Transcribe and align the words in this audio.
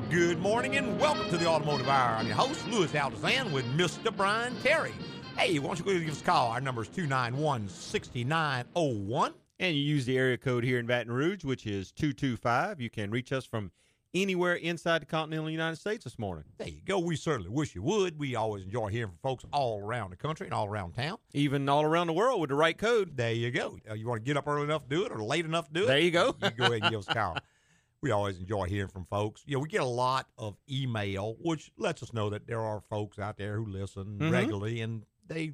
Well, 0.00 0.10
good 0.10 0.38
morning 0.38 0.76
and 0.76 0.98
welcome 0.98 1.28
to 1.28 1.36
the 1.36 1.46
Automotive 1.46 1.86
Hour. 1.86 2.16
I'm 2.16 2.26
your 2.26 2.34
host, 2.34 2.66
Louis 2.68 2.90
Altazan, 2.92 3.52
with 3.52 3.66
Mr. 3.76 4.16
Brian 4.16 4.56
Terry. 4.62 4.94
Hey, 5.36 5.58
why 5.58 5.66
don't 5.66 5.78
you 5.78 5.84
go 5.84 5.90
ahead 5.90 6.00
and 6.00 6.10
give 6.10 6.16
us 6.16 6.22
a 6.22 6.24
call? 6.24 6.48
Our 6.52 6.60
number 6.62 6.80
is 6.80 6.88
291 6.88 7.68
6901. 7.68 9.34
And 9.58 9.76
you 9.76 9.82
use 9.82 10.06
the 10.06 10.16
area 10.16 10.38
code 10.38 10.64
here 10.64 10.78
in 10.78 10.86
Baton 10.86 11.12
Rouge, 11.12 11.44
which 11.44 11.66
is 11.66 11.92
225. 11.92 12.80
You 12.80 12.88
can 12.88 13.10
reach 13.10 13.30
us 13.30 13.44
from 13.44 13.72
anywhere 14.14 14.54
inside 14.54 15.02
the 15.02 15.06
continental 15.06 15.50
United 15.50 15.76
States 15.76 16.04
this 16.04 16.18
morning. 16.18 16.44
There 16.56 16.68
you 16.68 16.80
go. 16.82 16.98
We 16.98 17.14
certainly 17.14 17.50
wish 17.50 17.74
you 17.74 17.82
would. 17.82 18.18
We 18.18 18.36
always 18.36 18.64
enjoy 18.64 18.88
hearing 18.88 19.10
from 19.10 19.18
folks 19.22 19.44
all 19.52 19.80
around 19.80 20.10
the 20.10 20.16
country 20.16 20.46
and 20.46 20.54
all 20.54 20.66
around 20.66 20.94
town. 20.94 21.18
Even 21.34 21.68
all 21.68 21.84
around 21.84 22.06
the 22.06 22.14
world 22.14 22.40
with 22.40 22.48
the 22.48 22.56
right 22.56 22.76
code. 22.78 23.18
There 23.18 23.32
you 23.32 23.50
go. 23.50 23.76
Uh, 23.88 23.94
you 23.94 24.08
want 24.08 24.22
to 24.22 24.24
get 24.24 24.38
up 24.38 24.48
early 24.48 24.64
enough 24.64 24.84
to 24.84 24.88
do 24.88 25.04
it 25.04 25.12
or 25.12 25.22
late 25.22 25.44
enough 25.44 25.68
to 25.68 25.74
do 25.74 25.82
it? 25.84 25.88
There 25.88 25.98
you 25.98 26.10
go. 26.10 26.34
you 26.42 26.50
go 26.52 26.64
ahead 26.64 26.80
and 26.80 26.90
give 26.90 27.00
us 27.00 27.08
a 27.08 27.14
call. 27.14 27.36
We 28.02 28.12
always 28.12 28.38
enjoy 28.38 28.64
hearing 28.64 28.88
from 28.88 29.04
folks. 29.04 29.42
You 29.46 29.54
know, 29.56 29.60
we 29.60 29.68
get 29.68 29.82
a 29.82 29.84
lot 29.84 30.26
of 30.38 30.56
email, 30.70 31.36
which 31.40 31.70
lets 31.76 32.02
us 32.02 32.12
know 32.14 32.30
that 32.30 32.46
there 32.46 32.60
are 32.60 32.80
folks 32.80 33.18
out 33.18 33.36
there 33.36 33.56
who 33.56 33.66
listen 33.66 34.18
Mhm. 34.18 34.32
regularly 34.32 34.80
and 34.80 35.04
they 35.26 35.52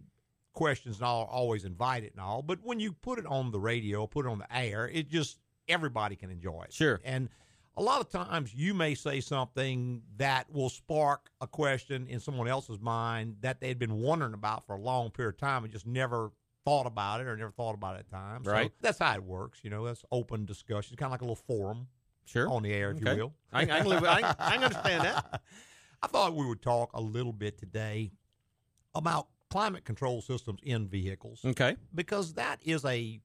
questions 0.53 0.97
and 0.97 1.05
all 1.05 1.25
always 1.27 1.65
invited 1.67 2.13
and 2.13 2.21
all. 2.21 2.41
But 2.43 2.63
when 2.63 2.81
you 2.81 2.93
put 2.93 3.19
it 3.19 3.27
on 3.27 3.51
the 3.51 3.61
radio, 3.61 4.07
put 4.07 4.25
it 4.27 4.29
on 4.31 4.39
the 4.39 4.51
air, 4.57 4.89
it 4.89 5.09
just 5.09 5.39
everybody 5.69 6.17
can 6.17 6.31
enjoy 6.31 6.63
it. 6.63 6.73
Sure. 6.73 6.99
And 7.05 7.29
a 7.77 7.83
lot 7.83 8.01
of 8.01 8.09
times 8.09 8.55
you 8.55 8.73
may 8.73 8.95
say 8.95 9.21
something 9.21 10.03
that 10.17 10.49
will 10.51 10.71
spark 10.71 11.31
a 11.43 11.47
question 11.47 12.07
in 12.07 12.21
someone 12.21 12.49
else's 12.49 12.81
mind 12.81 13.39
that 13.43 13.61
they'd 13.61 13.79
been 13.79 14.01
wondering 14.01 14.33
about 14.33 14.65
for 14.67 14.77
a 14.77 14.81
long 14.81 15.11
period 15.11 15.35
of 15.35 15.39
time 15.41 15.65
and 15.65 15.73
just 15.73 15.87
never 15.87 16.33
thought 16.65 16.87
about 16.87 17.21
it 17.21 17.27
or 17.27 17.37
never 17.37 17.51
thought 17.53 17.75
about 17.75 17.97
it 17.97 18.01
at 18.01 18.09
times. 18.09 18.47
So 18.47 18.53
Right. 18.53 18.73
that's 18.81 18.99
how 19.01 19.13
it 19.15 19.23
works. 19.25 19.61
You 19.63 19.69
know, 19.71 19.85
that's 19.85 20.05
open 20.11 20.47
discussion, 20.47 20.97
kind 20.97 21.09
of 21.09 21.13
like 21.13 21.21
a 21.21 21.25
little 21.25 21.37
forum 21.37 21.89
Sure. 22.27 22.49
on 22.51 22.63
the 22.63 22.73
air, 22.73 22.91
if 22.91 22.97
Okay. 22.99 23.13
you 23.13 23.17
will. 23.17 23.33
I, 23.53 23.63
I, 23.63 23.65
can 23.67 23.87
live, 23.87 24.05
I, 24.05 24.35
I 24.39 24.55
can 24.57 24.65
understand 24.65 25.05
that. 25.05 25.41
I 26.03 26.07
thought 26.09 26.35
we 26.35 26.45
would 26.47 26.61
talk 26.61 26.91
a 26.95 27.01
little 27.01 27.33
bit 27.33 27.59
today 27.59 28.13
about 28.95 29.29
climate 29.51 29.85
control 29.85 30.21
systems 30.21 30.61
in 30.63 30.89
vehicles 30.89 31.41
Okay. 31.45 31.77
because 31.95 32.35
that 32.35 32.61
is 32.65 32.85
a, 32.85 33.21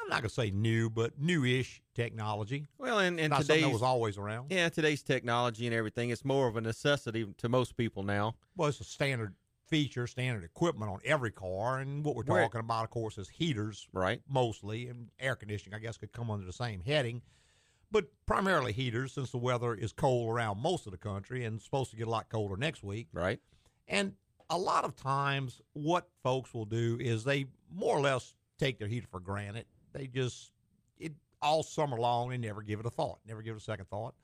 I'm 0.00 0.08
not 0.08 0.20
going 0.20 0.28
to 0.28 0.34
say 0.34 0.50
new, 0.50 0.88
but 0.90 1.18
newish 1.18 1.82
technology. 1.94 2.68
Well, 2.78 2.98
and, 3.00 3.18
and 3.18 3.30
not 3.30 3.38
something 3.38 3.56
that 3.56 3.60
today's 3.62 3.72
was 3.72 3.82
always 3.82 4.18
around. 4.18 4.52
yeah, 4.52 4.68
today's 4.68 5.02
technology 5.02 5.66
and 5.66 5.74
everything, 5.74 6.10
it's 6.10 6.24
more 6.24 6.46
of 6.46 6.56
a 6.56 6.60
necessity 6.60 7.26
to 7.38 7.48
most 7.48 7.76
people 7.76 8.02
now. 8.02 8.34
Well, 8.56 8.68
it's 8.68 8.80
a 8.80 8.84
standard 8.84 9.34
feature, 9.66 10.06
standard 10.06 10.44
equipment 10.44 10.90
on 10.92 11.00
every 11.04 11.32
car. 11.32 11.80
And 11.80 12.04
what 12.04 12.14
we're 12.14 12.22
talking 12.22 12.60
about, 12.60 12.84
of 12.84 12.90
course, 12.90 13.18
is 13.18 13.28
heaters 13.28 13.88
Right. 13.92 14.20
mostly, 14.28 14.86
and 14.88 15.08
air 15.18 15.34
conditioning, 15.34 15.74
I 15.74 15.80
guess, 15.80 15.96
could 15.96 16.12
come 16.12 16.30
under 16.30 16.46
the 16.46 16.52
same 16.52 16.80
heading. 16.82 17.22
But 17.90 18.06
primarily 18.26 18.72
heaters, 18.72 19.12
since 19.12 19.30
the 19.30 19.38
weather 19.38 19.74
is 19.74 19.92
cold 19.92 20.30
around 20.30 20.60
most 20.60 20.86
of 20.86 20.92
the 20.92 20.98
country 20.98 21.44
and 21.44 21.60
supposed 21.62 21.90
to 21.90 21.96
get 21.96 22.06
a 22.06 22.10
lot 22.10 22.28
colder 22.28 22.56
next 22.56 22.82
week. 22.82 23.08
Right. 23.12 23.40
And 23.88 24.14
a 24.50 24.58
lot 24.58 24.84
of 24.84 24.96
times, 24.96 25.60
what 25.72 26.08
folks 26.22 26.52
will 26.52 26.64
do 26.64 26.98
is 27.00 27.24
they 27.24 27.46
more 27.72 27.96
or 27.96 28.00
less 28.00 28.34
take 28.58 28.78
their 28.78 28.88
heater 28.88 29.06
for 29.10 29.20
granted. 29.20 29.66
They 29.92 30.06
just, 30.06 30.52
it 30.98 31.12
all 31.42 31.62
summer 31.62 31.96
long, 31.96 32.30
they 32.30 32.38
never 32.38 32.62
give 32.62 32.80
it 32.80 32.86
a 32.86 32.90
thought, 32.90 33.18
never 33.26 33.42
give 33.42 33.54
it 33.54 33.60
a 33.60 33.64
second 33.64 33.86
thought. 33.86 34.14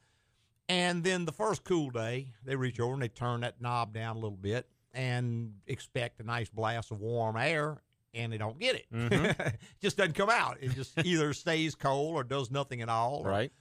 And 0.69 1.05
then 1.05 1.25
the 1.25 1.33
first 1.33 1.65
cool 1.65 1.91
day, 1.91 2.33
they 2.45 2.57
reach 2.57 2.81
over 2.81 2.95
and 2.95 3.03
they 3.03 3.09
turn 3.09 3.41
that 3.41 3.61
knob 3.61 3.93
down 3.93 4.17
a 4.17 4.19
little 4.21 4.37
bit 4.37 4.67
and 4.95 5.55
expect 5.67 6.21
a 6.21 6.25
nice 6.25 6.49
blast 6.49 6.91
of 6.91 7.01
warm 7.01 7.37
air, 7.37 7.83
and 8.15 8.33
they 8.33 8.39
don't 8.39 8.59
get 8.59 8.77
it. 8.77 8.87
Mhm. 8.93 9.55
just 9.81 9.97
doesn't 9.97 10.15
come 10.15 10.31
out. 10.31 10.59
It 10.61 10.71
just 10.75 10.93
either 11.05 11.33
stays 11.33 11.75
cold 11.75 12.15
or 12.15 12.25
does 12.25 12.51
nothing 12.51 12.83
at 12.83 12.89
all, 12.89 13.23
right? 13.25 13.53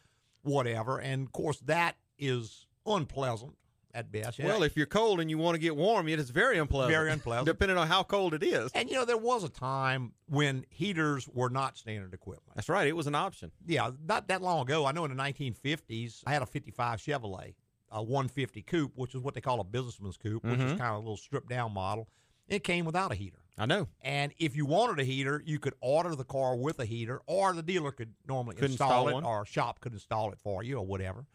whatever. 0.44 1.00
And 1.00 1.26
of 1.28 1.32
course, 1.32 1.60
that 1.62 1.96
is 2.18 2.66
unpleasant 2.86 3.54
at 3.94 4.12
best. 4.12 4.40
Well, 4.40 4.64
if 4.64 4.78
you're 4.78 4.86
cold 4.86 5.20
and 5.20 5.30
you 5.30 5.38
want 5.38 5.56
to 5.56 5.60
get 5.60 5.76
warm, 5.76 6.08
it 6.08 6.18
is 6.20 6.30
very 6.30 6.58
unpleasant. 6.58 6.92
Very 6.94 7.12
unpleasant. 7.12 7.46
Depending 7.48 7.78
on 7.78 7.88
how 7.88 8.04
cold 8.04 8.34
it 8.34 8.42
is. 8.42 8.72
And 8.74 8.90
you 8.90 8.96
know, 8.96 9.06
there 9.06 9.18
was 9.18 9.44
a 9.44 9.50
time 9.50 10.14
when 10.28 10.66
heaters 10.70 11.28
were 11.28 11.50
not 11.50 11.78
standard 11.78 12.14
equipment. 12.14 12.56
That's 12.56 12.70
right. 12.70 12.88
It 12.88 12.96
was 12.96 13.08
an 13.08 13.16
option. 13.16 13.52
Yeah, 13.68 13.92
not 14.08 14.30
that 14.30 14.42
long 14.42 14.62
ago. 14.62 14.86
I 14.86 14.94
know 14.94 15.04
in 15.06 15.16
the 15.16 15.22
1950s, 15.22 16.24
I 16.26 16.32
had 16.32 16.42
a 16.42 16.46
55 16.46 17.00
Chevrolet, 17.00 17.56
a 17.92 18.02
150 18.02 18.62
coupe, 18.62 18.94
which 18.96 19.14
is 19.14 19.22
what 19.22 19.34
they 19.34 19.42
call 19.42 19.60
a 19.60 19.66
businessman's 19.66 20.16
coupe, 20.18 20.44
which 20.46 20.60
is 20.60 20.72
Mhm. 20.74 20.78
kind 20.78 20.92
of 20.92 20.96
a 20.96 21.00
little 21.00 21.18
stripped 21.18 21.50
down 21.50 21.74
model. 21.74 22.08
It 22.48 22.64
came 22.64 22.86
without 22.86 23.12
a 23.12 23.16
heater. 23.16 23.40
I 23.58 23.66
know. 23.66 23.88
And 24.02 24.34
if 24.40 24.56
you 24.56 24.66
wanted 24.66 25.00
a 25.00 25.04
heater, 25.04 25.42
you 25.46 25.60
could 25.60 25.74
order 25.82 26.16
the 26.16 26.24
car 26.24 26.56
with 26.56 26.80
a 26.80 26.86
heater, 26.86 27.22
or 27.28 27.54
the 27.54 27.62
dealer 27.62 27.92
could 27.92 28.14
normally 28.28 28.56
Could 28.56 28.72
install, 28.72 29.08
install 29.08 29.08
it, 29.10 29.14
one. 29.14 29.26
or 29.26 29.44
a 29.44 29.46
shop 29.46 29.80
could 29.82 29.94
install 29.94 30.32
it 30.32 30.40
for 30.40 30.64
you, 30.64 30.78
or 30.78 30.86
whatever. 30.86 31.26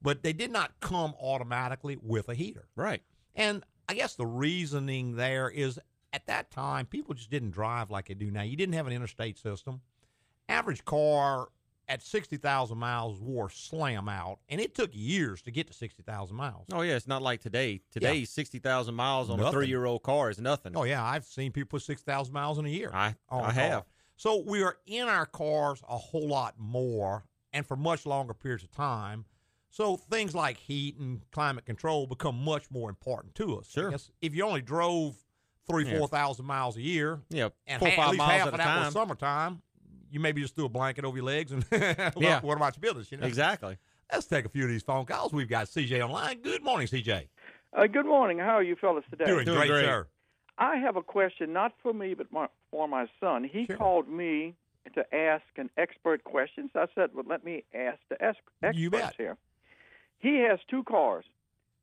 But 0.00 0.22
they 0.22 0.32
did 0.32 0.50
not 0.50 0.80
come 0.80 1.14
automatically 1.20 1.98
with 2.00 2.28
a 2.28 2.34
heater. 2.34 2.68
Right. 2.74 3.02
And 3.34 3.64
I 3.88 3.94
guess 3.94 4.14
the 4.14 4.26
reasoning 4.26 5.16
there 5.16 5.48
is 5.48 5.78
at 6.12 6.26
that 6.26 6.50
time, 6.50 6.86
people 6.86 7.14
just 7.14 7.30
didn't 7.30 7.50
drive 7.50 7.90
like 7.90 8.08
they 8.08 8.14
do 8.14 8.30
now. 8.30 8.42
You 8.42 8.56
didn't 8.56 8.74
have 8.74 8.86
an 8.86 8.92
interstate 8.92 9.38
system. 9.38 9.82
Average 10.48 10.84
car 10.84 11.48
at 11.88 12.02
60,000 12.02 12.76
miles 12.76 13.18
wore 13.20 13.48
slam 13.50 14.08
out, 14.08 14.38
and 14.48 14.60
it 14.60 14.74
took 14.74 14.90
years 14.92 15.40
to 15.42 15.50
get 15.50 15.66
to 15.68 15.72
60,000 15.72 16.36
miles. 16.36 16.66
Oh, 16.72 16.82
yeah. 16.82 16.96
It's 16.96 17.06
not 17.06 17.22
like 17.22 17.40
today. 17.40 17.80
Today, 17.90 18.24
60,000 18.24 18.94
miles 18.94 19.30
on 19.30 19.40
a 19.40 19.50
three 19.50 19.68
year 19.68 19.84
old 19.86 20.02
car 20.02 20.30
is 20.30 20.38
nothing. 20.38 20.76
Oh, 20.76 20.84
yeah, 20.84 21.02
I've 21.04 21.24
seen 21.24 21.50
people 21.52 21.78
put 21.78 21.82
6,000 21.82 22.32
miles 22.32 22.58
in 22.58 22.66
a 22.66 22.70
year. 22.70 22.90
I, 22.92 23.14
a 23.30 23.34
I 23.36 23.52
have. 23.52 23.84
So 24.16 24.42
we 24.46 24.62
are 24.62 24.76
in 24.86 25.08
our 25.08 25.26
cars 25.26 25.82
a 25.88 25.96
whole 25.96 26.26
lot 26.28 26.54
more 26.58 27.24
and 27.52 27.64
for 27.64 27.76
much 27.76 28.04
longer 28.04 28.34
periods 28.34 28.64
of 28.64 28.70
time. 28.72 29.24
So 29.70 29.96
things 29.96 30.34
like 30.34 30.56
heat 30.56 30.96
and 30.98 31.20
climate 31.30 31.64
control 31.66 32.06
become 32.06 32.36
much 32.44 32.70
more 32.70 32.90
important 32.90 33.34
to 33.36 33.58
us. 33.58 33.70
Sure. 33.70 33.94
if 34.20 34.34
you 34.34 34.44
only 34.44 34.60
drove 34.62 35.16
three, 35.68 35.86
Yeah. 35.86 35.98
four 35.98 36.08
thousand 36.08 36.46
miles 36.46 36.76
a 36.78 36.80
year, 36.82 37.20
Yeah. 37.28 37.50
and 37.66 37.78
four 37.78 37.88
or 37.88 37.90
ha- 37.92 37.96
five 37.96 38.04
at 38.06 38.10
least 38.12 38.18
miles 38.18 38.30
half 38.32 38.40
at 38.48 38.54
of 38.54 38.58
that 38.58 38.64
time. 38.64 38.84
was 38.86 38.92
summertime, 38.94 39.62
you 40.10 40.20
maybe 40.20 40.40
just 40.40 40.54
threw 40.54 40.64
a 40.66 40.68
blanket 40.68 41.04
over 41.04 41.16
your 41.16 41.26
legs 41.26 41.52
and 41.52 41.64
well, 41.70 42.12
Yeah. 42.16 42.40
what 42.40 42.56
about 42.56 42.76
your 42.76 42.80
business? 42.92 43.10
You 43.12 43.18
know? 43.18 43.26
Exactly. 43.26 43.76
Let's 44.12 44.26
take 44.26 44.44
a 44.44 44.48
few 44.48 44.64
of 44.64 44.70
these 44.70 44.82
phone 44.82 45.04
calls. 45.04 45.32
We've 45.32 45.48
got 45.48 45.66
CJ 45.66 46.00
online. 46.02 46.40
Good 46.40 46.62
morning, 46.64 46.86
CJ. 46.86 47.28
Uh, 47.76 47.86
good 47.86 48.06
morning. 48.06 48.38
How 48.38 48.56
are 48.56 48.62
you 48.62 48.76
fellas 48.76 49.04
today? 49.10 49.26
Doing, 49.26 49.44
Doing 49.44 49.58
great, 49.58 49.68
great. 49.68 49.84
sir. 49.84 50.06
I 50.56 50.76
have 50.76 50.96
a 50.96 51.02
question, 51.02 51.52
not 51.52 51.72
for 51.82 51.92
me, 51.92 52.14
but 52.14 52.32
my, 52.32 52.48
for 52.70 52.88
my 52.88 53.06
son. 53.20 53.44
He 53.44 53.66
Sure. 53.66 53.76
called 53.76 54.08
me 54.08 54.54
to 54.94 55.14
ask 55.14 55.44
an 55.56 55.68
expert 55.76 56.24
question. 56.24 56.70
So 56.72 56.80
I 56.80 56.86
said, 56.94 57.10
well, 57.14 57.24
let 57.28 57.44
me 57.44 57.64
ask 57.74 57.98
the 58.08 58.14
ex- 58.24 58.38
experts 58.62 58.78
You 58.78 58.90
bet. 58.90 59.14
here. 59.18 59.36
He 60.18 60.38
has 60.48 60.58
two 60.70 60.82
cars. 60.84 61.26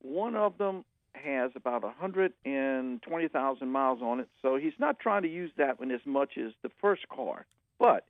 One 0.01 0.35
of 0.35 0.57
them 0.57 0.83
has 1.13 1.51
about 1.55 1.83
120,000 1.83 3.69
miles 3.69 4.01
on 4.01 4.19
it, 4.19 4.27
so 4.41 4.57
he's 4.57 4.73
not 4.79 4.99
trying 4.99 5.21
to 5.23 5.29
use 5.29 5.51
that 5.57 5.79
one 5.79 5.91
as 5.91 6.01
much 6.05 6.37
as 6.37 6.51
the 6.61 6.69
first 6.81 7.07
car. 7.09 7.45
But 7.79 8.05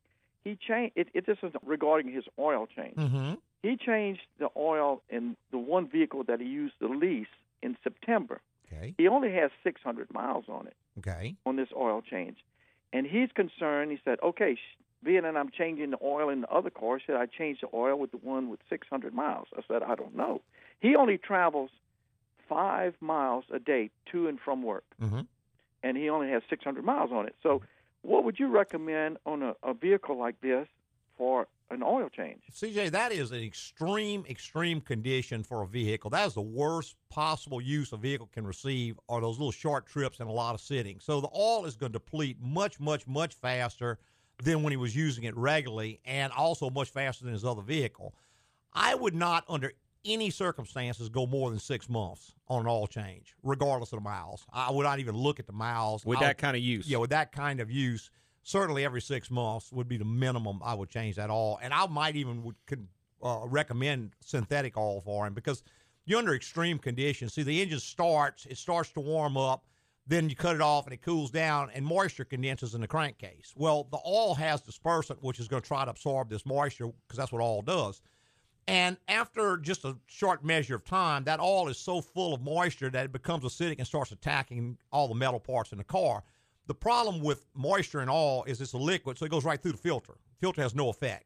he 0.45 0.56
changed 0.56 0.94
it. 0.95 1.09
It 1.13 1.25
this 1.25 1.38
is 1.44 1.51
regarding 1.66 2.09
his 2.13 2.23
oil 2.39 2.66
change. 2.73 2.95
Mm-hmm. 2.95 3.33
He 3.63 3.75
changed 3.75 4.22
the 4.39 4.47
oil 4.56 5.01
in 5.09 5.35
the 5.51 5.57
one 5.57 5.88
vehicle 5.89 6.23
that 6.25 6.39
he 6.39 6.45
used 6.47 6.75
the 6.79 6.88
lease 6.88 7.28
in 7.61 7.75
September. 7.83 8.39
Okay. 8.72 8.94
He 8.97 9.07
only 9.09 9.31
has 9.33 9.51
600 9.63 10.13
miles 10.13 10.45
on 10.47 10.67
it 10.67 10.75
Okay. 11.00 11.35
on 11.45 11.56
this 11.57 11.69
oil 11.75 12.01
change, 12.01 12.38
and 12.94 13.06
he's 13.06 13.29
concerned. 13.33 13.91
He 13.91 14.00
said, 14.06 14.19
"Okay, 14.23 14.56
sh- 14.56 14.78
being 15.03 15.23
that 15.23 15.35
I'm 15.35 15.50
changing 15.51 15.89
the 15.91 16.00
oil 16.03 16.29
in 16.29 16.41
the 16.41 16.50
other 16.50 16.69
car, 16.69 17.00
should 17.00 17.16
I 17.16 17.25
change 17.25 17.62
the 17.62 17.69
oil 17.73 17.97
with 17.97 18.12
the 18.12 18.17
one 18.17 18.50
with 18.50 18.59
600 18.69 19.13
miles?" 19.13 19.47
I 19.57 19.62
said, 19.67 19.83
"I 19.83 19.95
don't 19.95 20.16
know." 20.16 20.41
He 20.79 20.95
only 20.95 21.17
travels 21.17 21.69
five 22.47 22.94
miles 23.01 23.45
a 23.51 23.59
day 23.59 23.89
to 24.12 24.27
and 24.27 24.39
from 24.39 24.62
work, 24.63 24.85
Mm-hmm. 25.01 25.22
and 25.83 25.97
he 25.97 26.09
only 26.09 26.29
has 26.29 26.44
600 26.50 26.83
miles 26.83 27.12
on 27.12 27.27
it. 27.27 27.36
So, 27.42 27.62
what 28.06 28.24
would 28.24 28.40
you 28.40 28.48
recommend 28.48 29.18
on 29.25 29.42
a, 29.42 29.56
a 29.63 29.74
vehicle 29.74 30.18
like 30.18 30.40
this 30.42 30.68
for 31.18 31.48
an 31.72 31.81
oil 31.81 32.10
change? 32.10 32.42
CJ, 32.54 32.92
that 32.92 33.12
is 33.12 33.31
an 33.31 33.42
extreme, 33.42 34.24
extreme 34.30 34.80
condition 34.80 35.44
for 35.44 35.63
a 35.63 35.68
vehicle. 35.68 36.10
That 36.10 36.28
is 36.28 36.34
the 36.36 36.42
worst 36.42 36.96
possible 37.10 37.60
use 37.60 37.92
a 37.94 37.98
vehicle 37.98 38.30
can 38.31 38.46
receive 38.46 39.00
are 39.10 39.22
those 39.22 39.40
little 39.40 39.52
short 39.52 39.88
trips 39.88 40.19
and 40.19 40.30
a 40.30 40.31
lot 40.31 40.54
of 40.54 40.62
sitting. 40.62 41.00
So 41.00 41.19
the 41.19 41.30
oil 41.36 41.66
is 41.66 41.75
going 41.75 41.92
to 41.92 42.00
deplete 42.00 42.38
much, 42.40 42.80
much, 42.80 43.07
much 43.07 43.34
faster 43.34 43.98
than 44.44 44.62
when 44.63 44.72
he 44.72 44.78
was 44.78 44.96
using 44.96 45.24
it 45.24 45.36
regularly 45.36 46.00
and 46.06 46.31
also 46.34 46.69
much 46.69 46.90
faster 46.90 47.24
than 47.24 47.34
his 47.34 47.46
other 47.46 47.62
vehicle. 47.62 48.13
I 48.74 48.94
would 48.94 49.16
not, 49.16 49.46
under 49.48 49.72
any 50.06 50.30
circumstances, 50.30 51.10
go 51.10 51.25
more 51.25 51.50
than 51.50 51.60
six 51.60 51.90
months 51.90 52.34
on 52.48 52.62
an 52.62 52.68
oil 52.68 52.88
change, 52.88 53.36
regardless 53.44 53.92
of 53.94 53.98
the 53.98 54.04
miles. 54.04 54.46
I 54.54 54.72
would 54.72 54.84
not 54.84 55.00
even 55.00 55.16
look 55.16 55.40
at 55.40 55.48
the 55.48 55.54
miles. 55.54 56.06
With 56.06 56.18
I 56.18 56.22
would- 56.22 56.28
that 56.30 56.38
kind 56.38 56.56
of 56.56 56.62
use. 56.63 56.88
yeah, 56.90 56.98
with 56.98 57.10
that 57.10 57.31
kind 57.31 57.60
of 57.60 57.69
use, 57.72 58.10
certainly 58.44 58.86
every 58.86 59.02
six 59.02 59.31
months 59.31 59.72
would 59.72 59.88
be 59.88 59.98
the 59.98 60.06
minimum 60.06 60.62
I 60.63 60.74
would 60.75 60.90
change 60.90 61.16
that 61.16 61.30
oil, 61.30 61.60
and 61.62 61.74
I 61.74 61.88
might 61.88 62.16
even 62.16 62.44
would 62.44 62.56
could 62.68 62.88
uh, 63.24 63.42
recommend 63.46 64.12
synthetic 64.22 64.78
oil 64.78 65.02
for 65.02 65.25
him 65.25 65.34
because 65.34 65.63
you're 66.06 66.19
under 66.19 66.36
extreme 66.36 66.78
conditions. 66.78 67.34
See, 67.34 67.42
the 67.44 67.62
engine 67.62 67.80
starts, 67.80 68.46
it 68.46 68.57
starts 68.60 68.92
to 68.92 69.00
warm 69.00 69.36
up, 69.38 69.66
then 70.06 70.30
you 70.30 70.36
cut 70.36 70.56
it 70.56 70.62
off 70.62 70.86
and 70.86 70.94
it 70.94 71.02
cools 71.02 71.31
down, 71.31 71.72
and 71.74 71.84
moisture 71.84 72.25
condenses 72.25 72.75
in 72.75 72.81
the 72.81 72.88
crankcase. 72.88 73.54
Well, 73.56 73.88
the 73.90 73.98
oil 74.06 74.36
has 74.36 74.62
dispersant, 74.62 75.18
which 75.22 75.40
is 75.40 75.48
going 75.48 75.63
to 75.63 75.68
try 75.68 75.84
to 75.86 75.90
absorb 75.92 76.30
this 76.30 76.46
moisture 76.46 76.88
because 77.07 77.18
that's 77.18 77.31
what 77.31 77.42
oil 77.42 77.63
does. 77.63 78.02
And 78.67 78.97
after 79.07 79.57
just 79.57 79.85
a 79.85 79.95
short 80.07 80.44
measure 80.44 80.75
of 80.75 80.83
time, 80.83 81.23
that 81.25 81.39
oil 81.39 81.67
is 81.67 81.77
so 81.77 82.01
full 82.01 82.33
of 82.33 82.41
moisture 82.41 82.89
that 82.89 83.06
it 83.06 83.12
becomes 83.12 83.44
acidic 83.44 83.77
and 83.77 83.88
starts 83.88 84.12
attacking 84.12 84.77
all 84.91 85.07
the 85.07 85.15
metal 85.15 85.39
parts 85.39 85.71
in 85.71 85.77
the 85.77 85.83
car. 85.83 86.23
The 86.67 86.73
problem 86.73 87.21
with 87.21 87.45
moisture 87.53 88.00
and 88.00 88.09
oil 88.09 88.44
is 88.47 88.59
it's 88.59 88.73
a 88.73 88.77
liquid, 88.77 89.19
so 89.19 89.25
it 89.25 89.31
goes 89.31 89.45
right 89.45 89.62
through 89.62 89.73
the 89.73 89.77
filter. 89.77 90.13
The 90.13 90.39
filter 90.39 90.63
has 90.63 90.73
no 90.73 90.89
effect. 90.89 91.25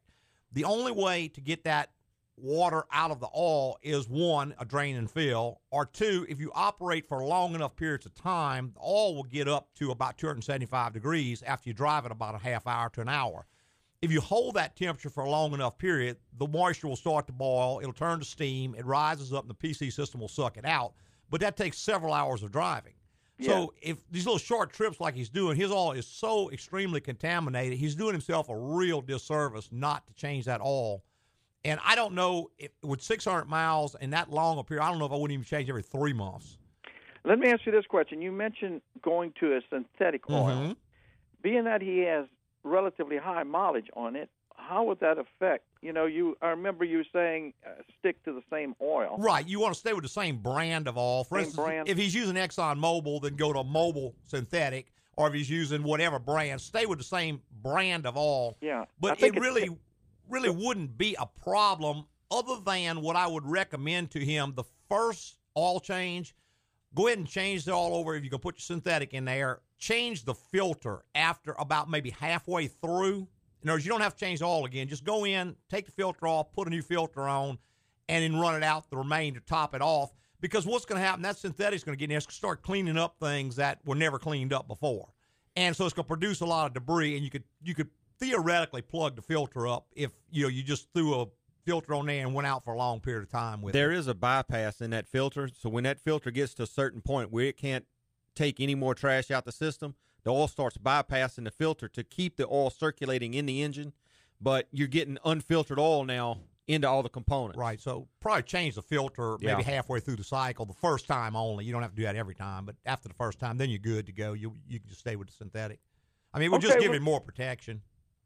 The 0.52 0.64
only 0.64 0.92
way 0.92 1.28
to 1.28 1.40
get 1.40 1.64
that 1.64 1.90
water 2.36 2.84
out 2.92 3.10
of 3.10 3.20
the 3.20 3.28
oil 3.34 3.78
is 3.82 4.08
one, 4.08 4.54
a 4.58 4.64
drain 4.64 4.96
and 4.96 5.10
fill, 5.10 5.60
or 5.70 5.86
two, 5.86 6.26
if 6.28 6.40
you 6.40 6.50
operate 6.54 7.08
for 7.08 7.24
long 7.24 7.54
enough 7.54 7.76
periods 7.76 8.06
of 8.06 8.14
time, 8.14 8.72
the 8.74 8.80
oil 8.80 9.14
will 9.14 9.24
get 9.24 9.48
up 9.48 9.68
to 9.76 9.90
about 9.90 10.18
275 10.18 10.92
degrees 10.92 11.42
after 11.42 11.68
you 11.68 11.74
drive 11.74 12.04
it 12.04 12.12
about 12.12 12.34
a 12.34 12.38
half 12.38 12.66
hour 12.66 12.90
to 12.90 13.00
an 13.00 13.08
hour. 13.08 13.46
If 14.02 14.10
you 14.10 14.20
hold 14.20 14.54
that 14.54 14.76
temperature 14.76 15.10
for 15.10 15.24
a 15.24 15.30
long 15.30 15.52
enough 15.52 15.76
period, 15.76 16.16
the 16.38 16.46
moisture 16.46 16.88
will 16.88 16.96
start 16.96 17.26
to 17.26 17.32
boil, 17.32 17.80
it'll 17.80 17.92
turn 17.92 18.18
to 18.18 18.24
steam, 18.24 18.74
it 18.78 18.86
rises 18.86 19.32
up, 19.32 19.44
and 19.44 19.50
the 19.50 19.54
PC 19.54 19.92
system 19.92 20.20
will 20.20 20.28
suck 20.28 20.56
it 20.56 20.64
out. 20.64 20.94
But 21.28 21.42
that 21.42 21.56
takes 21.56 21.78
several 21.78 22.14
hours 22.14 22.42
of 22.42 22.50
driving. 22.50 22.94
So 23.42 23.72
if 23.80 23.96
these 24.10 24.26
little 24.26 24.38
short 24.38 24.70
trips 24.70 25.00
like 25.00 25.14
he's 25.14 25.30
doing, 25.30 25.56
his 25.56 25.70
oil 25.70 25.92
is 25.92 26.06
so 26.06 26.50
extremely 26.50 27.00
contaminated, 27.00 27.78
he's 27.78 27.94
doing 27.94 28.12
himself 28.12 28.50
a 28.50 28.56
real 28.56 29.00
disservice 29.00 29.70
not 29.72 30.06
to 30.08 30.14
change 30.14 30.44
that 30.44 30.60
oil. 30.60 31.02
And 31.64 31.80
I 31.82 31.94
don't 31.94 32.14
know 32.14 32.50
if 32.58 32.70
with 32.82 33.00
600 33.02 33.46
miles 33.46 33.94
and 33.94 34.12
that 34.12 34.30
long 34.30 34.58
a 34.58 34.64
period, 34.64 34.84
I 34.84 34.90
don't 34.90 34.98
know 34.98 35.06
if 35.06 35.12
I 35.12 35.14
wouldn't 35.14 35.32
even 35.32 35.44
change 35.44 35.70
every 35.70 35.82
three 35.82 36.12
months. 36.12 36.58
Let 37.24 37.38
me 37.38 37.48
ask 37.48 37.64
you 37.64 37.72
this 37.72 37.86
question. 37.86 38.20
You 38.20 38.30
mentioned 38.30 38.82
going 39.00 39.32
to 39.40 39.56
a 39.56 39.60
synthetic 39.70 40.28
oil. 40.28 40.46
Mhm. 40.46 40.76
Being 41.42 41.64
that 41.64 41.80
he 41.80 42.00
has 42.00 42.26
relatively 42.64 43.16
high 43.16 43.42
mileage 43.42 43.88
on 43.94 44.16
it, 44.16 44.28
how 44.56 44.84
would 44.84 45.00
that 45.00 45.18
affect? 45.18 45.64
You 45.82 45.92
know, 45.92 46.06
you 46.06 46.36
I 46.42 46.48
remember 46.48 46.84
you 46.84 47.02
saying 47.12 47.54
uh, 47.66 47.70
stick 47.98 48.22
to 48.24 48.32
the 48.32 48.42
same 48.50 48.74
oil. 48.82 49.16
Right. 49.18 49.46
You 49.46 49.60
want 49.60 49.74
to 49.74 49.80
stay 49.80 49.92
with 49.92 50.02
the 50.02 50.08
same 50.08 50.36
brand 50.38 50.86
of 50.86 50.96
oil. 50.98 51.24
For 51.24 51.38
Same 51.38 51.44
instance, 51.46 51.64
brand. 51.64 51.88
if 51.88 51.96
he's 51.98 52.14
using 52.14 52.36
Exxon 52.36 52.78
Mobil, 52.78 53.20
then 53.22 53.36
go 53.36 53.52
to 53.52 53.60
Mobil 53.60 54.12
synthetic, 54.26 54.92
or 55.16 55.28
if 55.28 55.34
he's 55.34 55.48
using 55.50 55.82
whatever 55.82 56.18
brand, 56.18 56.60
stay 56.60 56.86
with 56.86 56.98
the 56.98 57.04
same 57.04 57.40
brand 57.62 58.06
of 58.06 58.16
oil. 58.16 58.56
Yeah, 58.60 58.84
But 59.00 59.22
it 59.22 59.38
really, 59.40 59.70
really 60.28 60.50
wouldn't 60.50 60.96
be 60.98 61.16
a 61.18 61.26
problem 61.42 62.04
other 62.30 62.56
than 62.64 63.00
what 63.00 63.16
I 63.16 63.26
would 63.26 63.44
recommend 63.46 64.10
to 64.12 64.20
him 64.24 64.52
the 64.54 64.64
first 64.88 65.38
oil 65.56 65.80
change. 65.80 66.34
Go 66.94 67.06
ahead 67.06 67.18
and 67.18 67.26
change 67.26 67.64
the 67.64 67.72
oil 67.72 67.94
over. 67.94 68.14
If 68.14 68.24
you 68.24 68.30
can 68.30 68.38
put 68.40 68.56
your 68.56 68.62
synthetic 68.62 69.14
in 69.14 69.24
there, 69.24 69.60
change 69.80 70.24
the 70.24 70.34
filter 70.34 71.02
after 71.14 71.54
about 71.58 71.90
maybe 71.90 72.10
halfway 72.10 72.68
through. 72.68 73.26
In 73.62 73.68
other 73.68 73.74
words, 73.76 73.84
you 73.84 73.90
don't 73.90 74.00
have 74.02 74.14
to 74.14 74.20
change 74.24 74.42
all 74.42 74.64
again. 74.64 74.86
Just 74.86 75.04
go 75.04 75.26
in, 75.26 75.56
take 75.68 75.86
the 75.86 75.92
filter 75.92 76.26
off, 76.26 76.52
put 76.52 76.66
a 76.68 76.70
new 76.70 76.82
filter 76.82 77.22
on, 77.22 77.58
and 78.08 78.22
then 78.22 78.40
run 78.40 78.54
it 78.54 78.62
out 78.62 78.88
the 78.90 78.96
remainder, 78.96 79.40
top 79.40 79.74
it 79.74 79.82
off. 79.82 80.12
Because 80.40 80.64
what's 80.64 80.84
going 80.84 81.00
to 81.00 81.06
happen, 81.06 81.22
that 81.22 81.36
synthetic's 81.36 81.84
going 81.84 81.96
to 81.96 81.98
get 81.98 82.04
in 82.04 82.10
there, 82.10 82.16
it's 82.18 82.26
going 82.26 82.32
to 82.32 82.36
start 82.36 82.62
cleaning 82.62 82.96
up 82.96 83.16
things 83.20 83.56
that 83.56 83.80
were 83.84 83.94
never 83.94 84.18
cleaned 84.18 84.52
up 84.52 84.68
before. 84.68 85.08
And 85.56 85.76
so 85.76 85.84
it's 85.84 85.92
going 85.92 86.04
to 86.04 86.08
produce 86.08 86.40
a 86.40 86.46
lot 86.46 86.66
of 86.66 86.74
debris, 86.74 87.16
and 87.16 87.24
you 87.24 87.30
could 87.30 87.44
you 87.62 87.74
could 87.74 87.88
theoretically 88.18 88.82
plug 88.82 89.16
the 89.16 89.22
filter 89.22 89.66
up 89.66 89.86
if 89.96 90.12
you 90.30 90.42
know 90.42 90.48
you 90.48 90.62
just 90.62 90.86
threw 90.94 91.20
a 91.20 91.26
filter 91.66 91.94
on 91.94 92.06
there 92.06 92.24
and 92.24 92.34
went 92.34 92.46
out 92.46 92.64
for 92.64 92.72
a 92.74 92.78
long 92.78 93.00
period 93.00 93.22
of 93.22 93.28
time 93.28 93.60
with 93.60 93.74
There 93.74 93.92
it. 93.92 93.98
is 93.98 94.06
a 94.06 94.14
bypass 94.14 94.80
in 94.80 94.90
that 94.90 95.08
filter, 95.08 95.48
so 95.48 95.68
when 95.68 95.84
that 95.84 95.98
filter 96.00 96.30
gets 96.30 96.54
to 96.54 96.62
a 96.62 96.66
certain 96.66 97.00
point 97.02 97.30
where 97.30 97.46
it 97.46 97.56
can't 97.56 97.84
take 98.40 98.60
any 98.60 98.74
more 98.74 98.94
trash 98.94 99.30
out 99.30 99.44
the 99.44 99.52
system, 99.52 99.94
the 100.24 100.30
oil 100.30 100.48
starts 100.48 100.76
bypassing 100.78 101.44
the 101.44 101.50
filter 101.50 101.88
to 101.88 102.02
keep 102.04 102.36
the 102.36 102.46
oil 102.46 102.70
circulating 102.70 103.34
in 103.34 103.46
the 103.46 103.62
engine. 103.62 103.92
But 104.40 104.68
you're 104.72 104.88
getting 104.88 105.18
unfiltered 105.24 105.78
oil 105.78 106.04
now 106.04 106.38
into 106.66 106.88
all 106.88 107.02
the 107.02 107.08
components. 107.10 107.58
Right. 107.58 107.80
So 107.80 108.08
probably 108.20 108.44
change 108.44 108.76
the 108.76 108.82
filter 108.82 109.36
maybe 109.40 109.62
Yeah. 109.62 109.62
halfway 109.62 110.00
through 110.00 110.16
the 110.16 110.24
cycle, 110.24 110.64
the 110.64 110.72
first 110.74 111.06
time 111.06 111.36
only. 111.36 111.64
You 111.64 111.72
don't 111.72 111.82
have 111.82 111.90
to 111.90 111.96
do 111.96 112.04
that 112.04 112.16
every 112.16 112.34
time, 112.34 112.64
but 112.64 112.76
after 112.86 113.08
the 113.08 113.14
first 113.14 113.38
time, 113.38 113.58
then 113.58 113.68
you're 113.70 113.78
good 113.80 114.06
to 114.06 114.12
go. 114.12 114.32
You 114.32 114.54
you 114.68 114.78
can 114.80 114.88
just 114.88 115.00
stay 115.00 115.16
with 115.16 115.28
the 115.28 115.34
synthetic. 115.34 115.80
I 116.32 116.38
mean, 116.38 116.50
we'll 116.50 116.60
just 116.60 116.74
Okay, 116.74 116.82
give 116.84 116.92
well- 116.92 117.00
more 117.00 117.20
protection. 117.20 117.82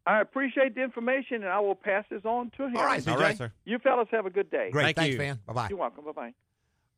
I 0.06 0.20
appreciate 0.20 0.74
the 0.74 0.82
information, 0.82 1.36
and 1.44 1.48
I 1.48 1.60
will 1.60 1.74
pass 1.74 2.04
this 2.10 2.24
on 2.26 2.50
to 2.58 2.64
him. 2.66 2.76
All 2.76 2.84
right, 2.84 3.02
CJ. 3.02 3.16
right, 3.18 3.36
sir. 3.38 3.50
You 3.64 3.78
fellas 3.78 4.08
have 4.10 4.26
a 4.26 4.30
good 4.30 4.50
day. 4.50 4.68
Great. 4.70 4.84
Thank 4.84 4.96
Thanks, 4.96 5.12
you. 5.14 5.18
man. 5.18 5.40
Bye 5.46 5.52
bye. 5.54 5.68
You're 5.70 5.78
welcome. 5.78 6.04
Bye 6.04 6.12
bye. 6.12 6.34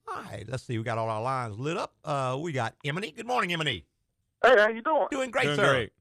All 0.08 0.22
right. 0.22 0.44
Let's 0.48 0.62
see. 0.64 0.78
We 0.78 0.84
got 0.84 0.98
all 0.98 1.08
our 1.08 1.22
lines 1.22 1.58
lit 1.58 1.76
up. 1.76 1.94
Uh, 2.04 2.36
we 2.40 2.52
got 2.52 2.74
Emily. 2.84 3.12
Good 3.16 3.26
morning, 3.26 3.52
Emily. 3.52 3.84
Hey, 4.42 4.54
how 4.58 4.68
you 4.68 4.82
doing? 4.82 5.06
Doing 5.10 5.30
great, 5.30 5.44
Doing 5.44 5.56
sir. 5.56 5.72
great. 5.72 5.92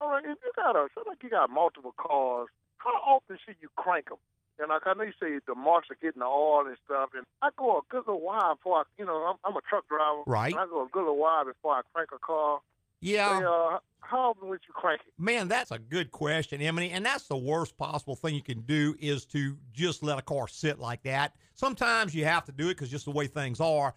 All 0.00 0.10
right, 0.10 0.24
if 0.24 0.36
you 0.44 0.50
got 0.56 0.74
a, 0.74 0.88
sound 0.94 1.06
like 1.06 1.22
you 1.22 1.30
got 1.30 1.48
multiple 1.48 1.94
cars, 1.96 2.48
how 2.78 2.90
often 3.06 3.38
should 3.46 3.54
you 3.60 3.68
crank 3.76 4.08
them? 4.08 4.18
And 4.58 4.68
like 4.68 4.82
I 4.84 4.94
know 4.94 5.04
you 5.04 5.12
say 5.20 5.38
the 5.46 5.54
marks 5.54 5.88
are 5.90 5.96
getting 6.02 6.20
the 6.20 6.26
oil 6.26 6.66
and 6.66 6.76
stuff, 6.84 7.10
and 7.16 7.24
I 7.40 7.50
go 7.56 7.78
a 7.78 7.80
good 7.88 8.02
little 8.06 8.20
while 8.20 8.56
before 8.56 8.78
I, 8.78 8.82
you 8.98 9.04
know, 9.06 9.14
I'm, 9.14 9.36
I'm 9.44 9.56
a 9.56 9.60
truck 9.68 9.88
driver, 9.88 10.22
Right. 10.26 10.52
And 10.52 10.60
I 10.60 10.66
go 10.66 10.82
a 10.84 10.88
good 10.90 11.00
little 11.00 11.18
while 11.18 11.44
before 11.44 11.74
I 11.74 11.82
crank 11.94 12.10
a 12.14 12.18
car. 12.18 12.60
Yeah. 13.02 13.40
Uh, 13.46 13.78
how 14.00 14.30
often 14.30 14.48
would 14.48 14.60
you 14.66 14.74
crank 14.74 15.00
it? 15.06 15.12
Man, 15.18 15.48
that's 15.48 15.70
a 15.70 15.78
good 15.78 16.10
question, 16.12 16.60
Emily. 16.60 16.90
And 16.90 17.04
that's 17.04 17.26
the 17.26 17.36
worst 17.36 17.76
possible 17.76 18.14
thing 18.14 18.34
you 18.34 18.42
can 18.42 18.60
do 18.60 18.94
is 19.00 19.24
to 19.26 19.56
just 19.72 20.02
let 20.02 20.18
a 20.18 20.22
car 20.22 20.48
sit 20.48 20.78
like 20.78 21.02
that. 21.02 21.34
Sometimes 21.54 22.14
you 22.14 22.24
have 22.24 22.44
to 22.44 22.52
do 22.52 22.66
it 22.66 22.74
because 22.74 22.90
just 22.90 23.06
the 23.06 23.10
way 23.10 23.26
things 23.26 23.60
are. 23.60 23.94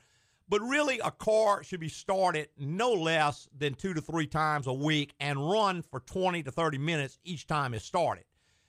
But 0.47 0.61
really, 0.61 0.99
a 0.99 1.11
car 1.11 1.63
should 1.63 1.79
be 1.79 1.89
started 1.89 2.49
no 2.57 2.91
less 2.91 3.47
than 3.57 3.73
two 3.73 3.93
to 3.93 4.01
three 4.01 4.27
times 4.27 4.67
a 4.67 4.73
week 4.73 5.13
and 5.19 5.49
run 5.49 5.81
for 5.81 6.01
20 6.01 6.43
to 6.43 6.51
30 6.51 6.77
minutes 6.77 7.17
each 7.23 7.47
time 7.47 7.73
it's 7.73 7.83
started. 7.83 8.25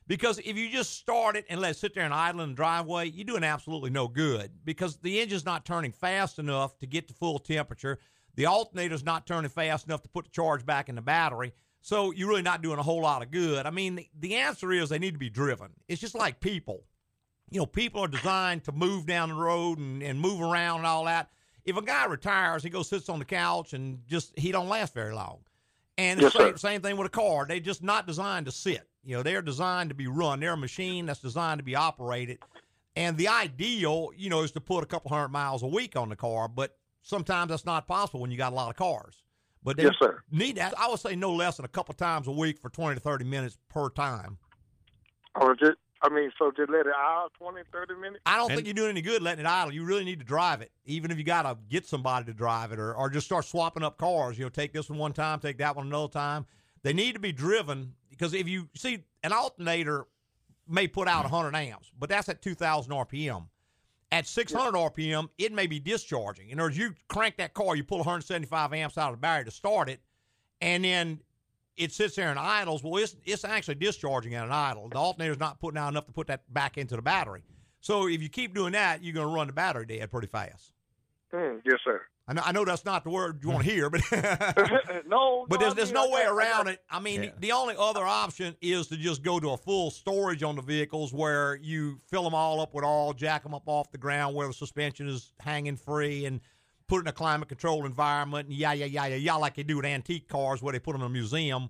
Because 0.08 0.38
if 0.38 0.56
you 0.56 0.70
just 0.70 0.94
start 0.98 1.36
it 1.36 1.44
and 1.50 1.60
let 1.60 1.72
it 1.72 1.76
sit 1.76 1.94
there 1.94 2.04
and 2.04 2.14
idle 2.14 2.40
in 2.42 2.50
the 2.50 2.54
driveway, 2.54 3.08
you're 3.08 3.24
doing 3.24 3.44
absolutely 3.44 3.90
no 3.90 4.08
good 4.08 4.50
because 4.64 4.96
the 4.98 5.20
engine's 5.20 5.44
not 5.44 5.64
turning 5.64 5.92
fast 5.92 6.38
enough 6.38 6.78
to 6.78 6.86
get 6.86 7.08
to 7.08 7.14
full 7.14 7.38
temperature. 7.38 7.98
The 8.36 8.46
alternator's 8.46 9.04
not 9.04 9.26
turning 9.26 9.50
fast 9.50 9.86
enough 9.86 10.02
to 10.02 10.08
put 10.08 10.26
the 10.26 10.30
charge 10.30 10.64
back 10.64 10.88
in 10.88 10.94
the 10.94 11.02
battery. 11.02 11.52
So 11.80 12.10
you're 12.10 12.28
really 12.28 12.42
not 12.42 12.62
doing 12.62 12.78
a 12.78 12.82
whole 12.82 13.02
lot 13.02 13.22
of 13.22 13.30
good. 13.30 13.64
I 13.64 13.70
mean, 13.70 13.96
the, 13.96 14.08
the 14.18 14.34
answer 14.36 14.72
is 14.72 14.88
they 14.88 14.98
need 14.98 15.14
to 15.14 15.18
be 15.18 15.30
driven. 15.30 15.70
It's 15.88 16.00
just 16.00 16.14
like 16.14 16.40
people. 16.40 16.84
You 17.50 17.60
know, 17.60 17.66
people 17.66 18.02
are 18.02 18.08
designed 18.08 18.64
to 18.64 18.72
move 18.72 19.06
down 19.06 19.28
the 19.28 19.36
road 19.36 19.78
and, 19.78 20.02
and 20.02 20.20
move 20.20 20.40
around 20.40 20.78
and 20.78 20.86
all 20.86 21.04
that. 21.04 21.30
If 21.64 21.76
a 21.76 21.82
guy 21.82 22.04
retires, 22.06 22.62
he 22.62 22.70
goes 22.70 22.88
sits 22.88 23.08
on 23.08 23.18
the 23.18 23.24
couch 23.24 23.72
and 23.72 24.00
just 24.06 24.38
he 24.38 24.52
don't 24.52 24.68
last 24.68 24.94
very 24.94 25.14
long. 25.14 25.38
And 25.98 26.20
Yes, 26.20 26.32
same, 26.32 26.56
same 26.58 26.82
thing 26.82 26.96
with 26.96 27.06
a 27.06 27.10
car. 27.10 27.46
They're 27.46 27.60
just 27.60 27.82
not 27.82 28.06
designed 28.06 28.46
to 28.46 28.52
sit. 28.52 28.86
You 29.02 29.16
know, 29.16 29.22
they're 29.22 29.42
designed 29.42 29.90
to 29.90 29.94
be 29.94 30.08
run. 30.08 30.40
They're 30.40 30.52
a 30.52 30.56
machine 30.56 31.06
that's 31.06 31.20
designed 31.20 31.58
to 31.58 31.64
be 31.64 31.76
operated. 31.76 32.38
And 32.96 33.16
the 33.16 33.28
ideal, 33.28 34.10
you 34.16 34.28
know, 34.28 34.42
is 34.42 34.50
to 34.52 34.60
put 34.60 34.82
a 34.82 34.86
couple 34.86 35.10
hundred 35.10 35.28
miles 35.28 35.62
a 35.62 35.66
week 35.66 35.96
on 35.96 36.08
the 36.08 36.16
car, 36.16 36.48
but 36.48 36.76
sometimes 37.10 37.50
that's 37.50 37.64
not 37.64 37.86
possible 37.86 38.20
when 38.20 38.30
you 38.32 38.36
got 38.36 38.52
a 38.52 38.54
lot 38.56 38.68
of 38.68 38.76
cars. 38.76 39.22
But 39.62 39.76
they 39.76 39.84
Yes, 39.84 39.94
sir. 40.00 40.22
need 40.30 40.56
that. 40.56 40.74
I 40.78 40.88
would 40.88 41.00
say 41.00 41.16
no 41.16 41.32
less 41.32 41.56
than 41.56 41.64
a 41.64 41.68
couple 41.68 41.94
times 41.94 42.26
a 42.26 42.32
week 42.32 42.58
for 42.58 42.68
20 42.68 42.96
to 42.96 43.00
30 43.00 43.24
minutes 43.24 43.56
per 43.68 43.88
time. 43.90 44.38
Or 45.34 45.54
just, 45.54 45.76
I 46.02 46.08
mean, 46.08 46.30
so 46.38 46.50
just 46.56 46.70
let 46.70 46.86
it 46.86 46.92
out 46.96 47.30
20, 47.38 47.60
30 47.72 47.94
minutes? 47.94 48.22
I 48.26 48.36
don't 48.36 48.50
And- 48.50 48.56
think 48.56 48.66
you're 48.66 48.74
doing 48.74 48.90
any 48.90 49.02
good 49.02 49.22
letting 49.22 49.44
it 49.44 49.48
idle. 49.48 49.72
You 49.72 49.84
really 49.84 50.04
need 50.04 50.18
to 50.18 50.24
drive 50.24 50.62
it, 50.62 50.72
even 50.84 51.10
if 51.10 51.18
you 51.18 51.24
got 51.24 51.42
to 51.42 51.56
get 51.68 51.86
somebody 51.86 52.26
to 52.26 52.34
drive 52.34 52.72
it 52.72 52.78
or, 52.78 52.94
or 52.94 53.08
just 53.08 53.26
start 53.26 53.44
swapping 53.44 53.82
up 53.82 53.98
cars. 53.98 54.38
You 54.38 54.44
know, 54.44 54.48
take 54.50 54.72
this 54.72 54.88
one 54.90 54.98
one 54.98 55.12
time, 55.12 55.40
take 55.40 55.58
that 55.58 55.74
one 55.76 55.86
another 55.86 56.12
time. 56.12 56.46
They 56.82 56.92
need 56.92 57.14
to 57.14 57.20
be 57.20 57.32
driven 57.32 57.94
because 58.10 58.34
if 58.34 58.48
you 58.48 58.68
see 58.76 59.04
an 59.24 59.32
alternator 59.32 60.06
may 60.68 60.86
put 60.88 61.06
out 61.08 61.24
100 61.24 61.54
amps, 61.56 61.90
but 61.98 62.08
that's 62.08 62.28
at 62.28 62.40
2,000 62.42 62.92
RPM. 62.92 63.48
At 64.12 64.26
600 64.26 64.78
RPM, 64.78 65.28
it 65.36 65.52
may 65.52 65.66
be 65.66 65.80
discharging. 65.80 66.50
In 66.50 66.60
other 66.60 66.68
words, 66.68 66.78
you 66.78 66.94
crank 67.08 67.36
that 67.38 67.54
car, 67.54 67.74
you 67.74 67.82
pull 67.82 67.98
175 67.98 68.72
amps 68.72 68.96
out 68.96 69.10
of 69.10 69.16
the 69.16 69.20
battery 69.20 69.44
to 69.44 69.50
start 69.50 69.88
it, 69.88 70.00
and 70.60 70.84
then 70.84 71.20
it 71.76 71.92
sits 71.92 72.16
there 72.16 72.30
and 72.30 72.38
idles. 72.38 72.82
Well, 72.82 73.02
it's 73.02 73.16
it's 73.24 73.44
actually 73.44 73.74
discharging 73.74 74.34
at 74.34 74.44
an 74.44 74.52
idle. 74.52 74.88
The 74.88 74.96
alternator's 74.96 75.40
not 75.40 75.60
putting 75.60 75.78
out 75.78 75.88
enough 75.88 76.06
to 76.06 76.12
put 76.12 76.28
that 76.28 76.42
back 76.52 76.78
into 76.78 76.96
the 76.96 77.02
battery. 77.02 77.42
So 77.80 78.08
if 78.08 78.22
you 78.22 78.28
keep 78.28 78.54
doing 78.54 78.72
that, 78.72 79.02
you're 79.02 79.14
going 79.14 79.28
to 79.28 79.34
run 79.34 79.48
the 79.48 79.52
battery 79.52 79.86
dead 79.86 80.10
pretty 80.10 80.28
fast. 80.28 80.72
Mm, 81.32 81.60
yes, 81.64 81.78
sir. 81.84 82.02
I 82.28 82.32
know, 82.32 82.42
I 82.44 82.50
know 82.52 82.64
that's 82.64 82.84
not 82.84 83.04
the 83.04 83.10
word 83.10 83.38
you 83.42 83.50
want 83.50 83.64
to 83.64 83.70
hear, 83.70 83.88
but 83.88 84.00
no, 85.06 85.46
but 85.48 85.60
there's 85.60 85.74
there's 85.74 85.92
no 85.92 86.10
way 86.10 86.24
around 86.24 86.66
it. 86.68 86.82
I 86.90 86.98
mean, 86.98 87.22
Yeah. 87.24 87.30
the 87.38 87.52
only 87.52 87.76
other 87.78 88.04
option 88.04 88.56
is 88.60 88.88
to 88.88 88.96
just 88.96 89.22
go 89.22 89.38
to 89.38 89.50
a 89.50 89.56
full 89.56 89.90
storage 89.92 90.42
on 90.42 90.56
the 90.56 90.62
vehicles 90.62 91.12
where 91.12 91.54
you 91.62 92.00
fill 92.08 92.24
them 92.24 92.34
all 92.34 92.60
up 92.60 92.74
with 92.74 92.84
all, 92.84 93.12
jack 93.12 93.44
them 93.44 93.54
up 93.54 93.62
off 93.66 93.90
the 93.92 93.98
ground 93.98 94.34
where 94.34 94.48
the 94.48 94.52
suspension 94.54 95.08
is 95.08 95.32
hanging 95.38 95.76
free, 95.76 96.24
and 96.24 96.40
put 96.88 96.96
it 96.98 97.00
in 97.02 97.06
a 97.08 97.12
climate 97.12 97.48
controlled 97.48 97.86
environment, 97.86 98.48
and 98.48 98.56
yeah, 98.56 98.72
yeah, 98.72 98.86
yeah, 98.86 99.06
yeah, 99.06 99.16
yeah, 99.16 99.34
like 99.34 99.54
they 99.54 99.62
do 99.62 99.76
with 99.76 99.84
antique 99.86 100.28
cars 100.28 100.60
where 100.62 100.72
they 100.72 100.78
put 100.80 100.92
them 100.92 101.02
in 101.02 101.06
a 101.06 101.10
museum. 101.10 101.68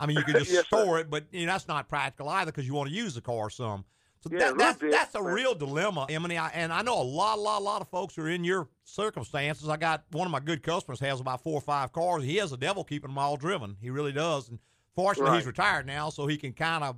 I 0.00 0.06
mean, 0.06 0.16
you 0.16 0.24
can 0.24 0.34
just 0.38 0.50
Yes, 0.50 0.64
sir. 0.70 0.78
store 0.84 0.98
it, 1.00 1.10
but 1.10 1.24
you 1.32 1.44
know, 1.44 1.52
that's 1.52 1.68
not 1.68 1.86
practical 1.88 2.28
either 2.30 2.50
because 2.50 2.66
you 2.66 2.72
want 2.74 2.88
to 2.88 2.94
use 2.94 3.14
the 3.14 3.20
car 3.20 3.50
some. 3.50 3.84
So 4.20 4.30
Yeah, 4.32 4.38
that, 4.38 4.58
that's 4.58 4.78
bit, 4.78 4.90
that's 4.90 5.14
a 5.14 5.22
real 5.22 5.54
dilemma, 5.54 6.06
Emily. 6.08 6.36
I, 6.38 6.48
and 6.48 6.72
I 6.72 6.82
know 6.82 7.00
a 7.00 7.02
lot, 7.02 7.38
a 7.38 7.40
lot, 7.40 7.60
a 7.60 7.64
lot 7.64 7.82
of 7.82 7.88
folks 7.88 8.18
are 8.18 8.28
in 8.28 8.44
your 8.44 8.68
circumstances. 8.84 9.68
I 9.68 9.76
got 9.76 10.04
one 10.10 10.26
of 10.26 10.32
my 10.32 10.40
good 10.40 10.62
customers 10.62 11.00
has 11.00 11.20
about 11.20 11.42
four 11.42 11.54
or 11.54 11.60
five 11.60 11.92
cars. 11.92 12.24
He 12.24 12.36
has 12.36 12.52
a 12.52 12.56
devil 12.56 12.84
keeping 12.84 13.10
them 13.10 13.18
all 13.18 13.36
driven. 13.36 13.76
He 13.80 13.90
really 13.90 14.12
does. 14.12 14.48
And 14.48 14.58
fortunately, 14.96 15.36
he's 15.36 15.46
retired 15.46 15.86
now, 15.86 16.10
so 16.10 16.26
he 16.26 16.36
can 16.36 16.52
kind 16.52 16.82
of 16.82 16.96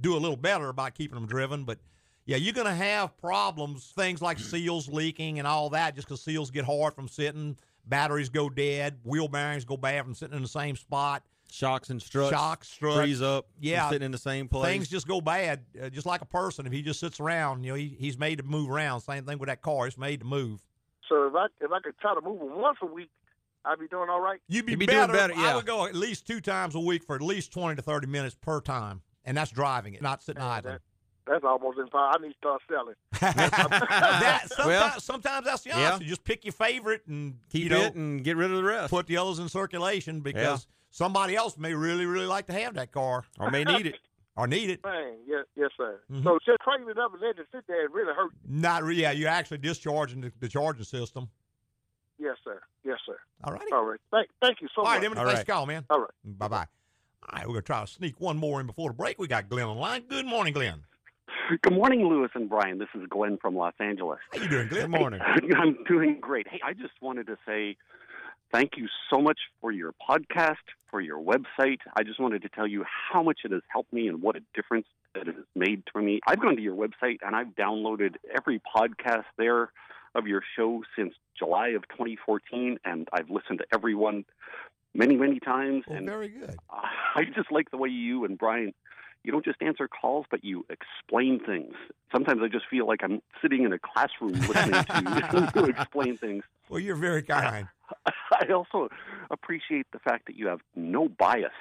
do 0.00 0.16
a 0.16 0.18
little 0.20 0.36
better 0.36 0.68
about 0.68 0.94
keeping 0.94 1.16
them 1.16 1.26
driven. 1.26 1.64
But 1.64 1.78
Yeah, 2.24 2.36
you're 2.36 2.54
going 2.54 2.66
to 2.66 2.74
have 2.74 3.16
problems, 3.18 3.92
things 3.96 4.22
like 4.22 4.38
seals 4.50 4.88
leaking 4.88 5.38
and 5.38 5.48
all 5.48 5.70
that, 5.70 5.96
just 5.96 6.06
because 6.06 6.22
seals 6.22 6.50
get 6.50 6.64
hard 6.64 6.94
from 6.94 7.08
sitting, 7.08 7.56
batteries 7.84 8.28
go 8.28 8.48
dead, 8.48 8.98
wheel 9.02 9.26
bearings 9.28 9.64
go 9.64 9.76
bad 9.76 10.04
from 10.04 10.14
sitting 10.14 10.36
in 10.36 10.42
the 10.42 10.48
same 10.48 10.76
spot. 10.76 11.24
Shocks 11.50 11.90
and 11.90 12.00
struts. 12.02 12.30
Shocks, 12.30 12.68
struts. 12.68 12.96
Freeze 12.98 13.22
up. 13.22 13.46
Yeah. 13.60 13.88
Sitting 13.88 14.04
in 14.06 14.12
the 14.12 14.18
same 14.18 14.48
place. 14.48 14.66
Things 14.70 14.88
just 14.88 15.08
go 15.08 15.20
bad, 15.20 15.64
uh, 15.82 15.88
just 15.88 16.06
like 16.06 16.20
a 16.20 16.26
person. 16.26 16.66
If 16.66 16.72
he 16.72 16.82
just 16.82 17.00
sits 17.00 17.20
around, 17.20 17.64
you 17.64 17.70
know, 17.72 17.76
he, 17.76 17.96
he's 17.98 18.18
made 18.18 18.38
to 18.38 18.44
move 18.44 18.70
around. 18.70 19.00
Same 19.00 19.24
thing 19.24 19.38
with 19.38 19.48
that 19.48 19.62
car; 19.62 19.86
it's 19.86 19.96
made 19.98 20.20
to 20.20 20.26
move. 20.26 20.62
So 21.08 21.26
if 21.26 21.34
I 21.34 21.46
if 21.60 21.72
I 21.72 21.80
could 21.80 21.98
try 22.00 22.14
to 22.14 22.20
move 22.20 22.38
them 22.40 22.60
once 22.60 22.78
a 22.82 22.86
week, 22.86 23.10
I'd 23.64 23.78
be 23.80 23.88
doing 23.88 24.10
all 24.10 24.20
right. 24.20 24.40
You'd 24.46 24.66
be, 24.66 24.72
You'd 24.72 24.80
be 24.80 24.86
doing 24.86 25.06
better. 25.10 25.28
better, 25.28 25.34
I 25.36 25.54
would 25.56 25.64
go 25.66 25.86
at 25.86 25.94
least 25.94 26.26
two 26.26 26.40
times 26.40 26.74
a 26.74 26.80
week 26.80 27.02
for 27.04 27.16
at 27.16 27.22
least 27.22 27.52
twenty 27.52 27.76
to 27.76 27.82
thirty 27.82 28.06
minutes 28.06 28.36
per 28.40 28.60
time, 28.60 29.00
and 29.24 29.36
that's 29.36 29.50
driving 29.50 29.94
it, 29.94 30.02
not 30.02 30.22
sitting 30.22 30.42
Man, 30.42 30.50
idle. 30.50 30.72
that- 30.72 30.80
That's 31.26 31.44
almost 31.44 31.78
impossible. 31.78 32.10
I 32.14 32.26
need 32.26 32.32
to 32.32 32.38
start 32.38 32.62
selling. 32.68 32.94
that, 33.20 34.48
sometimes, 34.50 34.66
Well, 34.66 35.00
sometimes 35.00 35.44
that's 35.46 35.62
the 35.62 35.70
yeah. 35.70 35.92
answer. 35.92 36.04
Just 36.04 36.24
pick 36.24 36.44
your 36.44 36.52
favorite 36.52 37.02
and 37.06 37.38
Keep 37.50 37.64
you 37.64 37.68
know, 37.70 37.80
it 37.82 37.94
and 37.94 38.22
get 38.22 38.36
rid 38.36 38.50
of 38.50 38.56
the 38.58 38.64
rest. 38.64 38.90
put 38.90 39.06
the 39.06 39.16
others 39.16 39.38
in 39.38 39.48
circulation 39.48 40.20
because 40.20 40.66
somebody 40.90 41.36
else 41.36 41.56
may 41.58 41.74
really, 41.74 42.06
really 42.06 42.26
like 42.26 42.46
to 42.46 42.52
have 42.52 42.74
that 42.74 42.92
car 42.92 43.24
or 43.38 43.50
may 43.50 43.64
need 43.64 43.86
it. 43.86 43.96
or 44.36 44.46
need 44.46 44.70
it. 44.70 44.84
Man, 44.84 45.14
yes, 45.26 45.44
yes, 45.56 45.70
sir. 45.76 46.00
Mhm. 46.10 46.22
So 46.24 46.38
just 46.46 46.58
cranking 46.60 46.88
it 46.88 46.98
up 46.98 47.12
and 47.12 47.20
letting 47.20 47.42
it 47.42 47.48
sit 47.52 47.66
there, 47.66 47.84
it 47.84 47.92
really 47.92 48.14
hurt. 48.14 48.30
Not 48.46 48.82
really. 48.84 49.02
Yeah, 49.02 49.10
you're 49.12 49.28
actually 49.28 49.58
discharging 49.58 50.20
the, 50.20 50.32
the 50.40 50.48
charging 50.48 50.84
system. 50.84 51.28
Yes, 52.18 52.36
sir. 52.44 52.60
Yes, 52.84 52.98
sir. 53.06 53.18
All 53.44 53.52
right. 53.52 53.62
All 53.72 53.84
right. 53.84 54.00
Thank, 54.10 54.28
thank 54.42 54.60
you 54.60 54.68
so 54.74 54.82
All 54.82 54.86
right, 54.88 54.96
much. 54.96 55.04
Emily, 55.06 55.20
All 55.20 55.26
thanks 55.26 55.38
right. 55.40 55.46
for 55.46 55.52
calling, 55.52 55.68
man. 55.68 55.84
All 55.90 56.00
right. 56.00 56.10
Bye 56.24 56.48
bye. 56.48 56.66
All 57.30 57.38
right, 57.38 57.46
we're 57.46 57.54
gonna 57.54 57.62
try 57.62 57.80
to 57.82 57.86
sneak 57.86 58.20
one 58.20 58.36
more 58.38 58.60
in 58.60 58.66
before 58.66 58.90
the 58.90 58.94
break. 58.94 59.18
We 59.18 59.28
got 59.28 59.48
Glenn 59.48 59.66
online. 59.66 60.02
Good 60.08 60.26
morning, 60.26 60.52
Glenn. 60.54 60.84
Good 61.62 61.72
morning, 61.72 62.06
Louis 62.06 62.28
and 62.34 62.48
Brian. 62.48 62.78
This 62.78 62.88
is 62.94 63.06
Glenn 63.08 63.38
from 63.40 63.56
Los 63.56 63.74
Angeles. 63.80 64.18
How 64.32 64.42
you 64.42 64.48
doing, 64.48 64.68
Glenn? 64.68 64.90
Good 64.90 65.00
morning. 65.00 65.20
I'm 65.56 65.78
doing 65.86 66.18
great. 66.20 66.46
Hey, 66.48 66.60
I 66.64 66.72
just 66.74 66.92
wanted 67.00 67.26
to 67.26 67.36
say 67.46 67.76
thank 68.52 68.72
you 68.76 68.88
so 69.10 69.20
much 69.20 69.38
for 69.60 69.72
your 69.72 69.92
podcast, 70.08 70.56
for 70.90 71.00
your 71.00 71.18
website. 71.18 71.78
I 71.96 72.02
just 72.02 72.20
wanted 72.20 72.42
to 72.42 72.48
tell 72.48 72.66
you 72.66 72.84
how 73.12 73.22
much 73.22 73.40
it 73.44 73.52
has 73.52 73.62
helped 73.70 73.92
me 73.92 74.08
and 74.08 74.22
what 74.22 74.36
a 74.36 74.40
difference 74.54 74.86
that 75.14 75.28
it 75.28 75.34
has 75.34 75.44
made 75.54 75.82
for 75.92 76.02
me. 76.02 76.20
I've 76.26 76.40
gone 76.40 76.56
to 76.56 76.62
your 76.62 76.76
website 76.76 77.18
and 77.22 77.34
I've 77.34 77.48
downloaded 77.48 78.16
every 78.36 78.60
podcast 78.60 79.24
there 79.36 79.70
of 80.14 80.26
your 80.26 80.42
show 80.56 80.82
since 80.96 81.14
July 81.38 81.68
of 81.68 81.82
2014, 81.88 82.78
and 82.84 83.08
I've 83.12 83.30
listened 83.30 83.60
to 83.60 83.66
every 83.72 83.94
one 83.94 84.24
many, 84.94 85.16
many 85.16 85.38
times. 85.40 85.84
Well, 85.86 85.98
and 85.98 86.08
very 86.08 86.28
good. 86.28 86.56
I 86.70 87.24
just 87.34 87.52
like 87.52 87.70
the 87.70 87.76
way 87.76 87.88
you 87.88 88.24
and 88.24 88.38
Brian, 88.38 88.72
you 89.24 89.32
don't 89.32 89.44
just 89.44 89.60
answer 89.60 89.88
calls, 89.88 90.26
but 90.30 90.44
you 90.44 90.64
explain 90.70 91.40
things. 91.44 91.74
Sometimes 92.12 92.40
I 92.42 92.48
just 92.48 92.66
feel 92.70 92.86
like 92.86 93.00
I'm 93.02 93.20
sitting 93.42 93.64
in 93.64 93.72
a 93.72 93.78
classroom 93.78 94.32
listening 94.32 94.84
to 94.84 95.02
you 95.02 95.20
explain 95.68 96.16
things. 96.16 96.44
Well, 96.68 96.80
you're 96.80 96.96
very 96.96 97.22
kind. 97.22 97.68
I 98.06 98.52
also 98.52 98.88
appreciate 99.30 99.86
the 99.92 99.98
fact 99.98 100.26
that 100.26 100.36
you 100.36 100.46
have 100.48 100.60
no 100.76 101.08
bias. 101.08 101.52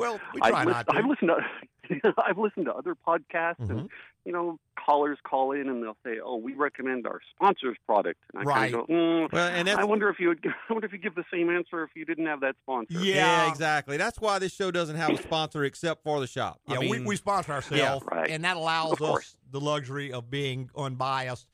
Well, 0.00 0.20
we 0.34 0.40
try 0.40 0.60
I've, 0.62 0.66
not 0.66 0.66
lis- 0.66 0.84
to. 0.86 0.96
I've 0.98 1.06
listened 1.06 1.30
to 1.30 2.14
I've 2.24 2.38
listened 2.38 2.66
to 2.66 2.74
other 2.74 2.94
podcasts, 2.94 3.58
Mhm. 3.60 3.70
and 3.70 3.88
you 4.24 4.32
know, 4.32 4.58
callers 4.76 5.18
call 5.24 5.52
in 5.52 5.68
and 5.68 5.82
they'll 5.82 5.96
say, 6.04 6.20
"Oh, 6.24 6.36
we 6.36 6.52
recommend 6.54 7.06
our 7.06 7.20
sponsor's 7.34 7.76
product," 7.86 8.20
and 8.32 8.42
I 8.42 8.44
Right. 8.44 8.56
kind 8.72 8.74
of 8.82 8.86
go, 8.86 8.92
mm, 8.94 9.32
Well, 9.32 9.48
and 9.48 9.68
"I 9.68 9.84
wonder 9.84 10.08
if 10.08 10.20
you 10.20 10.28
would. 10.28 10.44
I 10.68 10.72
wonder 10.72 10.86
if 10.86 10.92
you 10.92 10.98
give 10.98 11.14
the 11.16 11.24
same 11.32 11.50
answer 11.50 11.82
if 11.82 11.90
you 11.96 12.04
didn't 12.04 12.26
have 12.26 12.40
that 12.40 12.54
sponsor." 12.62 12.92
Yeah. 12.94 13.14
yeah, 13.44 13.50
exactly. 13.50 13.96
That's 13.96 14.20
why 14.20 14.38
this 14.38 14.54
show 14.54 14.70
doesn't 14.70 14.96
have 14.96 15.10
a 15.10 15.22
sponsor 15.22 15.64
except 15.64 16.04
for 16.04 16.20
the 16.20 16.26
shop. 16.28 16.60
Yeah, 16.68 16.78
we, 16.78 16.92
mean, 16.92 17.04
we 17.06 17.16
sponsor 17.16 17.52
ourselves, 17.52 18.04
Yeah, 18.12 18.16
right. 18.18 18.30
and 18.30 18.44
that 18.44 18.56
allows 18.56 18.92
Of 18.92 18.98
course. 18.98 19.24
us 19.30 19.36
the 19.50 19.60
luxury 19.60 20.12
of 20.12 20.30
being 20.30 20.70
unbiased. 20.76 21.48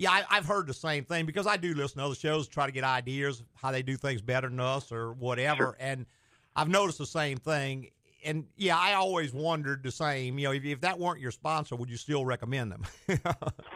Yeah, 0.00 0.10
I, 0.12 0.24
I've 0.30 0.44
heard 0.46 0.66
the 0.66 0.74
same 0.74 1.04
thing 1.04 1.24
because 1.26 1.46
I 1.46 1.56
do 1.56 1.74
listen 1.74 1.98
to 1.98 2.04
other 2.04 2.14
shows, 2.14 2.46
try 2.46 2.66
to 2.66 2.72
get 2.72 2.84
ideas 2.84 3.42
how 3.56 3.72
they 3.72 3.82
do 3.82 3.96
things 3.96 4.20
better 4.22 4.48
than 4.48 4.60
us 4.60 4.92
or 4.92 5.12
whatever, 5.14 5.76
and 5.80 6.04
I've 6.58 6.68
noticed 6.68 6.98
the 6.98 7.06
same 7.06 7.38
thing. 7.38 7.90
And 8.24 8.46
yeah, 8.56 8.76
I 8.76 8.94
always 8.94 9.32
wondered 9.32 9.84
the 9.84 9.92
same. 9.92 10.38
You 10.40 10.48
know, 10.48 10.52
if, 10.52 10.64
if 10.64 10.80
that 10.80 10.98
weren't 10.98 11.20
your 11.20 11.30
sponsor, 11.30 11.76
would 11.76 11.88
you 11.88 11.96
still 11.96 12.24
recommend 12.24 12.72
them? 12.72 12.82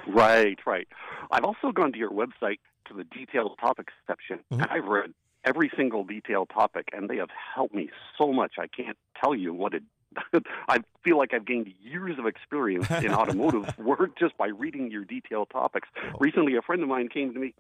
Right, 0.09 0.59
right. 0.67 0.87
I've 1.31 1.45
also 1.45 1.71
gone 1.73 1.93
to 1.93 1.99
your 1.99 2.11
website 2.11 2.59
to 2.89 2.95
the 2.95 3.05
detailed 3.05 3.57
topics 3.59 3.95
section, 4.07 4.41
Mhm. 4.53 4.61
and 4.63 4.67
I've 4.71 4.85
read 4.85 5.15
every 5.45 5.71
single 5.75 6.05
detailed 6.05 6.51
topic, 6.51 6.89
and 6.93 7.09
they 7.09 7.17
have 7.17 7.31
helped 7.55 7.75
me 7.75 7.89
so 8.19 8.31
much. 8.33 8.55
I 8.59 8.67
can't 8.67 8.99
tell 9.23 9.35
you 9.35 9.55
what 9.55 9.73
it. 9.75 9.83
I 10.69 10.81
feel 11.03 11.17
like 11.17 11.33
I've 11.33 11.47
gained 11.47 11.73
years 11.81 12.19
of 12.19 12.27
experience 12.27 12.91
in 12.91 13.15
automotive 13.15 13.79
work 13.79 14.19
just 14.19 14.37
by 14.37 14.49
reading 14.49 14.91
your 14.91 15.05
detailed 15.05 15.49
topics. 15.51 15.89
Recently, 16.19 16.57
a 16.57 16.63
friend 16.63 16.83
of 16.83 16.89
mine 16.89 17.09
came 17.09 17.33
to 17.33 17.39
me, 17.41 17.55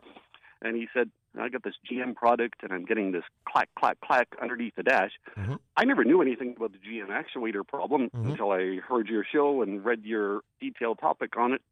and 0.62 0.76
he 0.76 0.88
said, 0.94 1.10
"I 1.38 1.48
got 1.48 1.62
this 1.62 1.74
GM 1.84 2.14
product, 2.14 2.62
and 2.62 2.72
I'm 2.72 2.84
getting 2.84 3.12
this 3.12 3.24
clack, 3.44 3.68
clack, 3.78 4.00
clack 4.00 4.28
underneath 4.40 4.74
the 4.76 4.82
dash." 4.82 5.12
Mhm. 5.36 5.58
I 5.76 5.84
never 5.84 6.04
knew 6.04 6.22
anything 6.22 6.54
about 6.56 6.72
the 6.72 6.78
GM 6.78 7.08
actuator 7.08 7.66
problem 7.66 8.10
Mhm. 8.10 8.30
until 8.30 8.50
I 8.52 8.76
heard 8.76 9.08
your 9.08 9.24
show 9.24 9.62
and 9.62 9.84
read 9.84 10.04
your 10.04 10.42
detailed 10.60 10.98
topic 10.98 11.36
on 11.36 11.52
it. 11.52 11.62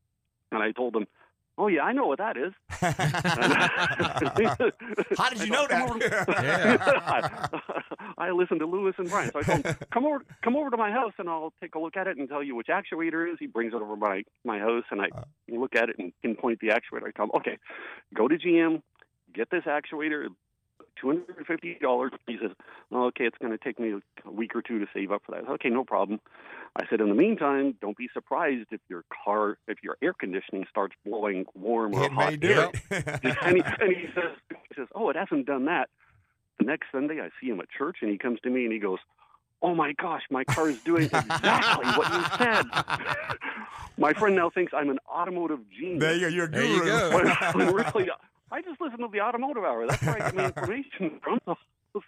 And 0.52 0.62
I 0.62 0.72
told 0.72 0.96
him, 0.96 1.06
"Oh 1.60 1.66
yeah, 1.68 1.82
I 1.82 1.92
know 1.92 2.06
what 2.06 2.18
that 2.18 2.36
is." 2.36 2.52
How 5.18 5.28
did 5.28 5.40
you 5.44 5.50
know 5.50 5.66
that? 5.68 5.84
I 8.18 8.30
listen 8.30 8.58
to 8.60 8.66
Louis 8.66 8.94
and 8.98 9.08
Brian, 9.08 9.30
so 9.32 9.40
I 9.40 9.42
told 9.42 9.64
him, 9.66 9.76
"Come 9.92 10.06
over, 10.06 10.24
come 10.42 10.56
over 10.56 10.70
to 10.70 10.76
my 10.76 10.90
house, 10.90 11.12
and 11.18 11.28
I'll 11.28 11.52
take 11.60 11.74
a 11.74 11.78
look 11.78 11.96
at 11.96 12.06
it 12.06 12.16
and 12.16 12.28
tell 12.28 12.42
you 12.42 12.54
which 12.56 12.68
actuator 12.68 13.30
is." 13.30 13.36
He 13.38 13.46
brings 13.46 13.72
it 13.74 13.80
over 13.82 13.96
my 13.96 14.22
my 14.44 14.58
house, 14.58 14.84
and 14.90 15.00
I 15.02 15.08
Uh. 15.14 15.24
look 15.48 15.76
at 15.76 15.90
it 15.90 15.96
and 15.98 16.12
pinpoint 16.22 16.60
the 16.60 16.68
actuator. 16.68 17.08
I 17.08 17.10
tell 17.10 17.26
him, 17.26 17.32
"Okay, 17.34 17.58
go 18.14 18.26
to 18.28 18.36
GM, 18.38 18.82
get 19.34 19.50
this 19.50 19.64
actuator." 19.64 20.28
Two 21.00 21.06
hundred 21.08 21.36
and 21.38 21.46
fifty 21.46 21.78
dollars. 21.80 22.12
He 22.26 22.36
says, 22.40 22.50
"Okay, 22.92 23.24
it's 23.24 23.38
going 23.38 23.52
to 23.56 23.58
take 23.58 23.78
me 23.80 23.94
a 24.24 24.30
week 24.30 24.54
or 24.54 24.60
two 24.62 24.78
to 24.80 24.86
save 24.92 25.10
up 25.12 25.22
for 25.24 25.32
that." 25.32 25.44
Said, 25.44 25.52
okay, 25.54 25.70
no 25.70 25.84
problem. 25.84 26.20
I 26.76 26.84
said, 26.90 27.00
"In 27.00 27.08
the 27.08 27.14
meantime, 27.14 27.74
don't 27.80 27.96
be 27.96 28.08
surprised 28.12 28.66
if 28.70 28.80
your 28.88 29.04
car, 29.24 29.56
if 29.66 29.78
your 29.82 29.96
air 30.02 30.12
conditioning 30.12 30.66
starts 30.68 30.94
blowing 31.06 31.46
warm 31.54 31.94
or 31.94 32.04
it 32.04 32.12
hot 32.12 32.30
may 32.30 32.36
do 32.36 32.48
air." 32.48 32.70
it. 32.90 33.36
and, 33.42 33.56
he, 33.56 33.62
and 33.80 33.96
he 33.96 34.06
says, 34.14 34.30
he 34.50 34.74
says, 34.76 34.88
"Oh, 34.94 35.08
it 35.08 35.16
hasn't 35.16 35.46
done 35.46 35.64
that." 35.66 35.88
The 36.58 36.66
next 36.66 36.88
Sunday, 36.92 37.20
I 37.22 37.30
see 37.40 37.48
him 37.48 37.60
at 37.60 37.70
church, 37.70 37.98
and 38.02 38.10
he 38.10 38.18
comes 38.18 38.38
to 38.40 38.50
me 38.50 38.64
and 38.64 38.72
he 38.72 38.78
goes, 38.78 38.98
"Oh 39.62 39.74
my 39.74 39.92
gosh, 39.94 40.22
my 40.30 40.44
car 40.44 40.68
is 40.68 40.80
doing 40.82 41.04
exactly 41.12 41.86
what 41.92 42.12
you 42.12 42.24
said." 42.36 42.66
my 43.98 44.12
friend 44.12 44.36
now 44.36 44.50
thinks 44.50 44.72
I'm 44.74 44.90
an 44.90 44.98
automotive 45.10 45.60
genius. 45.70 46.00
there 46.00 46.14
you 46.14 46.20
go. 46.20 46.28
You're 46.28 46.44
a 46.44 46.48
There 46.48 46.64
you 46.66 46.78
guru. 46.80 46.86
go. 46.90 47.10
When- 47.14 47.66
when 47.66 47.74
really, 47.74 48.10
I 48.50 48.62
just 48.62 48.80
listen 48.80 48.98
to 49.00 49.08
the 49.12 49.20
Automotive 49.20 49.64
Hour. 49.64 49.86
That's 49.86 50.02
where 50.02 50.16
I 50.16 50.18
get 50.18 50.34
my 50.34 50.46
information 50.46 51.20
from. 51.24 51.40
So, 51.46 52.02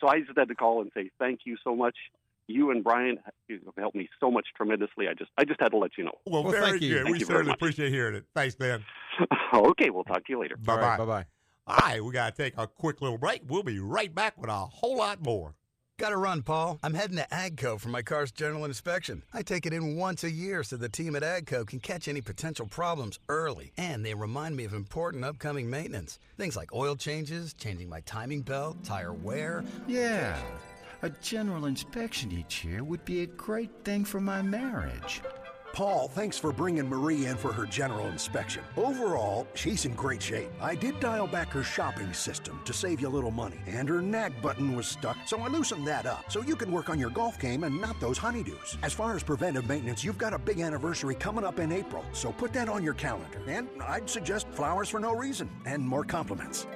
so 0.00 0.08
I 0.08 0.20
just 0.20 0.36
had 0.36 0.48
to 0.48 0.54
call 0.54 0.80
and 0.82 0.90
say 0.94 1.10
thank 1.18 1.40
you 1.44 1.56
so 1.64 1.74
much. 1.74 1.96
You 2.46 2.70
and 2.72 2.82
Brian 2.82 3.18
have 3.48 3.60
helped 3.78 3.94
me 3.96 4.08
so 4.18 4.30
much 4.30 4.46
tremendously. 4.56 5.06
I 5.08 5.14
just, 5.14 5.30
I 5.38 5.44
just 5.44 5.60
had 5.60 5.68
to 5.68 5.76
let 5.78 5.92
you 5.96 6.04
know. 6.04 6.18
well, 6.26 6.42
Well, 6.42 6.52
very 6.52 6.70
thank 6.70 6.82
you. 6.82 6.88
good. 6.94 7.04
Thank 7.04 7.12
we 7.14 7.20
you 7.20 7.26
very 7.26 7.36
certainly 7.38 7.50
much. 7.50 7.56
appreciate 7.58 7.92
hearing 7.92 8.16
it. 8.16 8.24
Thanks, 8.34 8.56
Glenn. 8.56 8.84
okay, 9.54 9.90
we'll 9.90 10.02
talk 10.04 10.24
to 10.26 10.32
you 10.32 10.40
later. 10.40 10.56
Bye 10.56 10.76
bye. 10.76 10.96
bye-bye. 10.96 11.24
All 11.68 11.76
right, 11.76 12.02
we 12.04 12.12
got 12.12 12.34
to 12.34 12.42
take 12.42 12.54
a 12.58 12.66
quick 12.66 13.00
little 13.00 13.18
break. 13.18 13.42
We'll 13.46 13.62
be 13.62 13.78
right 13.78 14.12
back 14.12 14.36
with 14.40 14.50
a 14.50 14.52
whole 14.54 14.96
lot 14.96 15.22
more. 15.24 15.54
Gotta 16.00 16.16
run, 16.16 16.40
Paul. 16.40 16.78
I'm 16.82 16.94
heading 16.94 17.18
to 17.18 17.26
AGCO 17.30 17.78
for 17.78 17.90
my 17.90 18.00
car's 18.00 18.32
general 18.32 18.64
inspection. 18.64 19.22
I 19.34 19.42
take 19.42 19.66
it 19.66 19.74
in 19.74 19.98
once 19.98 20.24
a 20.24 20.30
year 20.30 20.62
so 20.62 20.78
the 20.78 20.88
team 20.88 21.14
at 21.14 21.22
AGCO 21.22 21.66
can 21.66 21.78
catch 21.78 22.08
any 22.08 22.22
potential 22.22 22.64
problems 22.64 23.18
early. 23.28 23.72
And 23.76 24.02
they 24.02 24.14
remind 24.14 24.56
me 24.56 24.64
of 24.64 24.72
important 24.72 25.26
upcoming 25.26 25.68
maintenance. 25.68 26.18
Things 26.38 26.56
like 26.56 26.74
oil 26.74 26.96
changes, 26.96 27.52
changing 27.52 27.90
my 27.90 28.00
timing 28.00 28.40
belt, 28.40 28.82
tire 28.82 29.12
wear. 29.12 29.62
Yeah, 29.86 30.40
a 31.02 31.10
general 31.10 31.66
inspection 31.66 32.32
each 32.32 32.64
year 32.64 32.82
would 32.82 33.04
be 33.04 33.20
a 33.20 33.26
great 33.26 33.84
thing 33.84 34.06
for 34.06 34.22
my 34.22 34.40
marriage. 34.40 35.20
Paul, 35.72 36.08
thanks 36.08 36.36
for 36.36 36.52
bringing 36.52 36.88
Marie 36.88 37.26
in 37.26 37.36
for 37.36 37.52
her 37.52 37.64
general 37.64 38.08
inspection. 38.08 38.62
Overall, 38.76 39.46
she's 39.54 39.84
in 39.84 39.94
great 39.94 40.20
shape. 40.20 40.50
I 40.60 40.74
did 40.74 40.98
dial 40.98 41.28
back 41.28 41.48
her 41.50 41.62
shopping 41.62 42.12
system 42.12 42.60
to 42.64 42.72
save 42.72 43.00
you 43.00 43.06
a 43.06 43.10
little 43.10 43.30
money, 43.30 43.60
and 43.66 43.88
her 43.88 44.02
nag 44.02 44.42
button 44.42 44.74
was 44.74 44.88
stuck, 44.88 45.16
so 45.26 45.38
I 45.40 45.46
loosened 45.48 45.86
that 45.86 46.06
up 46.06 46.24
so 46.30 46.42
you 46.42 46.56
can 46.56 46.72
work 46.72 46.90
on 46.90 46.98
your 46.98 47.10
golf 47.10 47.38
game 47.38 47.62
and 47.62 47.80
not 47.80 48.00
those 48.00 48.18
honeydews. 48.18 48.76
As 48.82 48.92
far 48.92 49.14
as 49.14 49.22
preventive 49.22 49.68
maintenance, 49.68 50.02
you've 50.02 50.18
got 50.18 50.34
a 50.34 50.38
big 50.38 50.60
anniversary 50.60 51.14
coming 51.14 51.44
up 51.44 51.60
in 51.60 51.70
April, 51.70 52.04
so 52.12 52.32
put 52.32 52.52
that 52.52 52.68
on 52.68 52.82
your 52.82 52.94
calendar. 52.94 53.40
And 53.46 53.68
I'd 53.80 54.10
suggest 54.10 54.48
flowers 54.48 54.88
for 54.88 54.98
no 54.98 55.14
reason 55.14 55.48
and 55.66 55.86
more 55.86 56.04
compliments. 56.04 56.66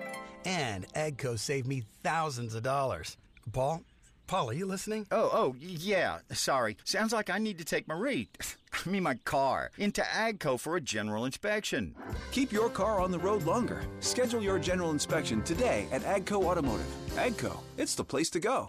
And 0.45 0.87
AGCO 0.95 1.39
saved 1.39 1.67
me 1.67 1.83
thousands 2.03 2.55
of 2.55 2.63
dollars. 2.63 3.17
Paul? 3.53 3.83
Paul, 4.27 4.49
are 4.51 4.55
you 4.55 4.65
listening? 4.65 5.07
Oh, 5.11 5.29
oh, 5.33 5.55
yeah, 5.59 6.19
sorry. 6.33 6.79
Sounds 6.85 7.13
like 7.13 7.29
I 7.29 7.39
need 7.39 7.59
to 7.59 7.65
take 7.65 7.87
Marie, 7.87 8.31
I 8.75 8.89
mean 8.89 9.03
my 9.03 9.15
car, 9.25 9.71
into 9.79 10.03
AGCO 10.03 10.59
for 10.59 10.77
a 10.77 10.81
general 10.81 11.25
inspection. 11.25 11.95
Keep 12.33 12.53
your 12.53 12.69
car 12.69 13.01
on 13.01 13.11
the 13.11 13.19
road 13.19 13.45
longer. 13.45 13.83
Schedule 14.01 14.43
your 14.43 14.59
general 14.59 14.91
inspection 14.91 15.43
today 15.43 15.87
at 15.93 16.03
Agco 16.03 16.45
Automotive. 16.45 16.87
Agco, 17.11 17.59
it's 17.77 17.95
the 17.95 18.05
place 18.05 18.31
to 18.31 18.41
go. 18.41 18.69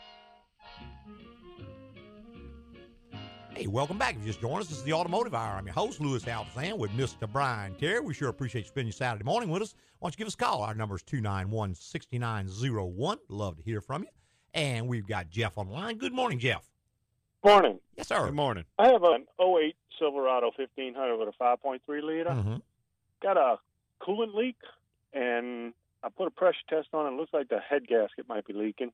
Hey, 3.55 3.67
welcome 3.67 3.97
back. 3.97 4.15
If 4.15 4.21
you 4.21 4.27
just 4.27 4.41
joined 4.41 4.61
us, 4.61 4.67
this 4.67 4.79
is 4.79 4.83
the 4.83 4.93
Automotive 4.93 5.33
Hour. 5.33 5.55
I'm 5.55 5.65
your 5.65 5.73
host, 5.73 6.01
Louis 6.01 6.23
Altazan, 6.25 6.77
with 6.77 6.91
Mr. 6.91 7.31
Brian 7.31 7.73
Terry. 7.75 8.01
We 8.01 8.13
sure 8.13 8.27
appreciate 8.27 8.65
you 8.65 8.67
spending 8.67 8.87
your 8.87 8.93
Saturday 8.93 9.23
morning 9.23 9.49
with 9.49 9.61
us. 9.61 9.73
Why 9.99 10.07
don't 10.07 10.13
you 10.13 10.17
give 10.17 10.27
us 10.27 10.33
a 10.33 10.37
call? 10.37 10.61
Our 10.61 10.75
number 10.75 10.95
is 10.95 11.03
291 11.03 11.73
6901. 11.73 13.17
Love 13.29 13.57
to 13.57 13.63
hear 13.63 13.79
from 13.79 14.03
you. 14.03 14.09
And 14.53 14.87
we've 14.87 15.07
got 15.07 15.29
Jeff 15.29 15.57
on 15.57 15.67
the 15.67 15.73
line. 15.73 15.97
Good 15.97 16.13
morning, 16.13 16.37
Jeff. 16.37 16.69
Morning. 17.45 17.79
Yes, 17.95 18.07
sir. 18.07 18.25
Good 18.25 18.33
morning. 18.33 18.65
I 18.79 18.87
have 18.91 19.03
an 19.03 19.25
08 19.39 19.75
Silverado 19.99 20.47
1500 20.57 21.15
with 21.17 21.29
a 21.29 21.31
5.3 21.43 22.01
liter. 22.01 22.31
Mhm. 22.31 22.61
Got 23.21 23.37
a 23.37 23.59
coolant 24.01 24.33
leak, 24.33 24.55
and 25.13 25.73
I 26.03 26.09
put 26.09 26.27
a 26.27 26.31
pressure 26.31 26.57
test 26.69 26.87
on 26.93 27.05
it. 27.05 27.09
It 27.15 27.17
looks 27.19 27.33
like 27.33 27.47
the 27.49 27.59
head 27.59 27.87
gasket 27.87 28.27
might 28.27 28.45
be 28.45 28.53
leaking. 28.53 28.91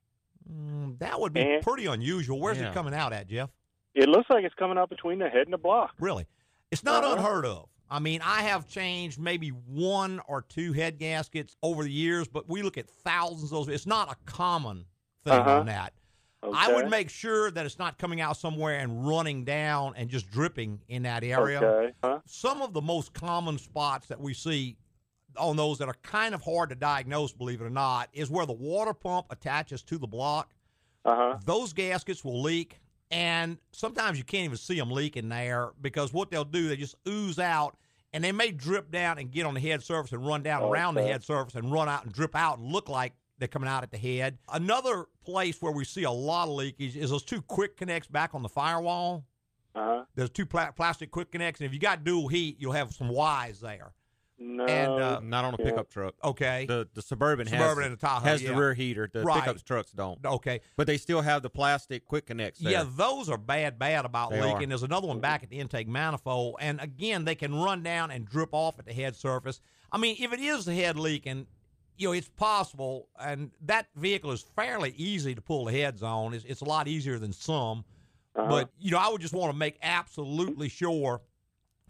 Mm, 0.51 0.99
that 0.99 1.19
would 1.19 1.31
be 1.33 1.41
And- 1.41 1.63
pretty 1.63 1.85
unusual. 1.85 2.39
Where's 2.39 2.59
Yeah. 2.59 2.69
it 2.71 2.73
coming 2.73 2.93
out 2.93 3.13
at, 3.13 3.27
Jeff? 3.27 3.49
It 3.93 4.09
looks 4.09 4.29
like 4.29 4.43
it's 4.43 4.55
coming 4.55 4.77
out 4.77 4.89
between 4.89 5.19
the 5.19 5.29
head 5.29 5.43
and 5.47 5.53
the 5.53 5.57
block. 5.57 5.93
Really? 5.99 6.25
It's 6.71 6.83
not 6.83 7.03
Uh-huh. 7.03 7.13
unheard 7.15 7.45
of. 7.45 7.69
I 7.89 7.99
mean, 7.99 8.21
I 8.21 8.41
have 8.43 8.67
changed 8.67 9.19
maybe 9.19 9.49
one 9.49 10.21
or 10.27 10.41
two 10.41 10.73
head 10.73 10.97
gaskets 10.97 11.55
over 11.63 11.83
the 11.83 11.91
years, 11.91 12.27
but 12.27 12.47
we 12.49 12.63
look 12.63 12.77
at 12.77 12.87
thousands 12.89 13.51
of 13.51 13.65
those. 13.65 13.67
It's 13.69 13.85
not 13.87 14.09
a 14.11 14.15
common 14.25 14.85
thing 15.23 15.33
Uh-huh. 15.33 15.59
on 15.59 15.65
that. 15.67 15.93
I 16.43 16.73
would 16.73 16.89
make 16.89 17.09
sure 17.09 17.51
that 17.51 17.65
it's 17.65 17.77
not 17.77 17.97
coming 17.97 18.19
out 18.19 18.35
somewhere 18.37 18.79
and 18.79 19.07
running 19.07 19.43
down 19.43 19.93
and 19.95 20.09
just 20.09 20.29
dripping 20.31 20.81
in 20.87 21.03
that 21.03 21.23
area. 21.23 21.61
Okay. 21.61 21.93
Huh? 22.03 22.19
Some 22.25 22.61
of 22.61 22.73
the 22.73 22.81
most 22.81 23.13
common 23.13 23.57
spots 23.57 24.07
that 24.07 24.19
we 24.19 24.33
see 24.33 24.77
on 25.37 25.55
those 25.55 25.77
that 25.77 25.87
are 25.87 25.95
kind 26.01 26.33
of 26.35 26.41
hard 26.41 26.69
to 26.69 26.75
diagnose, 26.75 27.31
believe 27.31 27.61
it 27.61 27.65
or 27.65 27.69
not, 27.69 28.09
is 28.13 28.29
where 28.29 28.45
the 28.45 28.53
water 28.53 28.93
pump 28.93 29.27
attaches 29.29 29.81
to 29.83 29.97
the 29.97 30.07
block. 30.07 30.53
Uh-huh. 31.05 31.37
Those 31.45 31.73
gaskets 31.73 32.23
will 32.23 32.41
leak, 32.41 32.79
and 33.11 33.57
sometimes 33.71 34.17
you 34.17 34.23
can't 34.23 34.45
even 34.45 34.57
see 34.57 34.77
them 34.77 34.91
leaking 34.91 35.29
there 35.29 35.71
because 35.81 36.13
what 36.13 36.31
they'll 36.31 36.43
do, 36.43 36.67
they 36.67 36.75
just 36.75 36.95
ooze 37.07 37.39
out, 37.39 37.77
and 38.13 38.23
they 38.23 38.31
may 38.31 38.51
drip 38.51 38.91
down 38.91 39.19
and 39.19 39.31
get 39.31 39.45
on 39.45 39.53
the 39.53 39.59
head 39.59 39.83
surface 39.83 40.11
and 40.11 40.25
run 40.25 40.43
down 40.43 40.63
around 40.63 40.95
the 40.95 41.03
head 41.03 41.23
surface 41.23 41.55
and 41.55 41.71
run 41.71 41.87
out 41.87 42.03
and 42.03 42.13
drip 42.13 42.35
out 42.35 42.57
and 42.57 42.71
look 42.71 42.89
like 42.89 43.13
they're 43.37 43.47
coming 43.47 43.69
out 43.69 43.83
at 43.83 43.91
the 43.91 43.97
head. 43.97 44.37
Another 44.51 45.05
place 45.23 45.61
where 45.61 45.71
we 45.71 45.85
see 45.85 46.03
a 46.03 46.11
lot 46.11 46.47
of 46.47 46.55
leakage 46.55 46.95
is 46.97 47.09
those 47.09 47.23
two 47.23 47.41
quick 47.41 47.77
connects 47.77 48.07
back 48.07 48.33
on 48.33 48.41
the 48.43 48.49
firewall. 48.49 49.25
Uh-huh. 49.73 50.03
There's 50.15 50.29
two 50.29 50.45
pla- 50.45 50.71
plastic 50.71 51.11
quick 51.11 51.31
connects, 51.31 51.61
and 51.61 51.67
if 51.67 51.73
you 51.73 51.79
got 51.79 52.03
dual 52.03 52.27
heat, 52.27 52.57
you'll 52.59 52.73
have 52.73 52.93
some 52.93 53.09
Ys 53.11 53.59
there. 53.61 53.93
No. 54.43 54.65
And, 54.65 54.91
uh, 54.93 55.19
Not 55.23 55.45
on 55.45 55.53
a 55.53 55.57
yeah. 55.59 55.65
pickup 55.65 55.87
truck. 55.89 56.15
Okay. 56.23 56.65
The 56.67 56.87
the 56.95 57.01
suburban, 57.03 57.45
Suburban 57.45 57.83
has 57.83 57.85
and 57.85 57.93
the 57.93 57.97
Tahoe, 58.01 58.25
has 58.25 58.41
yeah. 58.41 58.49
the 58.49 58.55
rear 58.57 58.73
heater. 58.73 59.07
The 59.13 59.21
Right. 59.21 59.39
pickup 59.39 59.63
trucks 59.63 59.91
don't. 59.91 60.17
Okay. 60.25 60.61
But 60.75 60.87
they 60.87 60.97
still 60.97 61.21
have 61.21 61.43
the 61.43 61.49
plastic 61.51 62.07
quick 62.07 62.25
connects. 62.25 62.59
There. 62.59 62.71
Yeah, 62.71 62.85
those 62.87 63.29
are 63.29 63.37
bad, 63.37 63.77
bad 63.77 64.03
about 64.03 64.31
They 64.31 64.41
leaking. 64.41 64.63
are. 64.63 64.67
There's 64.67 64.81
another 64.83 65.07
one 65.07 65.19
back 65.19 65.43
at 65.43 65.51
the 65.51 65.59
intake 65.59 65.87
manifold, 65.87 66.55
and 66.59 66.81
again, 66.81 67.23
they 67.23 67.35
can 67.35 67.53
run 67.53 67.83
down 67.83 68.09
and 68.09 68.25
drip 68.25 68.49
off 68.51 68.79
at 68.79 68.85
the 68.85 68.93
head 68.93 69.15
surface. 69.15 69.61
I 69.91 69.99
mean, 69.99 70.15
if 70.19 70.33
it 70.33 70.39
is 70.39 70.65
the 70.65 70.73
head 70.73 70.97
leaking, 70.97 71.45
you 72.01 72.07
know, 72.07 72.13
it's 72.13 72.29
possible, 72.29 73.07
and 73.19 73.51
that 73.61 73.85
vehicle 73.95 74.31
is 74.31 74.41
fairly 74.55 74.91
easy 74.97 75.35
to 75.35 75.41
pull 75.41 75.65
the 75.65 75.71
heads 75.71 76.01
on. 76.01 76.33
It's, 76.33 76.43
it's 76.45 76.61
a 76.61 76.65
lot 76.65 76.87
easier 76.87 77.19
than 77.19 77.31
some, 77.31 77.85
Uh-huh. 78.35 78.49
but 78.49 78.69
you 78.79 78.89
know, 78.89 78.97
I 78.97 79.07
would 79.09 79.21
just 79.21 79.35
want 79.35 79.51
to 79.53 79.57
make 79.57 79.77
absolutely 79.83 80.67
sure. 80.67 81.21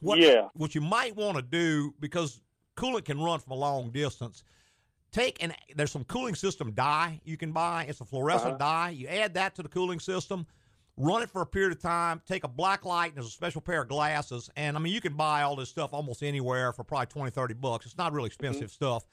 What, 0.01 0.20
Yeah. 0.20 0.50
What 0.53 0.75
you 0.75 0.82
might 0.82 1.15
want 1.15 1.38
to 1.38 1.41
do 1.41 1.94
because 2.01 2.41
coolant 2.75 3.06
can 3.06 3.22
run 3.22 3.39
from 3.39 3.53
a 3.53 3.56
long 3.56 3.89
distance. 3.91 4.44
Take 5.13 5.41
an 5.44 5.53
there's 5.75 5.91
some 5.91 6.03
cooling 6.06 6.36
system 6.36 6.72
dye 6.72 7.22
you 7.24 7.38
can 7.38 7.51
buy. 7.53 7.86
It's 7.88 8.01
a 8.01 8.06
fluorescent 8.06 8.56
Uh-huh. 8.56 8.58
dye. 8.58 8.89
You 8.89 9.08
add 9.08 9.34
that 9.36 9.56
to 9.56 9.63
the 9.63 9.70
cooling 9.70 10.00
system, 10.00 10.46
run 10.98 11.22
it 11.22 11.30
for 11.30 11.41
a 11.41 11.46
period 11.46 11.72
of 11.74 11.82
time. 11.82 12.22
Take 12.27 12.44
a 12.44 12.48
black 12.50 12.84
light 12.84 13.08
and 13.10 13.15
there's 13.17 13.28
a 13.28 13.30
special 13.30 13.62
pair 13.62 13.82
of 13.84 13.88
glasses. 13.88 14.50
And 14.58 14.76
I 14.76 14.80
mean, 14.82 14.93
you 14.93 15.00
can 15.02 15.13
buy 15.13 15.43
all 15.43 15.56
this 15.56 15.69
stuff 15.69 15.93
almost 15.93 16.21
anywhere 16.24 16.74
for 16.74 16.84
probably 16.84 17.06
20, 17.08 17.30
30 17.32 17.54
bucks. 17.54 17.86
It's 17.86 17.97
not 17.97 18.12
really 18.13 18.28
expensive 18.28 18.71
stuff. 18.71 19.06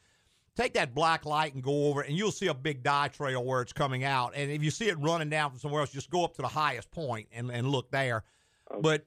Take 0.58 0.74
that 0.74 0.92
black 0.92 1.24
light 1.24 1.54
and 1.54 1.62
go 1.62 1.86
over 1.86 2.02
it, 2.02 2.08
and 2.08 2.18
you'll 2.18 2.32
see 2.32 2.48
a 2.48 2.54
big 2.54 2.82
dye 2.82 3.06
trail 3.06 3.44
where 3.44 3.62
it's 3.62 3.72
coming 3.72 4.02
out. 4.02 4.32
And 4.34 4.50
if 4.50 4.60
you 4.60 4.72
see 4.72 4.88
it 4.88 4.98
running 4.98 5.30
down 5.30 5.50
from 5.50 5.60
somewhere 5.60 5.82
else, 5.82 5.90
just 5.92 6.10
go 6.10 6.24
up 6.24 6.34
to 6.34 6.42
the 6.42 6.48
highest 6.48 6.90
point 6.90 7.28
and, 7.32 7.48
and 7.52 7.68
look 7.68 7.92
there. 7.92 8.24
But 8.80 9.06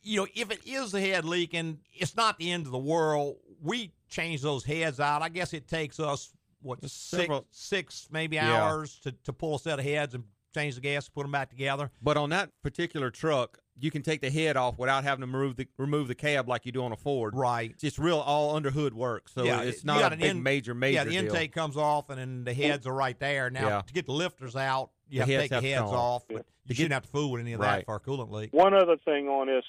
you 0.00 0.18
know, 0.20 0.26
if 0.32 0.52
it 0.52 0.60
is 0.64 0.92
the 0.92 1.00
head 1.00 1.24
leaking, 1.24 1.80
it's 1.92 2.14
not 2.14 2.38
the 2.38 2.52
end 2.52 2.66
of 2.66 2.72
the 2.72 2.78
world. 2.78 3.38
We 3.60 3.92
change 4.10 4.42
those 4.42 4.64
heads 4.64 5.00
out. 5.00 5.22
I 5.22 5.28
guess 5.28 5.52
it 5.52 5.66
takes 5.66 5.98
us 5.98 6.32
what 6.60 6.80
six, 6.82 6.92
several- 6.92 7.46
six 7.50 8.06
maybe 8.12 8.36
Yeah. 8.36 8.62
hours 8.62 9.00
to, 9.00 9.10
to 9.24 9.32
pull 9.32 9.56
a 9.56 9.58
set 9.58 9.80
of 9.80 9.84
heads 9.84 10.14
and 10.14 10.22
change 10.54 10.76
the 10.76 10.80
gas, 10.82 11.08
put 11.08 11.22
them 11.22 11.32
back 11.32 11.50
together. 11.50 11.90
But 12.00 12.16
on 12.16 12.30
that 12.30 12.50
particular 12.62 13.10
truck, 13.10 13.58
you 13.78 13.90
can 13.90 14.02
take 14.02 14.20
the 14.20 14.30
head 14.30 14.56
off 14.56 14.78
without 14.78 15.02
having 15.04 15.20
to 15.20 15.26
remove 15.26 15.56
the 15.56 15.66
remove 15.78 16.08
the 16.08 16.14
cab 16.14 16.48
like 16.48 16.66
you 16.66 16.72
do 16.72 16.82
on 16.84 16.92
a 16.92 16.96
Ford. 16.96 17.34
Right. 17.34 17.74
It's 17.82 17.98
real 17.98 18.18
all 18.18 18.54
under 18.54 18.70
hood 18.70 18.94
work, 18.94 19.28
so 19.28 19.44
yeah, 19.44 19.62
it's 19.62 19.84
not 19.84 20.00
a 20.02 20.06
an 20.12 20.18
big 20.18 20.30
in- 20.30 20.42
major 20.42 20.74
major 20.74 20.94
Yeah, 20.94 21.04
the 21.04 21.10
deal. 21.10 21.24
intake 21.24 21.52
comes 21.52 21.76
off, 21.76 22.10
and 22.10 22.18
then 22.18 22.44
the 22.44 22.54
heads 22.54 22.86
are 22.86 22.94
right 22.94 23.18
there. 23.18 23.50
Now 23.50 23.68
Yeah. 23.68 23.80
to 23.82 23.92
get 23.92 24.06
the 24.06 24.12
lifters 24.12 24.56
out, 24.56 24.90
you 25.08 25.20
The 25.20 25.26
have 25.26 25.28
to 25.28 25.36
take 25.38 25.48
the 25.50 25.54
have 25.56 25.62
to 25.64 25.68
heads 25.70 25.80
come 25.80 25.88
off. 25.90 26.22
off. 26.22 26.24
Yeah. 26.30 26.36
But 26.38 26.46
you 26.68 26.74
shouldn't 26.76 26.92
have 26.92 27.02
to 27.04 27.08
fool 27.08 27.30
with 27.32 27.40
any 27.40 27.54
of 27.54 27.60
that 27.60 27.86
for 27.86 27.96
a 27.96 28.00
coolant 28.00 28.30
leak. 28.30 28.52
One 28.52 28.72
other 28.74 28.96
thing 29.04 29.28
on 29.28 29.46
this, 29.48 29.64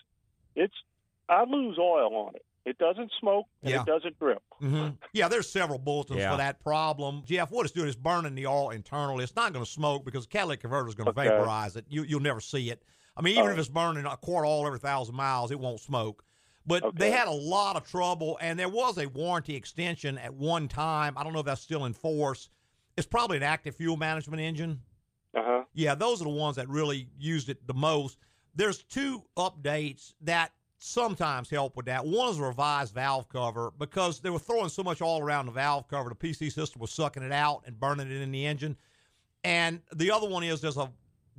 it's 0.56 0.74
I 1.30 1.44
lose 1.46 1.78
oil 1.80 2.14
on 2.16 2.36
it. 2.36 2.46
It 2.66 2.78
doesn't 2.78 3.12
smoke 3.20 3.48
and 3.62 3.72
Yeah. 3.72 3.82
it 3.82 3.86
doesn't 3.88 4.18
drip. 4.20 4.42
hmm 4.60 4.90
Yeah, 5.12 5.28
there's 5.28 5.50
several 5.52 5.80
bulletins 5.80 6.20
Yeah. 6.20 6.32
for 6.32 6.38
that 6.38 6.62
problem. 6.64 7.24
Jeff, 7.26 7.52
what 7.52 7.66
it's 7.66 7.74
doing 7.74 7.90
is 7.90 7.96
burning 7.96 8.36
the 8.36 8.48
oil 8.48 8.70
internally. 8.70 9.24
It's 9.24 9.36
not 9.36 9.52
going 9.54 9.66
to 9.66 9.70
smoke 9.70 10.06
because 10.06 10.26
the 10.26 10.30
catalytic 10.32 10.62
converter 10.62 10.88
is 10.88 10.96
going 10.96 11.06
to 11.06 11.12
Okay. 11.20 11.28
vaporize 11.30 11.76
it. 11.76 11.86
You, 11.90 12.04
you'll 12.04 12.22
never 12.22 12.40
see 12.40 12.70
it. 12.70 12.84
I 13.16 13.22
mean, 13.22 13.34
even 13.38 13.50
Oh. 13.50 13.54
if 13.54 13.60
it's 13.60 13.70
burning 13.70 14.06
a 14.06 14.18
quart 14.18 14.46
oil 14.46 14.66
every 14.66 14.80
thousand 14.80 15.16
miles, 15.16 15.52
it 15.52 15.60
won't 15.60 15.80
smoke. 15.80 16.24
But 16.66 16.84
Okay. 16.84 16.98
they 16.98 17.12
had 17.12 17.28
a 17.28 17.32
lot 17.32 17.76
of 17.76 17.84
trouble, 17.90 18.38
and 18.42 18.58
there 18.58 18.70
was 18.70 18.98
a 18.98 19.08
warranty 19.08 19.56
extension 19.56 20.18
at 20.18 20.34
one 20.34 20.68
time. 20.68 21.18
I 21.18 21.24
don't 21.24 21.34
know 21.34 21.40
if 21.40 21.46
that's 21.46 21.62
still 21.62 21.86
in 21.86 21.94
force. 21.94 22.50
It's 22.96 23.08
probably 23.08 23.38
an 23.38 23.44
active 23.44 23.76
fuel 23.76 23.98
management 23.98 24.42
engine. 24.42 24.82
Uh 25.36 25.44
huh. 25.44 25.64
Yeah, 25.74 25.96
those 25.96 26.22
are 26.22 26.26
the 26.26 26.30
ones 26.30 26.56
that 26.56 26.70
really 26.70 27.10
used 27.18 27.50
it 27.50 27.66
the 27.68 27.74
most. 27.74 28.18
There's 28.56 28.84
two 28.84 29.24
updates 29.36 30.14
that 30.22 30.52
sometimes 30.78 31.50
help 31.50 31.76
with 31.76 31.86
that. 31.88 32.06
One 32.06 32.30
is 32.30 32.38
a 32.40 32.44
revised 32.44 32.94
valve 32.94 33.28
cover 33.30 33.72
because 33.78 34.20
they 34.20 34.30
were 34.30 34.38
throwing 34.40 34.70
so 34.70 34.84
much 34.84 35.02
all 35.02 35.22
around 35.22 35.48
the 35.48 35.52
valve 35.54 35.88
cover, 35.88 36.10
the 36.10 36.16
PC 36.16 36.50
system 36.52 36.80
was 36.82 36.92
sucking 36.92 37.24
it 37.24 37.32
out 37.32 37.64
and 37.66 37.80
burning 37.80 38.12
it 38.12 38.22
in 38.22 38.32
the 38.32 38.46
engine. 38.46 38.78
And 39.44 39.82
the 39.96 40.12
other 40.12 40.28
one 40.30 40.44
is 40.44 40.62
there's 40.62 40.78
a 40.78 40.92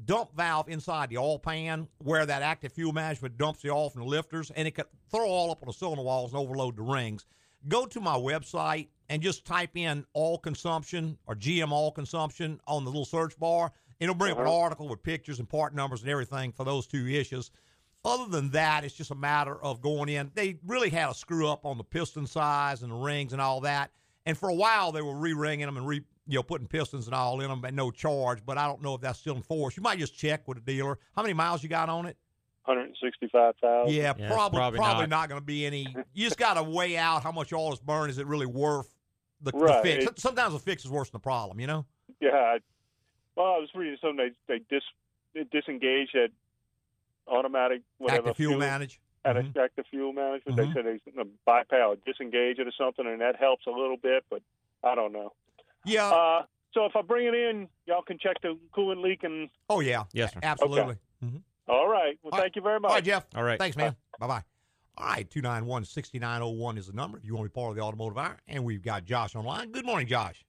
dump 0.04 0.34
valve 0.36 0.68
inside 0.68 1.08
the 1.08 1.18
oil 1.18 1.38
pan 1.38 1.88
where 1.98 2.26
that 2.26 2.42
active 2.42 2.72
fuel 2.72 2.92
management 2.92 3.36
dumps 3.38 3.62
the 3.62 3.70
oil 3.70 3.90
from 3.90 4.02
the 4.02 4.08
lifters, 4.08 4.50
and 4.50 4.66
it 4.66 4.72
could 4.72 4.86
throw 5.10 5.26
all 5.26 5.50
up 5.50 5.62
on 5.62 5.66
the 5.66 5.72
cylinder 5.72 6.02
walls 6.02 6.32
and 6.32 6.40
overload 6.40 6.76
the 6.76 6.82
rings. 6.82 7.26
Go 7.68 7.86
to 7.86 8.00
my 8.00 8.14
website 8.16 8.88
and 9.08 9.22
just 9.22 9.44
type 9.44 9.76
in 9.76 10.04
oil 10.16 10.38
consumption 10.38 11.16
or 11.26 11.34
GM 11.34 11.72
oil 11.72 11.90
consumption 11.92 12.60
on 12.66 12.84
the 12.84 12.90
little 12.90 13.04
search 13.04 13.38
bar. 13.38 13.72
It'll 14.00 14.14
bring 14.14 14.32
up 14.32 14.38
an 14.38 14.46
Uh-huh. 14.46 14.58
article 14.58 14.88
with 14.88 15.02
pictures 15.02 15.38
and 15.38 15.48
part 15.48 15.74
numbers 15.74 16.02
and 16.02 16.10
everything 16.10 16.52
for 16.52 16.64
those 16.64 16.86
two 16.86 17.06
issues. 17.08 17.50
Other 18.04 18.26
than 18.26 18.50
that, 18.50 18.84
it's 18.84 18.94
just 18.94 19.10
a 19.12 19.14
matter 19.14 19.62
of 19.62 19.80
going 19.80 20.10
in. 20.10 20.30
They 20.34 20.58
really 20.66 20.90
had 20.90 21.08
a 21.10 21.14
screw 21.14 21.48
up 21.48 21.64
on 21.64 21.78
the 21.78 21.84
piston 21.84 22.26
size 22.26 22.82
and 22.82 22.92
the 22.92 22.96
rings 22.96 23.32
and 23.32 23.40
all 23.40 23.60
that. 23.62 23.92
And 24.26 24.36
for 24.36 24.48
a 24.50 24.54
while, 24.54 24.92
they 24.92 25.00
were 25.00 25.14
re-ringing 25.16 25.64
them 25.66 25.76
and 25.78 25.86
re, 25.86 26.02
you 26.26 26.36
know, 26.38 26.42
putting 26.42 26.66
pistons 26.66 27.06
and 27.06 27.14
all 27.14 27.40
in 27.40 27.48
them 27.48 27.64
at 27.64 27.74
no 27.74 27.90
charge. 27.90 28.44
But 28.44 28.58
I 28.58 28.66
don't 28.66 28.82
know 28.82 28.94
if 28.94 29.00
that's 29.00 29.18
still 29.18 29.36
in 29.36 29.42
force. 29.42 29.76
You 29.76 29.82
might 29.82 29.98
just 29.98 30.16
check 30.16 30.46
with 30.48 30.58
a 30.58 30.60
dealer. 30.60 30.98
How 31.14 31.22
many 31.22 31.34
miles 31.34 31.62
you 31.62 31.68
got 31.68 31.88
on 31.88 32.06
it? 32.06 32.16
165,000. 32.64 33.92
Yeah, 33.94 34.14
Yeah, 34.16 34.28
probably 34.32 34.58
probably 34.58 34.78
probably, 34.78 35.02
not. 35.02 35.10
not, 35.10 35.28
going 35.28 35.40
to 35.40 35.44
be 35.44 35.66
any. 35.66 35.86
You 36.14 36.24
just 36.24 36.38
got 36.38 36.54
to 36.54 36.62
weigh 36.62 36.96
out 36.96 37.22
how 37.22 37.30
much 37.32 37.52
oil 37.52 37.72
is 37.72 37.80
burned. 37.80 38.10
Is 38.10 38.18
it 38.18 38.26
really 38.26 38.46
worth 38.46 38.88
the, 39.42 39.50
the 39.52 39.80
fix? 39.82 40.04
It- 40.06 40.18
Sometimes 40.18 40.54
the 40.54 40.58
fix 40.60 40.84
is 40.84 40.90
worse 40.90 41.10
than 41.10 41.18
the 41.18 41.22
problem. 41.22 41.60
You 41.60 41.66
know. 41.66 41.84
Yeah. 42.20 42.30
I, 42.30 42.58
well, 43.36 43.46
I 43.46 43.58
was 43.58 43.68
reading 43.74 43.98
something 44.00 44.16
they 44.48 44.54
they 44.58 44.64
dis 44.70 44.82
they 45.34 45.44
disengage 45.44 46.12
that 46.14 46.28
automatic 47.26 47.82
whatever 47.98 48.28
Active 48.30 48.36
fuel 48.36 48.58
manage. 48.58 49.00
at 49.26 49.36
Mhm. 49.36 49.56
active 49.56 49.86
fuel 49.90 50.12
management. 50.12 50.58
Mhm. 50.58 50.74
They 50.74 51.00
said 51.00 51.00
they 51.16 51.22
bypass 51.44 51.96
disengage 52.06 52.58
it 52.58 52.66
or 52.66 52.72
something, 52.72 53.06
and 53.06 53.20
that 53.20 53.36
helps 53.36 53.66
a 53.66 53.70
little 53.70 53.96
bit, 53.96 54.24
but 54.30 54.42
I 54.82 54.94
don't 54.94 55.12
know. 55.12 55.32
Yeah. 55.84 56.06
Uh, 56.10 56.42
so 56.72 56.84
if 56.86 56.96
I 56.96 57.02
bring 57.02 57.26
it 57.26 57.34
in, 57.34 57.68
y'all 57.86 58.02
can 58.02 58.18
check 58.18 58.36
the 58.42 58.58
coolant 58.76 59.02
leak 59.02 59.22
and. 59.24 59.48
oh 59.70 59.80
yeah. 59.80 60.04
Yes, 60.12 60.32
sir. 60.32 60.40
Absolutely. 60.42 60.96
Mhm. 61.24 61.42
All 61.68 61.88
right. 61.88 62.18
Well, 62.22 62.30
All 62.32 62.38
right. 62.38 62.42
thank 62.44 62.56
you 62.56 62.62
very 62.62 62.80
much. 62.80 62.90
All 62.90 62.96
right, 62.96 63.04
Jeff. 63.04 63.24
All 63.34 63.42
right. 63.42 63.58
Thanks, 63.58 63.76
man. 63.76 63.96
Bye 64.18 64.26
bye. 64.26 64.42
All 64.96 65.06
right, 65.08 65.28
291 65.28 65.84
6901 65.86 66.78
is 66.78 66.86
the 66.86 66.92
number 66.92 67.18
if 67.18 67.24
you 67.24 67.34
want 67.34 67.46
to 67.46 67.50
be 67.50 67.54
part 67.60 67.70
of 67.70 67.76
the 67.76 67.82
automotive 67.82 68.16
hour. 68.18 68.36
And 68.46 68.64
we've 68.64 68.82
got 68.82 69.04
Josh 69.04 69.34
online. 69.34 69.72
Good 69.72 69.84
morning, 69.84 70.06
Josh. 70.06 70.44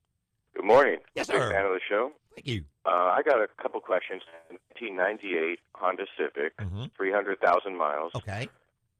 Good 0.56 0.66
morning. 0.66 0.98
Yes, 1.16 1.28
Big 1.28 1.38
sir. 1.38 1.52
fan 1.52 1.66
of 1.66 1.72
the 1.72 1.80
show. 1.90 2.12
Thank 2.36 2.46
you. 2.48 2.64
Uh, 2.86 2.90
I 2.90 3.22
got 3.26 3.40
a 3.42 3.48
couple 3.62 3.80
questions. 3.82 4.22
1998 4.50 5.60
Honda 5.76 6.06
Civic, 6.18 6.56
Mhm. 6.58 6.92
300,000 6.96 7.76
miles, 7.76 8.14
Okay. 8.16 8.48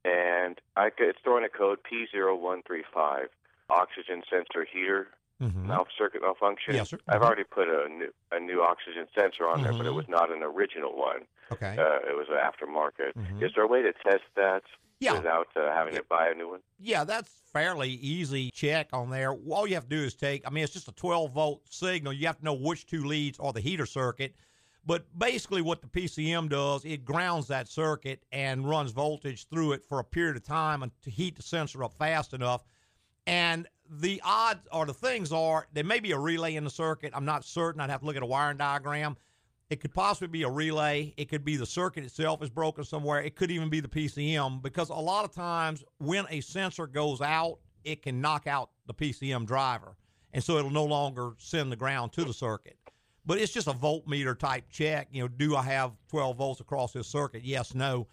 and 0.04 0.60
I 0.76 0.90
could, 0.90 1.10
it's 1.10 1.20
throwing 1.24 1.44
a 1.44 1.50
code 1.50 1.80
P0135, 1.84 3.28
oxygen 3.70 4.24
sensor 4.30 4.64
heater 4.66 5.10
Mhm. 5.42 5.66
malf 5.68 5.88
circuit 5.98 6.22
malfunction. 6.22 6.76
Yes, 6.76 6.90
sir. 6.90 7.00
I've 7.08 7.22
Mhm. 7.22 7.26
already 7.26 7.44
put 7.44 7.68
a 7.68 7.90
new 7.90 8.12
a 8.32 8.40
new 8.40 8.62
oxygen 8.62 9.08
sensor 9.14 9.48
on 9.48 9.62
there, 9.64 9.72
but 9.74 9.86
it 9.86 9.90
Mhm. 9.92 9.96
was 9.96 10.08
not 10.08 10.32
an 10.32 10.44
original 10.44 10.96
one. 10.96 11.28
Okay. 11.52 11.76
Uh, 11.78 12.00
it 12.10 12.16
was 12.16 12.28
an 12.30 12.36
aftermarket. 12.38 13.14
Mhm. 13.14 13.44
Is 13.44 13.52
there 13.56 13.64
a 13.64 13.68
way 13.68 13.82
to 13.82 13.92
test 13.94 14.24
that 14.36 14.64
Yeah. 15.00 15.14
without 15.14 15.48
uh, 15.58 15.74
having 15.74 15.94
to 15.96 16.04
buy 16.04 16.30
a 16.30 16.34
new 16.34 16.50
one? 16.50 16.62
Yeah, 16.80 17.04
that's 17.04 17.30
fairly 17.52 17.90
easy 17.90 18.50
check 18.52 18.90
on 18.94 19.10
there. 19.10 19.32
All 19.32 19.68
you 19.68 19.76
have 19.76 19.84
to 19.84 19.90
do 19.90 20.04
is 20.04 20.16
take, 20.16 20.48
I 20.48 20.50
mean, 20.50 20.64
it's 20.64 20.74
just 20.74 20.88
a 20.88 20.94
12 20.94 21.32
volt 21.34 21.68
signal. 21.70 22.14
You 22.14 22.28
have 22.28 22.38
to 22.40 22.46
know 22.46 22.54
which 22.54 22.86
two 22.86 23.04
leads 23.04 23.38
are 23.40 23.52
the 23.54 23.62
heater 23.62 23.86
circuit. 23.86 24.36
But 24.88 25.18
basically, 25.18 25.62
what 25.64 25.82
the 25.82 25.88
PCM 25.88 26.48
does, 26.48 26.86
it 26.86 27.04
grounds 27.06 27.48
that 27.48 27.68
circuit 27.68 28.24
and 28.32 28.70
runs 28.70 28.92
voltage 28.92 29.48
through 29.48 29.74
it 29.74 29.84
for 29.84 30.00
a 30.00 30.04
period 30.04 30.36
of 30.38 30.44
time 30.44 30.90
to 31.02 31.10
heat 31.10 31.36
the 31.36 31.42
sensor 31.42 31.84
up 31.84 31.94
fast 31.94 32.34
enough. 32.34 32.64
And 33.28 33.68
the 33.90 34.22
odds 34.24 34.68
or 34.72 34.86
the 34.86 34.94
things 34.94 35.32
are 35.32 35.68
there 35.74 35.84
may 35.84 36.00
be 36.00 36.12
a 36.12 36.20
relay 36.20 36.56
in 36.56 36.64
the 36.64 36.70
circuit. 36.70 37.14
I'm 37.16 37.26
not 37.26 37.46
certain. 37.46 37.82
I'd 37.82 37.90
have 37.90 38.02
to 38.02 38.06
look 38.06 38.16
at 38.16 38.24
a 38.24 38.28
wiring 38.28 38.58
diagram. 38.58 39.18
It 39.70 39.82
could 39.82 39.94
possibly 39.94 40.28
be 40.28 40.44
a 40.44 40.50
relay. 40.50 41.14
It 41.18 41.26
could 41.26 41.44
be 41.44 41.58
the 41.58 41.66
circuit 41.66 42.04
itself 42.04 42.44
is 42.44 42.50
broken 42.50 42.84
somewhere. 42.84 43.22
It 43.22 43.36
could 43.36 43.50
even 43.50 43.70
be 43.70 43.80
the 43.80 43.88
PCM 43.88 44.62
because 44.62 44.90
a 44.90 44.94
lot 44.94 45.26
of 45.26 45.34
times 45.34 45.84
when 45.98 46.26
a 46.30 46.42
sensor 46.42 46.86
goes 46.86 47.22
out, 47.22 47.60
it 47.84 48.04
can 48.04 48.22
knock 48.22 48.48
out 48.48 48.70
the 48.86 48.94
PCM 48.94 49.46
driver. 49.46 49.96
And 50.34 50.44
so 50.44 50.58
it'll 50.58 50.70
no 50.70 50.86
longer 50.86 51.32
send 51.38 51.72
the 51.72 51.76
ground 51.76 52.12
to 52.14 52.26
the 52.26 52.34
circuit. 52.34 52.78
But 53.26 53.40
it's 53.40 53.54
just 53.54 53.68
a 53.68 53.74
voltmeter 53.74 54.38
type 54.38 54.66
check. 54.70 55.08
You 55.12 55.24
know, 55.24 55.28
do 55.28 55.56
I 55.56 55.64
have 55.64 55.94
12 56.10 56.38
volts 56.38 56.62
across 56.62 56.94
this 56.94 57.08
circuit? 57.08 57.44
Yes, 57.44 57.74
no. 57.74 58.08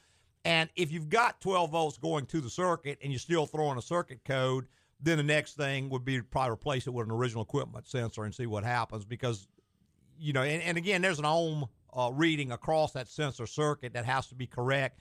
And 0.44 0.70
if 0.74 0.90
you've 0.90 1.10
got 1.10 1.40
12 1.40 1.70
volts 1.70 1.98
going 1.98 2.26
to 2.26 2.40
the 2.40 2.48
circuit 2.50 2.98
and 3.02 3.12
you're 3.12 3.18
still 3.18 3.46
throwing 3.46 3.76
a 3.76 3.82
circuit 3.82 4.20
code, 4.24 4.66
then 5.02 5.18
the 5.18 5.24
next 5.24 5.56
thing 5.56 5.88
would 5.90 6.04
be 6.04 6.18
to 6.18 6.22
probably 6.22 6.52
replace 6.52 6.86
it 6.86 6.90
with 6.94 7.06
an 7.06 7.12
original 7.12 7.42
equipment 7.42 7.86
sensor 7.86 8.24
and 8.24 8.34
see 8.34 8.46
what 8.46 8.64
happens 8.64 9.04
because 9.04 9.48
you 10.18 10.32
know, 10.32 10.42
and, 10.42 10.62
and 10.62 10.78
again, 10.78 11.02
there's 11.02 11.18
an 11.18 11.24
ohm 11.24 11.66
uh, 11.92 12.10
reading 12.12 12.52
across 12.52 12.92
that 12.92 13.08
sensor 13.08 13.46
circuit 13.46 13.92
that 13.94 14.04
has 14.04 14.28
to 14.28 14.34
be 14.34 14.46
correct. 14.46 15.00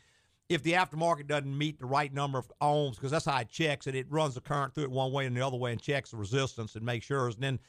If 0.49 0.63
the 0.63 0.73
aftermarket 0.73 1.27
doesn't 1.27 1.57
meet 1.57 1.79
the 1.79 1.85
right 1.85 2.11
number 2.11 2.39
of 2.39 2.51
ohms, 2.61 2.95
because 2.95 3.11
that's 3.11 3.25
how 3.25 3.37
it 3.37 3.47
checks 3.47 3.87
it, 3.87 3.95
it 3.95 4.07
runs 4.09 4.33
the 4.33 4.41
current 4.41 4.73
through 4.73 4.85
it 4.85 4.91
one 4.91 5.11
way 5.11 5.25
and 5.25 5.37
the 5.37 5.45
other 5.45 5.57
way 5.57 5.71
and 5.71 5.81
checks 5.81 6.11
the 6.11 6.17
resistance 6.17 6.75
and 6.75 6.83
makes 6.83 7.05
sure. 7.05 7.27
And 7.27 7.37
then 7.37 7.59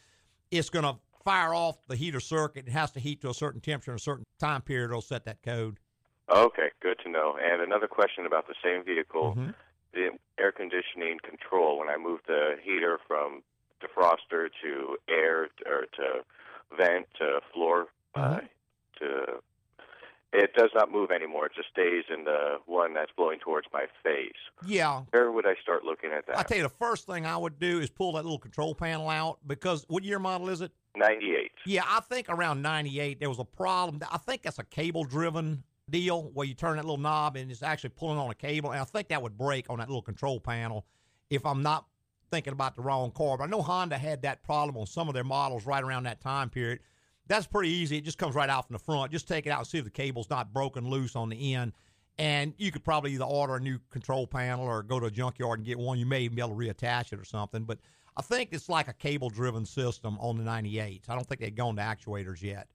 it's 0.50 0.70
going 0.70 0.84
to 0.84 0.96
fire 1.24 1.54
off 1.54 1.76
the 1.86 1.94
heater 1.94 2.20
circuit. 2.20 2.66
It 2.66 2.72
has 2.72 2.90
to 2.92 3.00
heat 3.00 3.20
to 3.20 3.30
a 3.30 3.34
certain 3.34 3.60
temperature 3.60 3.92
in 3.92 3.96
a 3.96 4.00
certain 4.00 4.24
time 4.38 4.62
period. 4.62 4.86
It'll 4.86 5.02
set 5.02 5.26
that 5.26 5.42
code. 5.42 5.78
Okay, 6.34 6.70
good 6.80 6.98
to 7.04 7.10
know. 7.10 7.36
And 7.40 7.60
another 7.60 7.86
question 7.86 8.26
about 8.26 8.48
the 8.48 8.54
same 8.64 8.82
vehicle: 8.84 9.34
Mm-hmm. 9.36 9.50
The 9.92 10.10
air 10.38 10.52
conditioning 10.52 11.18
control. 11.22 11.78
When 11.78 11.88
I 11.88 11.96
moved 11.96 12.24
the 12.26 12.56
heater 12.62 12.98
from 13.06 13.42
defroster 13.82 14.48
to 14.62 14.96
air 15.08 15.48
or 15.66 15.86
to 15.96 16.24
vent 16.76 17.06
to 17.18 17.40
floor 17.52 17.86
uh, 18.14 18.40
to 18.98 19.40
it 20.32 20.54
does 20.54 20.70
not 20.74 20.90
move 20.90 21.10
anymore. 21.10 21.46
It 21.46 21.52
just 21.54 21.68
stays 21.68 22.04
in 22.12 22.24
the 22.24 22.56
one 22.64 22.94
that's 22.94 23.12
blowing 23.16 23.38
towards 23.38 23.66
my 23.72 23.84
face. 24.02 24.32
Yeah. 24.64 25.02
Where 25.10 25.30
would 25.30 25.46
I 25.46 25.54
start 25.62 25.84
looking 25.84 26.10
at 26.10 26.26
that? 26.26 26.38
I 26.38 26.42
tell 26.42 26.56
you, 26.56 26.62
the 26.62 26.70
first 26.70 27.06
thing 27.06 27.26
I 27.26 27.36
would 27.36 27.58
do 27.58 27.80
is 27.80 27.90
pull 27.90 28.12
that 28.12 28.24
little 28.24 28.38
control 28.38 28.74
panel 28.74 29.10
out 29.10 29.40
because 29.46 29.84
what 29.88 30.04
year 30.04 30.18
model 30.18 30.48
is 30.48 30.62
it? 30.62 30.72
98. 30.96 31.50
Yeah, 31.66 31.82
I 31.86 32.00
think 32.00 32.28
around 32.30 32.62
98 32.62 33.20
there 33.20 33.28
was 33.28 33.38
a 33.38 33.44
problem. 33.44 34.00
I 34.10 34.18
think 34.18 34.42
that's 34.42 34.58
a 34.58 34.64
cable 34.64 35.04
driven 35.04 35.64
deal 35.90 36.30
where 36.34 36.46
you 36.46 36.54
turn 36.54 36.76
that 36.76 36.84
little 36.84 36.98
knob 36.98 37.36
and 37.36 37.50
it's 37.50 37.62
actually 37.62 37.90
pulling 37.90 38.18
on 38.18 38.30
a 38.30 38.34
cable. 38.34 38.70
And 38.70 38.80
I 38.80 38.84
think 38.84 39.08
that 39.08 39.22
would 39.22 39.36
break 39.36 39.68
on 39.68 39.78
that 39.78 39.88
little 39.88 40.02
control 40.02 40.40
panel 40.40 40.86
if 41.30 41.44
I'm 41.44 41.62
not 41.62 41.86
thinking 42.30 42.52
about 42.52 42.74
the 42.74 42.82
wrong 42.82 43.10
car. 43.10 43.36
But 43.38 43.44
I 43.44 43.46
know 43.46 43.62
Honda 43.62 43.98
had 43.98 44.22
that 44.22 44.42
problem 44.42 44.76
on 44.76 44.86
some 44.86 45.08
of 45.08 45.14
their 45.14 45.24
models 45.24 45.66
right 45.66 45.82
around 45.82 46.04
that 46.04 46.20
time 46.20 46.50
period. 46.50 46.80
That's 47.26 47.46
pretty 47.46 47.70
easy. 47.70 47.98
It 47.98 48.04
just 48.04 48.18
comes 48.18 48.34
right 48.34 48.50
out 48.50 48.66
from 48.66 48.74
the 48.74 48.80
front. 48.80 49.12
Just 49.12 49.28
take 49.28 49.46
it 49.46 49.50
out 49.50 49.60
and 49.60 49.66
see 49.66 49.78
if 49.78 49.84
the 49.84 49.90
cable's 49.90 50.30
not 50.30 50.52
broken 50.52 50.88
loose 50.88 51.14
on 51.14 51.28
the 51.28 51.54
end. 51.54 51.72
And 52.18 52.52
you 52.58 52.70
could 52.70 52.84
probably 52.84 53.12
either 53.12 53.24
order 53.24 53.56
a 53.56 53.60
new 53.60 53.78
control 53.90 54.26
panel 54.26 54.64
or 54.64 54.82
go 54.82 55.00
to 55.00 55.06
a 55.06 55.10
junkyard 55.10 55.60
and 55.60 55.66
get 55.66 55.78
one. 55.78 55.98
You 55.98 56.06
may 56.06 56.22
even 56.22 56.36
be 56.36 56.42
able 56.42 56.50
to 56.50 56.56
reattach 56.56 57.12
it 57.12 57.18
or 57.18 57.24
something. 57.24 57.64
But 57.64 57.78
I 58.16 58.22
think 58.22 58.50
it's 58.52 58.68
like 58.68 58.88
a 58.88 58.92
cable 58.92 59.30
driven 59.30 59.64
system 59.64 60.18
on 60.18 60.36
the 60.36 60.44
98s. 60.44 61.08
I 61.08 61.14
don't 61.14 61.26
think 61.26 61.40
they've 61.40 61.54
gone 61.54 61.76
to 61.76 61.82
actuators 61.82 62.42
yet. 62.42 62.68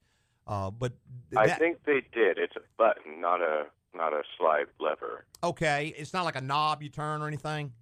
Uh, 0.48 0.72
but 0.72 0.94
I 1.36 1.48
that- 1.48 1.60
think 1.60 1.84
they 1.86 2.02
did. 2.14 2.38
It's 2.38 2.56
a 2.56 2.62
button, 2.78 3.20
not 3.22 3.42
a 3.42 3.66
not 3.94 4.14
a 4.14 4.22
slide 4.38 4.68
lever. 4.80 5.26
okay, 5.44 5.94
it's 5.98 6.14
not 6.14 6.24
like 6.24 6.36
a 6.36 6.42
knob 6.42 6.84
you 6.84 6.90
turn 6.90 7.22
or 7.22 7.28
anything. 7.28 7.74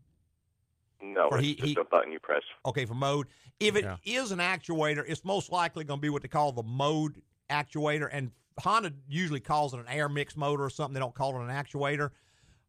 No, 1.01 1.29
For 1.29 1.37
it's 1.39 1.47
heat- 1.47 1.57
just 1.57 1.67
heat- 1.69 1.77
a 1.77 1.83
button 1.83 2.11
you 2.11 2.19
press. 2.19 2.41
Okay, 2.65 2.85
for 2.85 2.93
mode. 2.93 3.27
If 3.59 3.75
it 3.75 3.85
is 4.05 4.31
an 4.31 4.39
actuator, 4.39 5.03
it's 5.07 5.23
most 5.25 5.51
likely 5.51 5.83
going 5.83 5.99
to 5.99 6.01
be 6.01 6.09
what 6.09 6.21
they 6.21 6.27
call 6.29 6.51
the 6.53 6.63
mode 6.63 7.21
actuator. 7.49 8.07
And 8.11 8.31
Honda 8.59 8.93
usually 9.07 9.39
calls 9.41 9.73
it 9.73 9.79
an 9.79 9.87
air 9.89 10.07
mix 10.09 10.35
motor 10.37 10.63
or 10.63 10.69
something. 10.69 10.93
They 10.93 10.99
don't 10.99 11.13
call 11.13 11.35
it 11.39 11.43
an 11.43 11.49
actuator. 11.49 12.11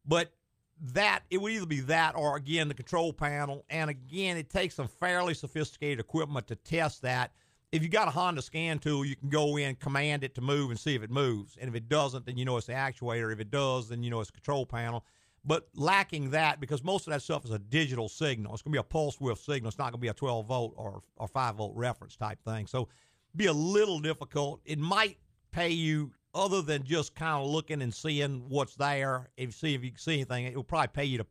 But 0.04 0.32
that, 0.80 1.22
it 1.30 1.38
would 1.38 1.52
either 1.52 1.66
be 1.66 1.80
that 1.80 2.14
or, 2.16 2.36
again, 2.36 2.68
the 2.68 2.74
control 2.74 3.12
panel. 3.12 3.64
And 3.70 3.90
again, 3.90 4.36
it 4.36 4.50
takes 4.50 4.74
some 4.74 4.88
fairly 4.88 5.34
sophisticated 5.34 5.98
equipment 6.00 6.46
to 6.48 6.56
test 6.56 7.02
that. 7.02 7.32
If 7.76 7.82
you 7.82 7.90
got 7.90 8.08
a 8.08 8.10
Honda 8.10 8.40
scan 8.40 8.78
tool, 8.78 9.04
you 9.04 9.14
can 9.14 9.28
go 9.28 9.58
in, 9.58 9.74
command 9.74 10.24
it 10.24 10.34
to 10.36 10.40
move, 10.40 10.70
and 10.70 10.80
see 10.80 10.94
if 10.94 11.02
it 11.02 11.10
moves. 11.10 11.58
And 11.60 11.68
if 11.68 11.74
it 11.74 11.90
doesn't, 11.90 12.24
then 12.24 12.38
you 12.38 12.46
know 12.46 12.56
it's 12.56 12.68
the 12.68 12.72
actuator. 12.72 13.30
If 13.30 13.38
it 13.38 13.50
does, 13.50 13.90
then 13.90 14.02
you 14.02 14.08
know 14.08 14.18
it's 14.20 14.30
the 14.30 14.38
control 14.38 14.64
panel. 14.64 15.04
But 15.44 15.68
lacking 15.74 16.30
that, 16.30 16.58
because 16.58 16.82
most 16.82 17.06
of 17.06 17.12
that 17.12 17.20
stuff 17.20 17.44
is 17.44 17.50
a 17.50 17.58
digital 17.58 18.08
signal, 18.08 18.54
it's 18.54 18.62
going 18.62 18.72
to 18.72 18.76
be 18.76 18.80
a 18.80 18.82
pulse 18.82 19.20
width 19.20 19.40
signal. 19.40 19.68
It's 19.68 19.76
not 19.76 19.92
going 19.92 19.98
to 19.98 19.98
be 19.98 20.08
a 20.08 20.14
12 20.14 20.46
volt 20.46 20.72
or, 20.78 21.02
or 21.18 21.28
5 21.28 21.56
volt 21.56 21.76
reference 21.76 22.16
type 22.16 22.42
thing. 22.42 22.66
So 22.66 22.88
be 23.36 23.44
a 23.44 23.52
little 23.52 24.00
difficult. 24.00 24.62
It 24.64 24.78
might 24.78 25.18
pay 25.52 25.68
you, 25.68 26.12
other 26.34 26.62
than 26.62 26.82
just 26.82 27.14
kind 27.14 27.44
of 27.44 27.50
looking 27.50 27.82
and 27.82 27.92
seeing 27.92 28.42
what's 28.48 28.74
there, 28.74 29.28
if 29.36 29.54
see 29.54 29.74
if 29.74 29.84
you 29.84 29.90
can 29.90 30.00
see 30.00 30.14
anything, 30.14 30.46
it 30.46 30.56
will 30.56 30.64
probably 30.64 30.88
pay 30.88 31.04
you 31.04 31.18
to 31.18 31.26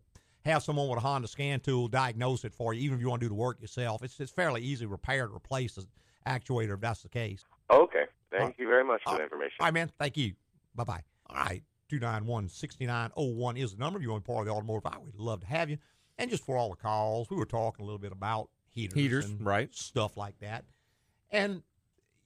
have 0.45 0.62
someone 0.62 0.88
with 0.89 0.99
a 0.99 1.01
Honda 1.01 1.27
scan 1.27 1.60
tool 1.60 1.88
diagnose 1.88 2.45
it 2.45 2.53
for 2.53 2.71
you, 2.75 2.84
even 2.84 2.97
if 2.97 3.01
you 3.01 3.10
want 3.10 3.19
to 3.19 3.25
do 3.25 3.29
the 3.29 3.36
work 3.36 3.60
yourself. 3.60 4.03
It's, 4.03 4.19
it's 4.19 4.31
fairly 4.31 4.62
easy 4.62 4.86
to 4.86 4.89
repair 4.89 5.27
to 5.27 5.34
replace 5.34 5.75
an 5.77 5.88
actuator 6.27 6.73
if 6.73 6.81
that's 6.81 7.01
the 7.01 7.09
case. 7.09 7.45
Okay. 7.71 8.05
Thank 8.31 8.57
you 8.57 8.67
very 8.67 8.83
much 8.83 9.01
for 9.05 9.17
the 9.17 9.23
information. 9.23 9.55
All 9.59 9.67
right, 9.67 9.73
man. 9.73 9.91
Thank 9.97 10.17
you. 10.17 10.33
Bye 10.75 10.83
bye. 10.83 11.03
All 11.29 11.38
right. 11.38 11.63
291 11.89 12.49
6901 12.49 13.57
is 13.57 13.73
the 13.73 13.77
number. 13.77 13.99
If 13.99 14.03
you 14.03 14.11
want 14.11 14.25
to 14.25 14.31
part 14.31 14.41
of 14.41 14.45
the 14.47 14.53
automotive 14.53 14.91
hour, 14.91 15.01
we'd 15.03 15.15
love 15.15 15.41
to 15.41 15.47
have 15.47 15.69
you. 15.69 15.77
And 16.17 16.29
just 16.29 16.45
for 16.45 16.57
all 16.57 16.69
the 16.69 16.75
calls, 16.75 17.29
we 17.29 17.38
were 17.38 17.45
talking 17.45 17.83
a 17.83 17.85
little 17.85 17.99
bit 17.99 18.11
about 18.11 18.49
heaters, 18.69 18.97
Heaters, 18.97 19.25
and 19.25 19.45
right. 19.45 19.73
stuff 19.73 20.17
like 20.17 20.39
that. 20.39 20.65
And, 21.31 21.61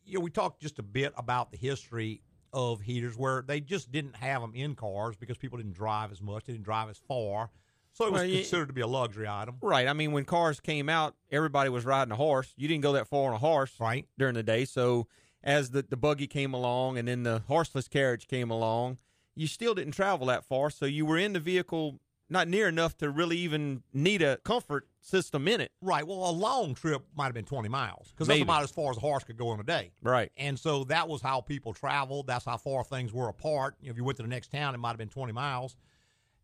you 0.05 0.17
know, 0.17 0.23
we 0.23 0.29
talked 0.29 0.61
just 0.61 0.79
a 0.79 0.83
bit 0.83 1.13
about 1.17 1.51
the 1.51 1.57
history 1.57 2.21
of 2.53 2.81
heaters 2.81 3.17
where 3.17 3.43
they 3.45 3.59
just 3.59 3.91
didn't 3.91 4.15
have 4.15 4.41
them 4.41 4.53
in 4.55 4.75
cars 4.75 5.15
because 5.15 5.37
people 5.37 5.57
didn't 5.57 5.73
drive 5.73 6.11
as 6.11 6.21
much, 6.21 6.45
they 6.45 6.53
didn't 6.53 6.65
drive 6.65 6.89
as 6.89 6.97
far. 6.97 7.49
So 7.93 8.05
it 8.05 8.13
was 8.13 8.21
Well, 8.21 8.31
considered 8.31 8.67
to 8.67 8.73
be 8.73 8.81
a 8.81 8.87
luxury 8.87 9.27
item. 9.27 9.57
Right. 9.61 9.87
I 9.87 9.93
mean, 9.93 10.11
when 10.11 10.25
cars 10.25 10.59
came 10.59 10.89
out, 10.89 11.15
everybody 11.31 11.69
was 11.69 11.85
riding 11.85 12.11
a 12.11 12.15
horse. 12.15 12.53
You 12.55 12.67
didn't 12.67 12.83
go 12.83 12.93
that 12.93 13.07
far 13.07 13.29
on 13.29 13.35
a 13.35 13.39
horse 13.39 13.73
right. 13.79 14.07
during 14.17 14.35
the 14.35 14.43
day. 14.43 14.65
So 14.65 15.07
as 15.43 15.71
the, 15.71 15.81
the 15.81 15.97
buggy 15.97 16.27
came 16.27 16.53
along 16.53 16.97
and 16.97 17.07
then 17.07 17.23
the 17.23 17.43
horseless 17.47 17.87
carriage 17.87 18.27
came 18.27 18.49
along, 18.51 18.97
you 19.35 19.47
still 19.47 19.73
didn't 19.73 19.93
travel 19.93 20.27
that 20.27 20.45
far. 20.45 20.69
So 20.69 20.85
you 20.85 21.05
were 21.05 21.17
in 21.17 21.33
the 21.33 21.39
vehicle 21.39 21.99
not 22.29 22.47
near 22.47 22.67
enough 22.67 22.95
to 22.97 23.09
really 23.09 23.37
even 23.37 23.81
need 23.91 24.21
a 24.21 24.37
comfort 24.37 24.87
system 25.01 25.47
in 25.47 25.61
it. 25.61 25.71
Right. 25.81 26.05
Well, 26.05 26.29
a 26.29 26.31
long 26.31 26.75
trip 26.75 27.01
might 27.15 27.25
have 27.25 27.33
been 27.33 27.45
20 27.45 27.69
miles 27.69 28.11
because 28.11 28.27
that's 28.27 28.41
about 28.41 28.63
as 28.63 28.71
far 28.71 28.91
as 28.91 28.97
a 28.97 28.99
horse 28.99 29.23
could 29.23 29.37
go 29.37 29.51
in 29.53 29.59
a 29.59 29.63
day. 29.63 29.91
Right. 30.01 30.31
And 30.37 30.59
so 30.59 30.83
that 30.85 31.07
was 31.07 31.21
how 31.21 31.41
people 31.41 31.73
traveled. 31.73 32.27
That's 32.27 32.45
how 32.45 32.57
far 32.57 32.83
things 32.83 33.11
were 33.11 33.29
apart. 33.29 33.75
You 33.81 33.87
know, 33.87 33.91
if 33.91 33.97
you 33.97 34.03
went 34.03 34.17
to 34.17 34.23
the 34.23 34.29
next 34.29 34.51
town, 34.51 34.75
it 34.75 34.77
might 34.77 34.89
have 34.89 34.97
been 34.97 35.09
20 35.09 35.33
miles. 35.33 35.75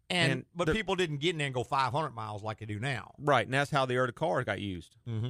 And, 0.09 0.31
And 0.31 0.45
but 0.55 0.71
people 0.71 0.95
didn't 0.95 1.17
get 1.17 1.31
in 1.31 1.37
there 1.37 1.47
and 1.47 1.53
go 1.53 1.63
500 1.63 2.11
miles 2.11 2.43
like 2.43 2.59
they 2.59 2.65
do 2.65 2.79
now. 2.79 3.13
Right. 3.17 3.45
And 3.45 3.53
that's 3.53 3.71
how 3.71 3.85
the 3.85 3.97
early 3.97 4.11
car 4.11 4.43
got 4.43 4.59
used. 4.61 4.95
Mm-hmm. 5.09 5.29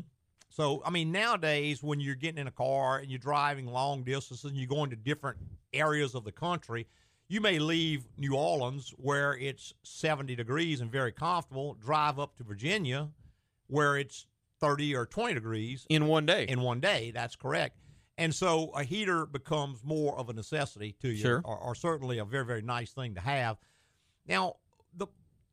So, 0.49 0.81
I 0.85 0.89
mean, 0.89 1.11
nowadays, 1.11 1.81
when 1.83 1.99
you're 1.99 2.15
getting 2.15 2.39
in 2.39 2.47
a 2.47 2.51
car 2.51 2.99
and 2.99 3.09
you're 3.09 3.19
driving 3.19 3.67
long 3.67 4.03
distances 4.03 4.49
and 4.51 4.57
you're 4.59 4.67
going 4.67 4.89
to 4.89 4.95
different 4.95 5.37
areas 5.73 6.15
of 6.15 6.23
the 6.23 6.31
country, 6.31 6.87
you 7.27 7.41
may 7.41 7.59
leave 7.59 8.05
New 8.17 8.35
Orleans 8.35 8.93
where 8.97 9.35
it's 9.37 9.73
70 9.83 10.35
degrees 10.35 10.79
and 10.81 10.91
very 10.91 11.11
comfortable, 11.11 11.73
drive 11.75 12.19
up 12.19 12.35
to 12.37 12.43
Virginia 12.43 13.09
where 13.67 13.97
it's 13.97 14.27
30 14.61 14.95
or 14.95 15.05
20 15.05 15.33
degrees 15.33 15.85
in 15.89 16.05
one 16.07 16.25
day. 16.25 16.45
In 16.47 16.61
one 16.61 16.79
day, 16.79 17.11
that's 17.11 17.35
correct. 17.35 17.77
And 18.17 18.33
so 18.33 18.69
a 18.75 18.83
heater 18.83 19.25
becomes 19.25 19.83
more 19.83 20.17
of 20.17 20.29
a 20.29 20.33
necessity 20.33 20.95
to 21.01 21.09
you, 21.09 21.17
Sure. 21.17 21.41
or, 21.43 21.57
or 21.57 21.75
certainly 21.75 22.19
a 22.19 22.25
very, 22.25 22.45
very 22.45 22.61
nice 22.61 22.91
thing 22.91 23.15
to 23.15 23.21
have. 23.21 23.57
Now, 24.27 24.55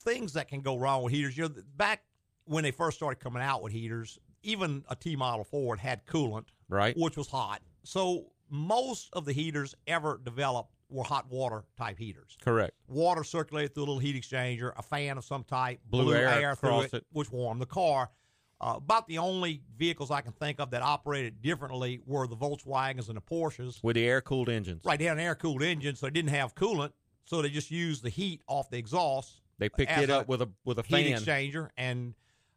things 0.03 0.33
that 0.35 0.49
can 0.49 0.61
go 0.61 0.77
wrong 0.79 1.03
with 1.03 1.13
heaters, 1.13 1.37
you 1.37 1.45
know, 1.45 1.55
back 1.77 2.03
when 2.45 2.65
they 2.65 2.71
first 2.71 2.97
started 2.97 3.23
coming 3.23 3.43
out 3.43 3.63
with 3.63 3.73
heaters, 3.73 4.19
even 4.43 4.85
a 4.89 4.97
T 4.97 5.17
Model 5.17 5.45
Ford 5.45 5.79
had 5.79 6.05
coolant, 6.07 6.47
right, 6.69 6.97
which 6.97 7.17
was 7.17 7.29
hot. 7.29 7.61
So 7.85 8.33
most 8.51 9.09
of 9.13 9.25
the 9.25 9.33
heaters 9.33 9.75
ever 9.87 10.21
developed 10.23 10.75
were 10.89 11.05
hot 11.05 11.31
water 11.31 11.65
type 11.79 11.97
heaters. 11.99 12.37
Correct. 12.43 12.73
Water 12.87 13.25
circulated 13.25 13.75
through 13.75 13.85
a 13.85 13.87
little 13.87 13.99
heat 13.99 14.15
exchanger, 14.17 14.73
a 14.77 14.83
fan 14.83 15.17
of 15.17 15.25
some 15.25 15.45
type, 15.45 15.81
Blew 15.89 16.15
air 16.15 16.55
through 16.55 16.83
it, 16.83 16.95
it. 16.95 17.07
which 17.13 17.31
warmed 17.31 17.63
the 17.63 17.67
car. 17.67 18.11
Uh, 18.61 18.75
about 18.77 19.09
the 19.09 19.19
only 19.19 19.61
vehicles 19.77 20.13
I 20.13 20.21
can 20.21 20.33
think 20.33 20.61
of 20.61 20.71
that 20.71 20.83
operated 20.83 21.43
differently 21.43 22.01
were 22.07 22.29
the 22.29 22.37
Volkswagens 22.37 23.09
and 23.09 23.17
the 23.17 23.21
Porsches. 23.21 23.83
with 23.83 23.97
the 23.97 24.07
air 24.07 24.21
cooled 24.21 24.49
engines. 24.49 24.85
Right, 24.85 24.99
they 24.99 25.07
had 25.07 25.17
an 25.17 25.25
air 25.25 25.35
cooled 25.35 25.63
engine, 25.63 25.97
so 25.97 26.07
they 26.07 26.11
didn't 26.11 26.31
have 26.31 26.55
coolant, 26.55 26.93
so 27.25 27.43
they 27.43 27.51
just 27.51 27.73
used 27.73 28.05
the 28.05 28.09
heat 28.09 28.43
off 28.47 28.71
the 28.71 28.79
exhaust. 28.79 29.42
They 29.59 29.69
picked 29.69 29.93
it 29.93 30.11
up 30.11 30.29
with 30.29 30.43
a 30.43 30.49
with 30.65 30.79
a 30.79 30.83
heat 30.83 31.15
fan. 31.17 31.21
exchanger, 31.53 31.69
and 31.77 32.15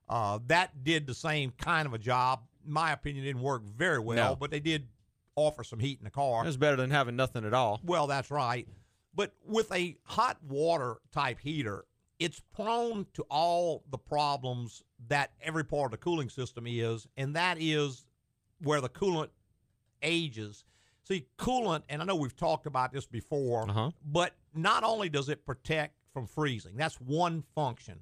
uh, 0.10 0.40
that 0.48 0.84
did 0.84 1.06
the 1.08 1.14
same 1.14 1.52
kind 1.58 1.86
of 1.86 1.94
a 1.94 1.98
job. 2.00 2.42
In 2.66 2.72
my 2.74 2.92
opinion, 2.92 3.26
didn't 3.26 3.42
work 3.44 3.64
very 3.64 4.00
well, 4.00 4.32
No. 4.32 4.36
but 4.36 4.50
they 4.52 4.60
did 4.60 4.88
offer 5.36 5.64
some 5.64 5.80
heat 5.80 6.00
in 6.00 6.06
the 6.06 6.10
car. 6.12 6.48
It's 6.48 6.58
better 6.58 6.78
than 6.78 6.90
having 6.92 7.16
nothing 7.16 7.46
at 7.46 7.54
all. 7.54 7.80
Well, 7.84 8.08
that's 8.08 8.32
right. 8.32 8.68
But 9.14 9.34
with 9.46 9.72
a 9.72 9.98
hot 10.04 10.38
water 10.44 10.98
type 11.12 11.40
heater, 11.40 11.86
it's 12.20 12.40
prone 12.54 13.06
to 13.14 13.24
all 13.30 13.84
the 13.92 13.98
problems 13.98 14.82
that 15.10 15.32
every 15.42 15.64
part 15.64 15.86
of 15.86 15.92
the 15.92 15.98
cooling 16.04 16.30
system 16.30 16.66
is, 16.68 17.08
and 17.18 17.36
that 17.36 17.58
is 17.60 18.06
where 18.62 18.82
the 18.82 18.90
coolant 18.90 19.30
ages. 20.02 20.64
See, 21.04 21.28
coolant, 21.38 21.84
and 21.90 22.02
I 22.02 22.06
know 22.06 22.16
we've 22.16 22.36
talked 22.36 22.66
about 22.66 22.92
this 22.92 23.06
before, 23.06 23.70
Uh-huh. 23.70 23.92
but 24.04 24.34
not 24.54 24.84
only 24.84 25.10
does 25.10 25.30
it 25.30 25.46
protect 25.46 25.94
from 26.16 26.26
freezing, 26.28 26.78
that's 26.78 26.96
one 27.02 27.44
function. 27.54 28.00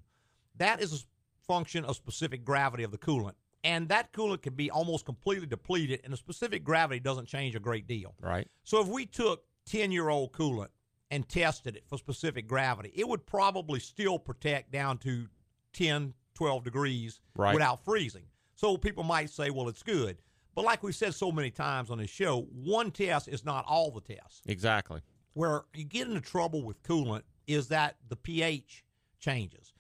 That 0.58 0.80
is 0.84 0.94
a 0.94 1.46
function 1.48 1.84
of 1.84 1.96
specific 1.96 2.46
gravity 2.46 2.84
of 2.84 2.92
the 2.92 2.98
coolant. 3.00 3.34
And 3.64 3.90
that 3.90 4.14
coolant 4.14 4.44
can 4.44 4.54
be 4.54 4.70
almost 4.70 5.04
completely 5.04 5.48
depleted, 5.48 6.02
and 6.04 6.14
the 6.14 6.18
specific 6.18 6.64
gravity 6.64 7.00
doesn't 7.00 7.26
change 7.28 7.56
a 7.56 7.60
great 7.60 7.88
deal. 7.88 8.14
Right. 8.22 8.48
So 8.64 8.80
if 8.82 8.88
we 8.88 9.08
took 9.08 9.44
10 9.66 9.92
year 9.92 10.10
old 10.10 10.32
coolant 10.32 10.68
and 11.10 11.28
tested 11.28 11.76
it 11.76 11.86
for 11.88 11.98
specific 11.98 12.48
gravity, 12.48 12.92
it 12.94 13.08
would 13.08 13.26
probably 13.26 13.80
still 13.80 14.20
protect 14.20 14.72
down 14.72 15.00
to 15.00 15.26
10, 15.74 16.14
12 16.36 16.64
degrees 16.64 17.20
Right. 17.36 17.54
without 17.56 17.84
freezing. 17.84 18.26
So 18.54 18.78
people 18.78 19.04
might 19.04 19.32
say, 19.32 19.50
well, 19.50 19.68
it's 19.70 19.82
good. 19.82 20.22
But 20.54 20.66
like 20.66 20.84
we've 20.84 20.96
said 20.96 21.16
so 21.16 21.32
many 21.32 21.50
times 21.50 21.90
on 21.90 21.98
this 21.98 22.12
show, 22.12 22.42
one 22.54 22.92
test 22.92 23.28
is 23.28 23.44
not 23.44 23.66
all 23.66 23.90
the 23.90 24.02
tests. 24.02 24.42
Exactly. 24.46 25.02
Where 25.34 25.64
you 25.74 25.84
get 25.84 26.08
into 26.08 26.22
trouble 26.22 26.62
with 26.64 26.84
coolant 26.84 27.24
is 27.48 27.68
that 27.70 27.96
the 28.10 28.16
pH 28.16 28.84
changes. 29.20 29.74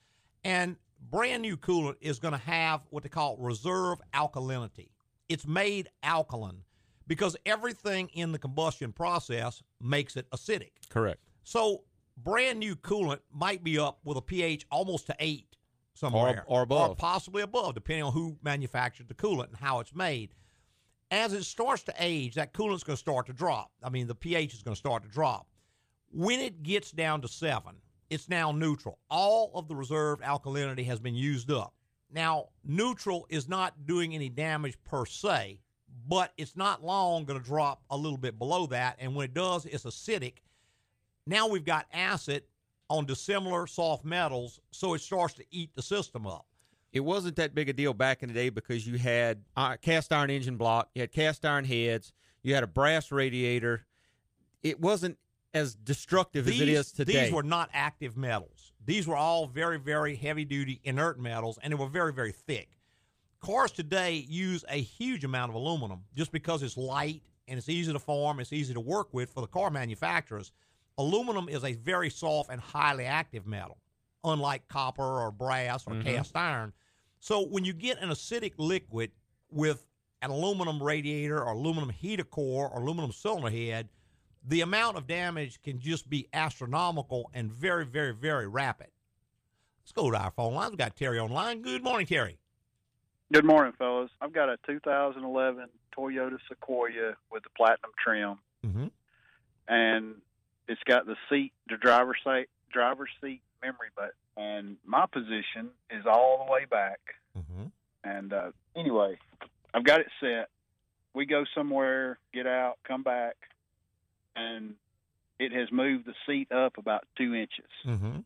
And 0.43 0.78
brand 1.10 1.41
new 1.41 1.58
coolant 1.58 1.95
is 2.02 2.19
going 2.19 2.34
to 2.34 2.38
have 2.38 2.82
what 2.89 3.04
they 3.04 3.10
call 3.10 3.38
reserve 3.38 3.99
alkalinity. 4.13 4.89
It's 5.30 5.47
made 5.47 5.89
alkaline 6.04 6.63
because 7.08 7.36
everything 7.45 8.10
in 8.13 8.32
the 8.32 8.39
combustion 8.39 8.91
process 8.91 9.62
makes 9.82 10.15
it 10.15 10.30
acidic. 10.32 10.71
Correct. 10.89 11.19
So 11.43 11.84
brand 12.17 12.60
new 12.60 12.76
coolant 12.76 13.19
might 13.32 13.63
be 13.63 13.80
up 13.80 13.99
with 14.04 14.17
a 14.17 14.21
pH 14.21 14.65
almost 14.71 15.08
to 15.08 15.15
eight 15.19 15.56
somewhere, 15.93 16.43
or 16.47 16.63
above. 16.63 16.91
or 16.91 16.95
possibly 16.95 17.43
above, 17.43 17.76
depending 17.76 18.04
on 18.04 18.13
who 18.13 18.38
manufactured 18.41 19.08
the 19.08 19.13
coolant 19.13 19.49
and 19.49 19.58
how 19.58 19.80
it's 19.80 19.93
made. 19.93 20.34
As 21.12 21.34
it 21.34 21.43
starts 21.43 21.84
to 21.84 21.93
age, 21.99 22.36
that 22.36 22.54
coolant's 22.54 22.84
going 22.84 22.95
to 22.95 22.99
start 22.99 23.28
to 23.28 23.34
drop. 23.34 23.71
I 23.84 23.89
mean, 23.89 24.08
the 24.08 24.15
pH 24.15 24.54
is 24.56 24.63
going 24.63 24.73
to 24.73 24.80
start 24.80 25.04
to 25.04 25.10
drop. 25.10 25.47
When 26.15 26.39
it 26.39 26.62
gets 26.62 26.91
down 26.91 27.21
to 27.21 27.28
seven, 27.28 27.73
it's 28.12 28.30
now 28.30 28.52
neutral. 28.52 28.99
All 29.10 29.52
of 29.56 29.67
the 29.67 29.76
reserve 29.76 30.21
alkalinity 30.21 30.86
has 30.86 30.99
been 30.99 31.15
used 31.15 31.52
up. 31.52 31.73
Now, 32.12 32.49
neutral 32.63 33.26
is 33.30 33.49
not 33.49 33.88
doing 33.88 34.13
any 34.13 34.30
damage 34.30 34.78
per 34.84 35.08
se, 35.08 35.60
but 36.08 36.32
it's 36.38 36.56
not 36.56 36.84
long 36.84 37.26
going 37.26 37.39
to 37.39 37.45
drop 37.45 37.82
a 37.89 37.97
little 37.97 38.19
bit 38.19 38.38
below 38.38 38.67
that. 38.67 38.97
And 38.99 39.15
when 39.15 39.26
it 39.26 39.34
does, 39.34 39.65
it's 39.65 39.86
acidic. 39.86 40.36
Now 41.26 41.47
we've 41.47 41.65
got 41.65 41.88
acid 41.91 42.43
on 42.91 43.08
dissimilar 43.08 43.65
soft 43.65 44.06
metals, 44.06 44.60
so 44.69 44.93
it 44.93 45.02
starts 45.02 45.34
to 45.36 45.45
eat 45.49 45.71
the 45.73 45.82
system 45.82 46.28
up. 46.28 46.45
It 46.91 46.99
wasn't 46.99 47.38
that 47.38 47.56
big 47.56 47.69
a 47.69 47.73
deal 47.73 47.95
back 47.95 48.21
in 48.21 48.30
the 48.30 48.36
day 48.36 48.49
because 48.49 48.86
you 48.86 48.99
had 48.99 49.41
uh, 49.58 49.78
cast 49.78 50.13
iron 50.13 50.30
engine 50.30 50.58
block, 50.58 50.89
you 50.93 51.02
had 51.02 51.12
cast 51.12 51.43
iron 51.43 51.65
heads, 51.65 52.13
you 52.43 52.54
had 52.54 52.63
a 52.63 52.67
brass 52.67 53.12
radiator. 53.12 53.88
It 54.62 54.80
wasn't 54.80 55.17
as 55.54 55.76
destructive 55.76 56.48
as 56.48 56.60
it 56.60 56.68
is 56.70 56.92
today. 56.92 57.24
These 57.26 57.32
were 57.34 57.44
not 57.44 57.70
active 57.74 58.18
metals. 58.18 58.74
These 58.86 59.08
were 59.08 59.16
all 59.16 59.48
very, 59.48 59.78
very 59.80 60.16
heavy 60.16 60.46
duty 60.46 60.82
inert 60.84 61.20
metals, 61.20 61.60
and 61.62 61.72
they 61.72 61.76
were 61.78 61.88
very, 61.88 62.12
very 62.12 62.32
thick. 62.32 62.70
Cars 63.39 63.72
today 63.72 64.26
use 64.28 64.63
a 64.70 64.78
huge 64.82 65.24
amount 65.24 65.50
of 65.50 65.56
aluminum 65.56 66.02
just 66.16 66.32
because 66.32 66.63
it's 66.63 66.78
light 66.78 67.22
and 67.48 67.58
it's 67.58 67.70
easy 67.70 67.92
to 67.92 68.00
form, 68.00 68.39
it's 68.39 68.54
easy 68.54 68.74
to 68.74 68.80
work 68.80 69.13
with 69.13 69.30
for 69.32 69.42
the 69.42 69.48
car 69.48 69.70
manufacturers. 69.70 70.52
Aluminum 70.98 71.50
is 71.50 71.63
a 71.63 71.74
very 71.74 72.10
soft 72.10 72.50
and 72.52 72.62
highly 72.62 73.06
active 73.06 73.46
metal, 73.46 73.78
unlike 74.24 74.68
copper 74.70 75.04
or 75.04 75.32
brass 75.32 75.84
or 75.88 75.94
Mhm. 75.94 76.04
cast 76.04 76.36
iron. 76.36 76.74
So 77.20 77.42
when 77.46 77.66
you 77.66 77.74
get 77.74 78.00
an 78.00 78.10
acidic 78.10 78.54
liquid 78.58 79.12
with 79.50 79.86
an 80.22 80.30
aluminum 80.30 80.82
radiator 80.82 81.42
or 81.44 81.52
aluminum 81.52 81.89
heater 81.89 82.24
core 82.24 82.70
or 82.70 82.82
aluminum 82.82 83.12
cylinder 83.12 83.50
head, 83.50 83.89
the 84.46 84.62
amount 84.62 84.98
of 84.98 85.08
damage 85.08 85.62
can 85.62 85.80
just 85.80 86.10
be 86.10 86.28
astronomical 86.34 87.30
and 87.34 87.52
very, 87.52 87.86
very, 87.86 88.14
very 88.14 88.48
rapid. 88.48 88.88
Let's 89.84 89.92
go 89.94 90.10
to 90.12 90.18
our 90.18 90.32
phone 90.32 90.54
lines. 90.54 90.72
We've 90.72 90.78
got 90.78 90.96
Terry 90.96 91.20
on 91.20 91.32
line. 91.32 91.62
Good 91.62 91.84
morning, 91.84 92.08
Terry. 92.08 92.38
Good 93.32 93.46
morning, 93.46 93.74
fellas. 93.78 94.12
I've 94.22 94.34
got 94.34 94.50
a 94.50 94.58
2011 94.68 95.68
Toyota 95.98 96.38
Sequoia 96.50 97.16
with 97.32 97.44
the 97.44 97.50
platinum 97.56 97.92
trim, 98.04 98.38
Mm-hmm. 98.66 98.86
and 99.68 100.16
it's 100.70 100.82
got 100.86 101.06
the 101.06 101.18
seat, 101.30 101.52
the 101.68 101.76
driver's 101.76 102.16
seat, 102.24 102.48
driver's 102.72 103.10
seat 103.22 103.42
memory 103.62 103.90
button, 103.96 104.12
and 104.38 104.78
my 104.86 105.06
position 105.12 105.70
is 105.90 106.06
all 106.06 106.46
the 106.46 106.52
way 106.52 106.64
back. 106.66 107.00
Mm-hmm. 107.38 107.64
And 108.06 108.32
uh, 108.32 108.52
anyway, 108.76 109.18
I've 109.74 109.84
got 109.84 110.00
it 110.00 110.08
set. 110.22 110.48
We 111.14 111.26
go 111.26 111.44
somewhere, 111.54 112.20
get 112.34 112.48
out, 112.48 112.78
come 112.88 113.04
back, 113.04 113.36
and 114.36 114.76
it 115.39 115.52
has 115.52 115.72
moved 115.72 116.06
the 116.06 116.13
seat 116.28 116.52
up 116.52 116.78
about 116.78 117.06
two 117.17 117.34
inches. 117.34 117.65
Mm-hmm. 117.86 118.17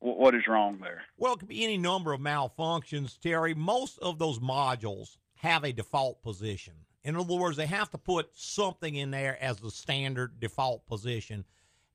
Wh- 0.00 0.18
what 0.18 0.34
is 0.34 0.42
wrong 0.48 0.78
there? 0.80 1.02
Well, 1.16 1.34
it 1.34 1.40
could 1.40 1.48
be 1.48 1.64
any 1.64 1.78
number 1.78 2.12
of 2.12 2.20
malfunctions, 2.20 3.18
Terry. 3.18 3.54
Most 3.54 3.98
of 3.98 4.18
those 4.18 4.38
modules 4.38 5.16
have 5.36 5.64
a 5.64 5.72
default 5.72 6.22
position. 6.22 6.74
In 7.04 7.16
other 7.16 7.36
words, 7.36 7.56
they 7.56 7.66
have 7.66 7.90
to 7.90 7.98
put 7.98 8.30
something 8.34 8.94
in 8.94 9.10
there 9.10 9.38
as 9.40 9.58
the 9.58 9.70
standard 9.70 10.40
default 10.40 10.86
position. 10.86 11.44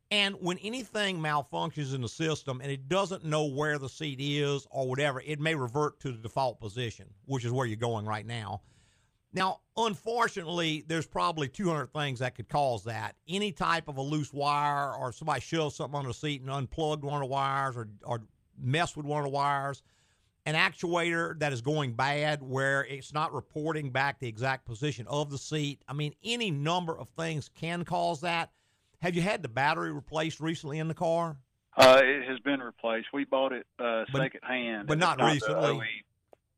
And 0.09 0.35
when 0.39 0.57
anything 0.59 1.19
malfunctions 1.19 1.93
in 1.93 2.01
the 2.01 2.09
system 2.09 2.61
and 2.61 2.71
it 2.71 2.87
doesn't 2.87 3.25
know 3.25 3.45
where 3.45 3.77
the 3.77 3.89
seat 3.89 4.19
is 4.21 4.67
or 4.69 4.87
whatever, 4.87 5.21
it 5.25 5.39
may 5.39 5.55
revert 5.55 5.99
to 6.01 6.11
the 6.11 6.17
default 6.17 6.59
position, 6.59 7.09
which 7.25 7.45
is 7.45 7.51
where 7.51 7.65
you're 7.65 7.75
going 7.77 8.05
right 8.05 8.25
now. 8.25 8.61
Now, 9.33 9.61
unfortunately, 9.75 10.83
there's 10.87 11.07
probably 11.07 11.47
200 11.47 11.91
things 11.91 12.19
that 12.19 12.35
could 12.35 12.47
cause 12.49 12.83
that. 12.83 13.15
Any 13.27 13.51
type 13.51 13.87
of 13.87 13.97
a 13.97 14.01
loose 14.01 14.31
wire 14.31 14.93
or 14.93 15.11
somebody 15.11 15.41
shoved 15.41 15.75
something 15.75 15.97
on 15.97 16.05
the 16.05 16.13
seat 16.13 16.41
and 16.41 16.49
unplugged 16.51 17.03
one 17.03 17.15
of 17.15 17.27
the 17.27 17.33
wires 17.33 17.75
or, 17.75 17.89
or 18.03 18.21
messed 18.61 18.95
with 18.95 19.05
one 19.05 19.19
of 19.19 19.25
the 19.25 19.31
wires. 19.31 19.81
An 20.45 20.55
actuator 20.55 21.39
that 21.39 21.53
is 21.53 21.61
going 21.61 21.93
bad 21.93 22.43
where 22.43 22.85
it's 22.85 23.13
not 23.13 23.33
reporting 23.33 23.89
back 23.91 24.19
the 24.19 24.27
exact 24.27 24.65
position 24.65 25.07
of 25.07 25.31
the 25.31 25.37
seat. 25.37 25.81
I 25.87 25.93
mean, 25.93 26.13
any 26.23 26.51
number 26.51 26.97
of 26.97 27.09
things 27.09 27.49
can 27.55 27.85
cause 27.85 28.21
that. 28.21 28.51
Have 29.01 29.15
you 29.15 29.21
had 29.21 29.41
the 29.41 29.49
battery 29.49 29.91
replaced 29.91 30.39
recently 30.41 30.79
in 30.79 30.87
the 30.87 30.93
car? 30.93 31.37
Uh, 31.75 32.01
it 32.03 32.29
has 32.29 32.39
been 32.39 32.59
replaced. 32.59 33.07
We 33.13 33.23
bought 33.23 33.51
it 33.51 33.65
uh, 33.79 34.03
But- 34.11 34.21
second 34.21 34.41
hand, 34.43 34.87
but 34.87 34.93
and 34.93 34.99
not 35.01 35.21
recently. 35.21 35.81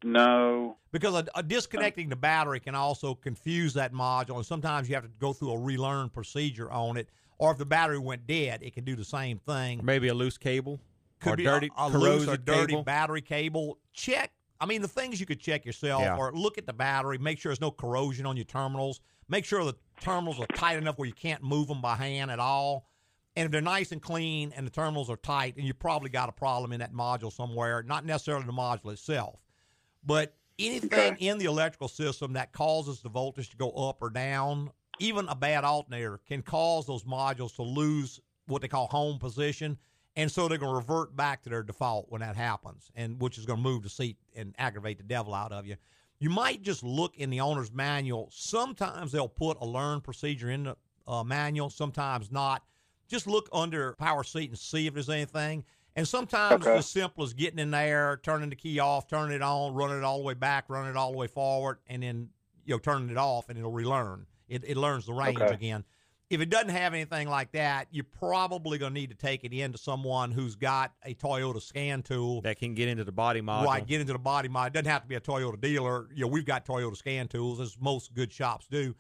OE. 0.04 0.08
No, 0.08 0.78
Because 0.92 1.16
a, 1.16 1.26
a 1.36 1.44
disconnecting 1.44 2.10
the 2.10 2.16
battery 2.16 2.60
can 2.60 2.76
also 2.76 3.16
confuse 3.16 3.74
that 3.76 3.94
module, 3.94 4.36
and 4.38 4.46
sometimes 4.46 4.88
you 4.90 4.96
have 4.96 5.04
to 5.04 5.10
go 5.20 5.34
through 5.34 5.52
a 5.52 5.60
relearn 5.60 6.10
procedure 6.10 6.72
on 6.72 6.98
it. 6.98 7.10
Or 7.38 7.52
if 7.52 7.58
the 7.58 7.66
battery 7.66 8.00
went 8.00 8.26
dead, 8.28 8.62
it 8.64 8.74
can 8.74 8.86
do 8.86 8.96
the 8.96 9.04
same 9.06 9.40
thing. 9.40 9.82
Maybe 9.84 10.08
a 10.08 10.14
loose 10.14 10.38
cable 10.38 10.80
Could 11.20 11.34
or 11.34 11.36
be 11.38 11.44
dirty, 11.44 11.70
a, 11.78 11.88
a 11.88 11.90
loose 11.90 12.28
or 12.28 12.38
dirty 12.38 12.68
cable. 12.74 12.84
battery 12.84 13.22
cable. 13.22 13.78
Check. 13.94 14.32
I 14.62 14.66
mean, 14.66 14.82
the 14.82 14.88
things 14.88 15.20
you 15.20 15.26
could 15.26 15.42
check 15.42 15.66
yourself, 15.66 16.02
Yeah. 16.02 16.16
or 16.16 16.32
look 16.34 16.58
at 16.58 16.66
the 16.66 16.72
battery, 16.72 17.18
make 17.18 17.38
sure 17.40 17.50
there's 17.50 17.60
no 17.60 17.72
corrosion 17.72 18.26
on 18.26 18.38
your 18.38 18.46
terminals. 18.46 19.02
Make 19.28 19.44
sure 19.44 19.66
the 19.66 19.76
terminals 20.00 20.40
are 20.40 20.46
tight 20.56 20.78
enough 20.78 20.98
where 20.98 21.08
you 21.08 21.14
can't 21.14 21.44
move 21.44 21.68
them 21.68 21.82
by 21.82 21.96
hand 21.96 22.32
at 22.32 22.40
all. 22.40 22.88
And 23.36 23.46
if 23.48 23.52
they're 23.52 23.60
nice 23.60 23.92
and 23.92 24.02
clean 24.02 24.54
and 24.56 24.66
the 24.66 24.72
terminals 24.72 25.10
are 25.10 25.18
tight, 25.18 25.58
then 25.58 25.66
you 25.66 25.74
probably 25.74 26.10
got 26.10 26.30
a 26.30 26.32
problem 26.32 26.72
in 26.72 26.80
that 26.80 26.94
module 26.94 27.34
somewhere. 27.34 27.84
Not 27.84 28.06
necessarily 28.06 28.46
the 28.46 28.54
module 28.54 28.94
itself, 28.94 29.42
but 30.06 30.34
anything 30.60 31.18
in 31.20 31.38
the 31.38 31.46
electrical 31.46 31.88
system 31.88 32.34
that 32.34 32.54
causes 32.54 33.02
the 33.02 33.10
voltage 33.10 33.50
to 33.50 33.58
go 33.58 33.72
up 33.72 33.98
or 34.02 34.10
down, 34.10 34.72
even 35.00 35.28
a 35.28 35.36
bad 35.36 35.64
alternator, 35.64 36.20
can 36.28 36.42
cause 36.42 36.86
those 36.86 37.04
modules 37.04 37.56
to 37.56 37.64
lose 37.64 38.20
what 38.48 38.62
they 38.62 38.68
call 38.68 38.88
home 38.88 39.20
position. 39.20 39.78
And 40.16 40.32
so 40.32 40.48
they're 40.48 40.58
going 40.58 40.72
to 40.72 40.78
revert 40.78 41.16
back 41.16 41.44
to 41.44 41.50
their 41.50 41.64
default 41.64 42.06
when 42.10 42.22
that 42.22 42.38
happens, 42.38 42.90
and 42.96 43.20
which 43.22 43.38
is 43.38 43.46
going 43.46 43.58
to 43.58 43.64
move 43.64 43.84
the 43.84 43.90
seat 43.90 44.18
and 44.36 44.56
aggravate 44.58 44.98
the 44.98 45.04
devil 45.04 45.34
out 45.34 45.52
of 45.52 45.66
you. 45.66 45.76
You 46.20 46.30
might 46.30 46.62
just 46.62 46.84
look 46.84 47.18
in 47.18 47.30
the 47.30 47.42
owner's 47.42 47.74
manual. 47.74 48.30
Sometimes 48.32 49.12
they'll 49.12 49.28
put 49.28 49.58
a 49.60 49.66
learn 49.66 50.00
procedure 50.00 50.50
in 50.50 50.64
the 50.64 50.78
uh, 51.06 51.24
manual, 51.24 51.70
sometimes 51.70 52.32
not. 52.32 52.64
Just 53.08 53.28
look 53.28 53.50
under 53.52 53.94
power 54.00 54.24
seat 54.24 54.50
and 54.50 54.58
see 54.58 54.88
if 54.88 54.94
there's 54.94 55.10
anything. 55.10 55.66
And 55.96 56.08
sometimes 56.08 56.66
Okay. 56.66 56.78
it's 56.78 56.86
as 56.88 56.92
simple 56.92 57.24
as 57.24 57.34
getting 57.34 57.60
in 57.60 57.72
there, 57.72 58.20
turning 58.22 58.50
the 58.50 58.56
key 58.56 58.80
off, 58.80 59.08
turning 59.08 59.36
it 59.36 59.42
on, 59.42 59.74
running 59.74 59.98
it 59.98 60.04
all 60.04 60.18
the 60.18 60.24
way 60.26 60.34
back, 60.34 60.66
running 60.68 60.92
it 60.92 60.98
all 60.98 61.12
the 61.12 61.18
way 61.18 61.28
forward, 61.28 61.78
and 61.88 62.04
then 62.04 62.30
you 62.66 62.74
know 62.76 62.80
turning 62.80 63.10
it 63.10 63.18
off, 63.18 63.48
and 63.50 63.58
it'll 63.58 63.72
relearn. 63.72 64.26
It, 64.50 64.64
it 64.68 64.78
learns 64.78 65.06
the 65.06 65.14
range 65.14 65.42
Okay. 65.42 65.54
again. 65.54 65.84
If 66.30 66.42
it 66.42 66.50
doesn't 66.50 66.70
have 66.70 66.94
anything 66.96 67.30
like 67.30 67.52
that, 67.52 67.88
you're 67.92 68.04
probably 68.04 68.80
going 68.80 68.94
to 68.96 69.00
need 69.00 69.12
to 69.12 69.16
take 69.16 69.44
it 69.44 69.54
into 69.54 69.78
someone 69.78 70.32
who's 70.32 70.56
got 70.56 70.92
a 71.04 71.14
Toyota 71.14 71.62
scan 71.62 72.02
tool 72.02 72.42
that 72.42 72.58
can 72.58 72.74
get 72.74 72.88
into 72.90 73.04
the 73.04 73.12
body 73.12 73.42
module. 73.42 73.66
Right, 73.66 73.86
get 73.86 74.02
into 74.02 74.14
the 74.14 74.20
body 74.20 74.50
mod. 74.50 74.68
It 74.68 74.74
doesn't 74.74 74.92
have 74.92 75.04
to 75.04 75.08
be 75.08 75.16
a 75.16 75.22
Toyota 75.22 75.62
dealer. 75.62 76.08
You 76.14 76.22
know, 76.22 76.28
we've 76.28 76.46
got 76.46 76.66
Toyota 76.66 76.98
scan 76.98 77.28
tools, 77.28 77.60
as 77.62 77.78
most 77.80 78.14
good 78.16 78.34
shops 78.34 78.66
do, 78.68 78.96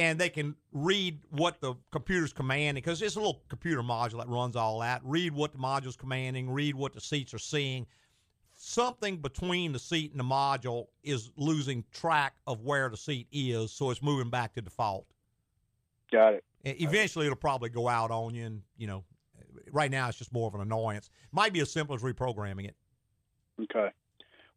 and 0.00 0.18
they 0.18 0.30
can 0.30 0.56
read 0.72 1.20
what 1.28 1.60
the 1.60 1.74
computer's 1.92 2.32
commanding 2.32 2.80
because 2.80 3.02
it's 3.02 3.16
a 3.16 3.18
little 3.18 3.42
computer 3.50 3.82
module 3.82 4.16
that 4.18 4.28
runs 4.28 4.56
all 4.56 4.80
that. 4.80 5.02
Read 5.04 5.32
what 5.32 5.52
the 5.52 5.58
module's 5.58 5.96
commanding. 5.96 6.50
Read 6.50 6.74
what 6.74 6.94
the 6.94 7.00
seats 7.00 7.34
are 7.34 7.38
seeing. 7.38 7.86
Something 8.56 9.18
between 9.18 9.72
the 9.72 9.78
seat 9.78 10.10
and 10.12 10.18
the 10.18 10.24
module 10.24 10.86
is 11.02 11.30
losing 11.36 11.84
track 11.92 12.34
of 12.46 12.62
where 12.62 12.88
the 12.88 12.96
seat 12.96 13.26
is, 13.30 13.72
so 13.72 13.90
it's 13.90 14.02
moving 14.02 14.30
back 14.30 14.54
to 14.54 14.62
default. 14.62 15.06
Got 16.10 16.34
it. 16.34 16.44
E- 16.64 16.76
Eventually, 16.84 17.26
it'll 17.26 17.36
probably 17.36 17.68
go 17.68 17.86
out 17.86 18.10
on 18.10 18.34
you, 18.34 18.46
and 18.46 18.62
you 18.78 18.86
know, 18.86 19.04
right 19.70 19.90
now 19.90 20.08
it's 20.08 20.18
just 20.18 20.32
more 20.32 20.48
of 20.48 20.54
an 20.54 20.62
annoyance. 20.62 21.10
Might 21.30 21.52
be 21.52 21.60
as 21.60 21.70
simple 21.70 21.94
as 21.94 22.02
reprogramming 22.02 22.66
it. 22.66 22.76
Okay. 23.62 23.90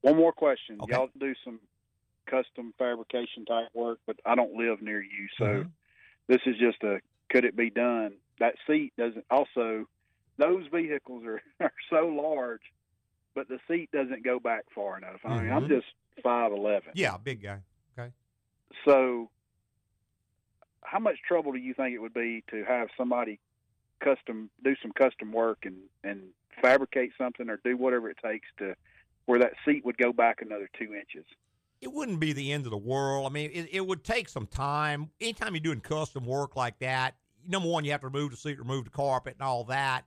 One 0.02 0.16
more 0.16 0.32
question. 0.32 0.78
Okay. 0.82 0.94
Y'all 0.94 1.10
do 1.20 1.34
some 1.44 1.60
custom 2.28 2.74
fabrication 2.78 3.46
type 3.46 3.70
work, 3.74 4.00
but 4.06 4.18
I 4.26 4.36
don't 4.36 4.54
live 4.54 4.82
near 4.82 5.02
you, 5.02 5.28
so 5.38 5.46
Mhm. 5.46 5.72
this 6.28 6.42
is 6.46 6.58
just 6.58 6.84
a 6.84 7.00
could 7.30 7.46
it 7.46 7.56
be 7.56 7.70
done? 7.70 8.18
That 8.40 8.56
seat 8.68 8.94
doesn't. 8.98 9.26
Also, 9.32 9.88
those 10.38 10.68
vehicles 10.68 11.24
are 11.26 11.42
are 11.60 11.74
so 11.90 12.08
large, 12.08 12.62
but 13.34 13.48
the 13.48 13.60
seat 13.68 13.90
doesn't 13.92 14.24
go 14.24 14.40
back 14.40 14.66
far 14.76 14.98
enough. 14.98 15.20
I 15.26 15.42
mean, 15.42 15.52
I'm 15.52 15.66
Mhm. 15.66 15.70
just 15.82 15.88
five 16.22 16.52
eleven. 16.52 16.92
Yeah, 16.96 17.18
big 17.18 17.42
guy. 17.42 17.62
Okay. 17.98 18.12
So, 18.86 19.30
how 20.84 21.00
much 21.00 21.22
trouble 21.24 21.52
do 21.54 21.60
you 21.60 21.74
think 21.74 21.94
it 21.96 22.00
would 22.00 22.14
be 22.14 22.44
to 22.50 22.64
have 22.66 22.90
somebody 22.98 23.40
custom 24.00 24.50
do 24.64 24.76
some 24.82 24.92
custom 24.92 25.32
work 25.32 25.66
and 25.66 25.90
and 26.04 26.34
fabricate 26.62 27.14
something 27.18 27.50
or 27.50 27.58
do 27.64 27.76
whatever 27.78 28.10
it 28.10 28.18
takes 28.24 28.48
to 28.58 28.76
where 29.26 29.40
that 29.40 29.54
seat 29.66 29.84
would 29.86 29.98
go 29.98 30.12
back 30.14 30.42
another 30.42 30.70
two 30.78 30.94
inches? 30.94 31.26
It 31.84 31.92
wouldn't 31.92 32.20
be 32.20 32.32
the 32.34 32.52
end 32.52 32.66
of 32.66 32.72
the 32.72 32.78
world. 32.78 33.26
I 33.26 33.30
mean, 33.30 33.52
it, 33.54 33.70
it 33.74 33.86
would 33.86 34.04
take 34.04 34.30
some 34.30 34.48
time. 34.48 35.10
Anytime 35.20 35.54
you're 35.54 35.60
doing 35.62 35.82
custom 35.82 36.26
work 36.26 36.56
like 36.56 36.80
that, 36.80 37.16
number 37.48 37.68
one, 37.68 37.84
you 37.84 37.92
have 37.92 38.02
to 38.02 38.08
remove 38.08 38.32
the 38.32 38.38
seat, 38.38 38.58
remove 38.58 38.86
the 38.86 38.90
carpet, 38.90 39.36
and 39.40 39.46
all 39.46 39.66
that. 39.66 40.06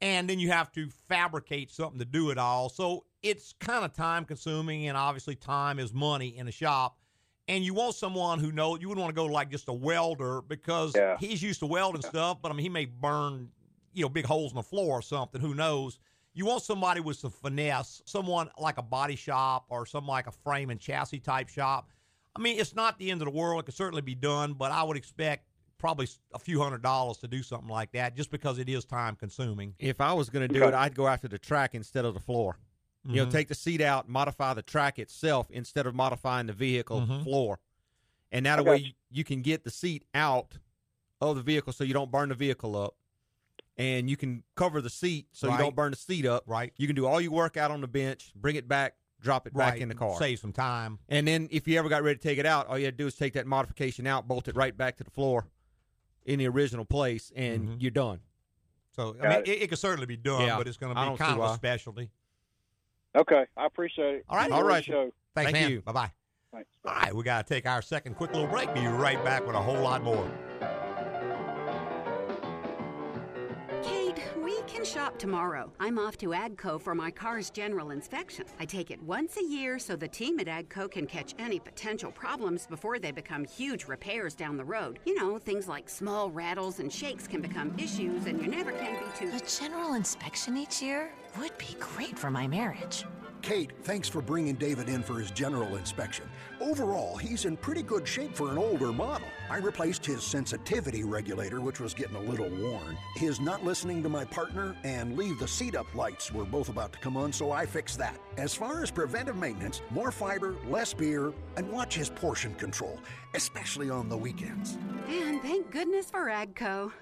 And 0.00 0.28
then 0.30 0.38
you 0.38 0.50
have 0.52 0.70
to 0.72 0.88
fabricate 1.08 1.70
something 1.70 1.98
to 1.98 2.04
do 2.04 2.30
it 2.30 2.38
all. 2.38 2.68
So 2.68 3.04
it's 3.22 3.54
kind 3.58 3.84
of 3.84 3.92
time 3.92 4.24
consuming, 4.24 4.86
and 4.86 4.96
obviously, 4.96 5.34
time 5.34 5.78
is 5.78 5.92
money 5.92 6.36
in 6.36 6.46
a 6.46 6.52
shop. 6.52 6.96
And 7.48 7.64
you 7.64 7.74
want 7.74 7.94
someone 7.94 8.38
who 8.38 8.52
knows, 8.52 8.80
you 8.80 8.88
wouldn't 8.88 9.02
want 9.02 9.14
to 9.14 9.20
go 9.20 9.26
like 9.26 9.50
just 9.50 9.68
a 9.68 9.72
welder 9.72 10.42
because 10.42 10.94
Yeah. 10.94 11.16
he's 11.18 11.42
used 11.42 11.60
to 11.60 11.66
welding 11.66 12.02
stuff, 12.02 12.38
but 12.42 12.50
I 12.50 12.54
mean, 12.54 12.64
he 12.64 12.68
may 12.68 12.84
burn, 12.84 13.50
you 13.94 14.02
know, 14.02 14.08
big 14.08 14.26
holes 14.26 14.52
in 14.52 14.56
the 14.56 14.62
floor 14.62 14.98
or 14.98 15.02
something. 15.02 15.40
Who 15.40 15.54
knows? 15.54 15.98
You 16.36 16.44
want 16.44 16.62
somebody 16.62 17.00
with 17.00 17.16
some 17.16 17.30
finesse, 17.30 18.02
someone 18.04 18.50
like 18.58 18.76
a 18.76 18.82
body 18.82 19.16
shop 19.16 19.64
or 19.70 19.86
some 19.86 20.06
like 20.06 20.26
a 20.26 20.30
frame 20.30 20.68
and 20.68 20.78
chassis 20.78 21.18
type 21.18 21.48
shop. 21.48 21.88
I 22.36 22.40
mean, 22.42 22.60
it's 22.60 22.74
not 22.74 22.98
the 22.98 23.10
end 23.10 23.22
of 23.22 23.24
the 23.24 23.30
world. 23.32 23.60
It 23.60 23.64
could 23.64 23.74
certainly 23.74 24.02
be 24.02 24.14
done, 24.14 24.52
but 24.52 24.70
I 24.70 24.82
would 24.82 24.98
expect 24.98 25.46
probably 25.78 26.06
a 26.34 26.38
few 26.38 26.60
hundred 26.60 26.82
dollars 26.82 27.16
to 27.18 27.28
do 27.28 27.42
something 27.42 27.70
like 27.70 27.90
that 27.92 28.14
just 28.14 28.30
because 28.30 28.58
it 28.58 28.68
is 28.68 28.84
time 28.84 29.16
consuming. 29.16 29.74
If 29.78 29.98
I 29.98 30.12
was 30.12 30.28
going 30.28 30.46
to 30.46 30.52
do 30.52 30.60
Okay. 30.64 30.68
it, 30.68 30.74
I'd 30.78 30.94
go 30.94 31.06
after 31.08 31.26
the 31.26 31.38
track 31.38 31.74
instead 31.74 32.04
of 32.04 32.12
the 32.12 32.20
floor. 32.20 32.58
You 33.04 33.16
know, 33.22 33.26
Mhm. 33.26 33.30
take 33.30 33.48
the 33.48 33.54
seat 33.54 33.80
out, 33.80 34.06
modify 34.06 34.52
the 34.52 34.62
track 34.62 34.98
itself 34.98 35.50
instead 35.50 35.86
of 35.86 35.94
modifying 35.94 36.48
the 36.48 36.52
vehicle 36.52 37.00
Mhm. 37.00 37.22
floor. 37.22 37.60
And 38.30 38.44
that 38.44 38.58
Okay. 38.58 38.68
way 38.68 38.76
you, 38.76 38.92
you 39.10 39.24
can 39.24 39.40
get 39.40 39.64
the 39.64 39.70
seat 39.70 40.04
out 40.12 40.58
of 41.22 41.36
the 41.36 41.42
vehicle 41.42 41.72
so 41.72 41.82
you 41.84 41.94
don't 41.94 42.10
burn 42.10 42.28
the 42.28 42.34
vehicle 42.34 42.76
up. 42.76 42.94
And 43.78 44.08
you 44.08 44.16
can 44.16 44.42
cover 44.54 44.80
the 44.80 44.88
seat 44.90 45.26
so 45.32 45.48
Right. 45.48 45.58
you 45.58 45.64
don't 45.64 45.76
burn 45.76 45.90
the 45.90 45.96
seat 45.98 46.24
up. 46.24 46.44
Right. 46.46 46.72
You 46.76 46.86
can 46.86 46.96
do 46.96 47.06
all 47.06 47.20
your 47.20 47.32
work 47.32 47.56
out 47.58 47.70
on 47.70 47.80
the 47.82 47.86
bench, 47.88 48.32
bring 48.34 48.56
it 48.56 48.66
back, 48.66 48.94
drop 49.20 49.46
it 49.46 49.52
back 49.54 49.78
in 49.80 49.88
the 49.88 49.94
car. 49.94 50.16
Save 50.18 50.38
some 50.38 50.52
time. 50.52 50.98
And 51.10 51.28
then 51.28 51.48
if 51.50 51.68
you 51.68 51.78
ever 51.78 51.88
got 51.90 52.02
ready 52.02 52.16
to 52.18 52.22
take 52.22 52.38
it 52.38 52.46
out, 52.46 52.68
all 52.68 52.78
you 52.78 52.86
had 52.86 52.96
to 52.96 53.02
do 53.04 53.06
is 53.06 53.14
take 53.16 53.34
that 53.34 53.46
modification 53.46 54.06
out, 54.06 54.26
bolt 54.26 54.48
it 54.48 54.56
right 54.56 54.74
back 54.76 54.96
to 54.96 55.04
the 55.04 55.10
floor 55.10 55.46
in 56.24 56.38
the 56.38 56.48
original 56.48 56.84
place, 56.86 57.30
and 57.36 57.68
Mhm. 57.68 57.76
you're 57.82 57.90
done. 57.90 58.20
So 58.92 59.14
I 59.22 59.28
mean, 59.28 59.38
it. 59.40 59.48
it, 59.48 59.62
it 59.62 59.68
could 59.68 59.78
certainly 59.78 60.06
be 60.06 60.16
done, 60.16 60.40
Yeah. 60.46 60.56
but 60.56 60.66
it's 60.66 60.78
going 60.78 60.94
to 60.94 61.00
be 61.12 61.16
kind 61.18 61.32
of 61.32 61.36
a 61.38 61.40
why. 61.40 61.54
specialty. 61.56 62.10
Okay, 63.14 63.44
I 63.58 63.66
appreciate 63.66 64.16
it. 64.16 64.24
All 64.28 64.36
right. 64.38 64.50
Enjoy 64.50 64.74
All. 64.74 64.80
Show. 64.80 65.12
Thanks, 65.34 65.52
Thank 65.52 65.52
man. 65.52 65.70
you. 65.70 65.82
Bye 65.82 65.92
bye. 65.92 66.12
Thanks. 66.52 66.68
All 66.86 66.94
right, 66.94 67.14
we 67.14 67.22
got 67.24 67.46
to 67.46 67.54
take 67.54 67.66
our 67.66 67.82
second 67.82 68.14
quick 68.14 68.32
little 68.32 68.48
break. 68.48 68.72
Be 68.74 68.86
right 68.86 69.22
back 69.22 69.46
with 69.46 69.54
a 69.54 69.60
whole 69.60 69.80
lot 69.80 70.02
more. 70.02 70.26
Shop 74.86 75.18
tomorrow. 75.18 75.72
I'm 75.80 75.98
off 75.98 76.16
to 76.18 76.28
AGCO 76.28 76.80
for 76.80 76.94
my 76.94 77.10
car's 77.10 77.50
general 77.50 77.90
inspection. 77.90 78.44
I 78.60 78.64
take 78.64 78.92
it 78.92 79.02
once 79.02 79.36
a 79.36 79.42
year 79.42 79.80
so 79.80 79.96
the 79.96 80.06
team 80.06 80.38
at 80.38 80.46
AGCO 80.46 80.90
can 80.90 81.06
catch 81.06 81.34
any 81.40 81.58
potential 81.58 82.12
problems 82.12 82.68
before 82.68 83.00
they 83.00 83.10
become 83.10 83.44
huge 83.44 83.86
repairs 83.86 84.34
down 84.34 84.56
the 84.56 84.64
road. 84.64 85.00
You 85.04 85.16
know, 85.16 85.38
things 85.38 85.66
like 85.66 85.88
small 85.88 86.30
rattles 86.30 86.78
and 86.78 86.92
shakes 86.92 87.26
can 87.26 87.40
become 87.40 87.74
issues, 87.78 88.26
and 88.26 88.40
you 88.40 88.46
never 88.46 88.70
can 88.72 88.94
be 88.94 89.18
too. 89.18 89.36
A 89.36 89.60
general 89.60 89.94
inspection 89.94 90.56
each 90.56 90.80
year 90.80 91.10
would 91.40 91.56
be 91.58 91.76
great 91.80 92.16
for 92.16 92.30
my 92.30 92.46
marriage. 92.46 93.04
Kate, 93.42 93.70
thanks 93.82 94.08
for 94.08 94.20
bringing 94.20 94.54
David 94.56 94.88
in 94.88 95.02
for 95.02 95.20
his 95.20 95.30
general 95.30 95.76
inspection. 95.76 96.28
Overall, 96.60 97.16
he's 97.16 97.44
in 97.44 97.56
pretty 97.56 97.82
good 97.82 98.06
shape 98.06 98.34
for 98.34 98.50
an 98.50 98.58
older 98.58 98.92
model. 98.92 99.28
I 99.48 99.58
replaced 99.58 100.04
his 100.04 100.22
sensitivity 100.22 101.04
regulator, 101.04 101.60
which 101.60 101.78
was 101.78 101.94
getting 101.94 102.16
a 102.16 102.20
little 102.20 102.48
worn. 102.48 102.98
His 103.14 103.38
not 103.38 103.64
listening 103.64 104.02
to 104.02 104.08
my 104.08 104.24
partner 104.24 104.76
and 104.82 105.16
leave 105.16 105.38
the 105.38 105.46
seat 105.46 105.76
up 105.76 105.94
lights 105.94 106.32
were 106.32 106.44
both 106.44 106.68
about 106.68 106.92
to 106.94 106.98
come 106.98 107.16
on, 107.16 107.32
so 107.32 107.52
I 107.52 107.66
fixed 107.66 107.98
that. 107.98 108.18
As 108.36 108.54
far 108.54 108.82
as 108.82 108.90
preventive 108.90 109.36
maintenance, 109.36 109.80
more 109.90 110.10
fiber, 110.10 110.56
less 110.68 110.92
beer, 110.92 111.32
and 111.56 111.70
watch 111.70 111.94
his 111.94 112.10
portion 112.10 112.54
control, 112.54 112.98
especially 113.34 113.90
on 113.90 114.08
the 114.08 114.16
weekends. 114.16 114.76
And 115.08 115.40
thank 115.40 115.70
goodness 115.70 116.10
for 116.10 116.26
AGCO. 116.26 116.92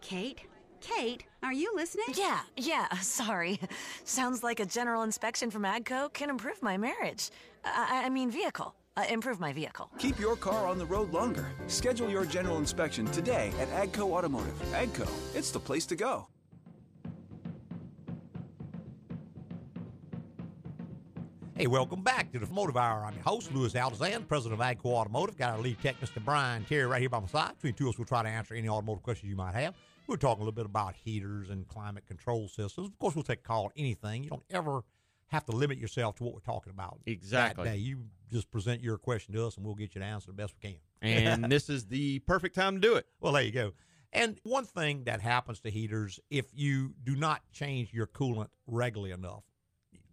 Kate? 0.00 0.40
Kate, 0.82 1.24
are 1.42 1.52
you 1.52 1.72
listening? 1.74 2.06
Yeah, 2.14 2.40
yeah, 2.56 2.88
sorry. 3.00 3.60
Sounds 4.04 4.42
like 4.42 4.60
a 4.60 4.66
general 4.66 5.02
inspection 5.02 5.50
from 5.50 5.62
AGCO 5.62 6.12
can 6.12 6.28
improve 6.28 6.60
my 6.62 6.76
marriage. 6.76 7.30
I, 7.64 8.02
I 8.04 8.08
mean, 8.08 8.30
vehicle. 8.30 8.74
Uh, 8.94 9.04
improve 9.08 9.40
my 9.40 9.54
vehicle. 9.54 9.88
Keep 9.98 10.18
your 10.18 10.36
car 10.36 10.66
on 10.66 10.76
the 10.76 10.84
road 10.84 11.12
longer. 11.12 11.46
Schedule 11.66 12.10
your 12.10 12.26
general 12.26 12.58
inspection 12.58 13.06
today 13.06 13.50
at 13.58 13.68
Agco 13.70 14.12
Automotive. 14.12 14.52
Agco, 14.72 15.08
it's 15.34 15.50
the 15.50 15.60
place 15.60 15.86
to 15.86 15.96
go. 15.96 16.26
Hey, 21.62 21.68
welcome 21.68 22.02
back 22.02 22.32
to 22.32 22.40
the 22.40 22.44
Automotive 22.44 22.76
Hour. 22.76 23.04
I'm 23.04 23.14
your 23.14 23.22
host, 23.22 23.54
Louis 23.54 23.72
Altazan, 23.74 24.26
president 24.26 24.60
of 24.60 24.66
AGCO 24.66 24.86
Automotive. 24.86 25.36
Got 25.36 25.50
our 25.50 25.60
lead 25.60 25.80
tech, 25.80 25.94
Mr. 26.00 26.20
Brian 26.24 26.64
Terry, 26.64 26.86
right 26.86 26.98
here 26.98 27.08
by 27.08 27.20
my 27.20 27.28
side. 27.28 27.52
Between 27.54 27.74
two 27.74 27.84
of 27.84 27.90
us, 27.90 27.98
we'll 27.98 28.04
try 28.04 28.20
to 28.24 28.28
answer 28.28 28.54
any 28.54 28.68
automotive 28.68 29.04
questions 29.04 29.30
you 29.30 29.36
might 29.36 29.54
have. 29.54 29.76
We're 30.08 30.16
talking 30.16 30.42
a 30.42 30.44
little 30.44 30.56
bit 30.56 30.66
about 30.66 30.96
heaters 30.96 31.50
and 31.50 31.68
climate 31.68 32.04
control 32.04 32.48
systems. 32.48 32.88
Of 32.88 32.98
course, 32.98 33.14
we'll 33.14 33.22
take 33.22 33.38
a 33.38 33.42
call 33.42 33.66
on 33.66 33.70
anything. 33.76 34.24
You 34.24 34.30
don't 34.30 34.42
ever 34.50 34.82
have 35.28 35.44
to 35.44 35.52
limit 35.52 35.78
yourself 35.78 36.16
to 36.16 36.24
what 36.24 36.34
we're 36.34 36.40
talking 36.40 36.72
about. 36.72 36.98
Exactly. 37.06 37.62
That 37.62 37.70
day. 37.74 37.76
You 37.76 38.06
just 38.32 38.50
present 38.50 38.82
your 38.82 38.98
question 38.98 39.32
to 39.34 39.46
us, 39.46 39.56
and 39.56 39.64
we'll 39.64 39.76
get 39.76 39.94
you 39.94 40.00
the 40.00 40.04
answer 40.04 40.26
the 40.26 40.32
best 40.32 40.54
we 40.60 40.68
can. 40.68 40.80
And 41.00 41.44
this 41.52 41.70
is 41.70 41.86
the 41.86 42.18
perfect 42.26 42.56
time 42.56 42.74
to 42.74 42.80
do 42.80 42.96
it. 42.96 43.06
Well, 43.20 43.34
there 43.34 43.42
you 43.42 43.52
go. 43.52 43.72
And 44.12 44.36
one 44.42 44.64
thing 44.64 45.04
that 45.04 45.20
happens 45.20 45.60
to 45.60 45.70
heaters, 45.70 46.18
if 46.28 46.46
you 46.52 46.94
do 47.04 47.14
not 47.14 47.40
change 47.52 47.94
your 47.94 48.08
coolant 48.08 48.48
regularly 48.66 49.12
enough, 49.12 49.44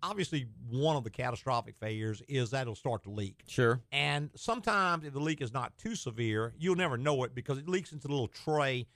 obviously 0.04 0.48
one 0.70 0.96
of 0.96 1.04
the 1.04 1.10
catastrophic 1.10 1.76
failures 1.80 2.22
is 2.28 2.52
that 2.52 2.62
it'll 2.64 2.76
start 2.76 3.04
to 3.04 3.10
leak. 3.10 3.42
Sure. 3.48 3.82
And 3.92 4.30
sometimes 4.36 5.06
if 5.06 5.14
the 5.14 5.20
leak 5.20 5.42
is 5.42 5.54
not 5.54 5.78
too 5.78 5.96
severe, 5.96 6.54
you'll 6.58 6.76
never 6.76 6.98
know 6.98 7.24
it 7.24 7.34
because 7.36 7.58
it 7.58 7.68
leaks 7.68 7.92
into 7.92 8.08
the 8.08 8.14
little 8.14 8.28
tray 8.28 8.88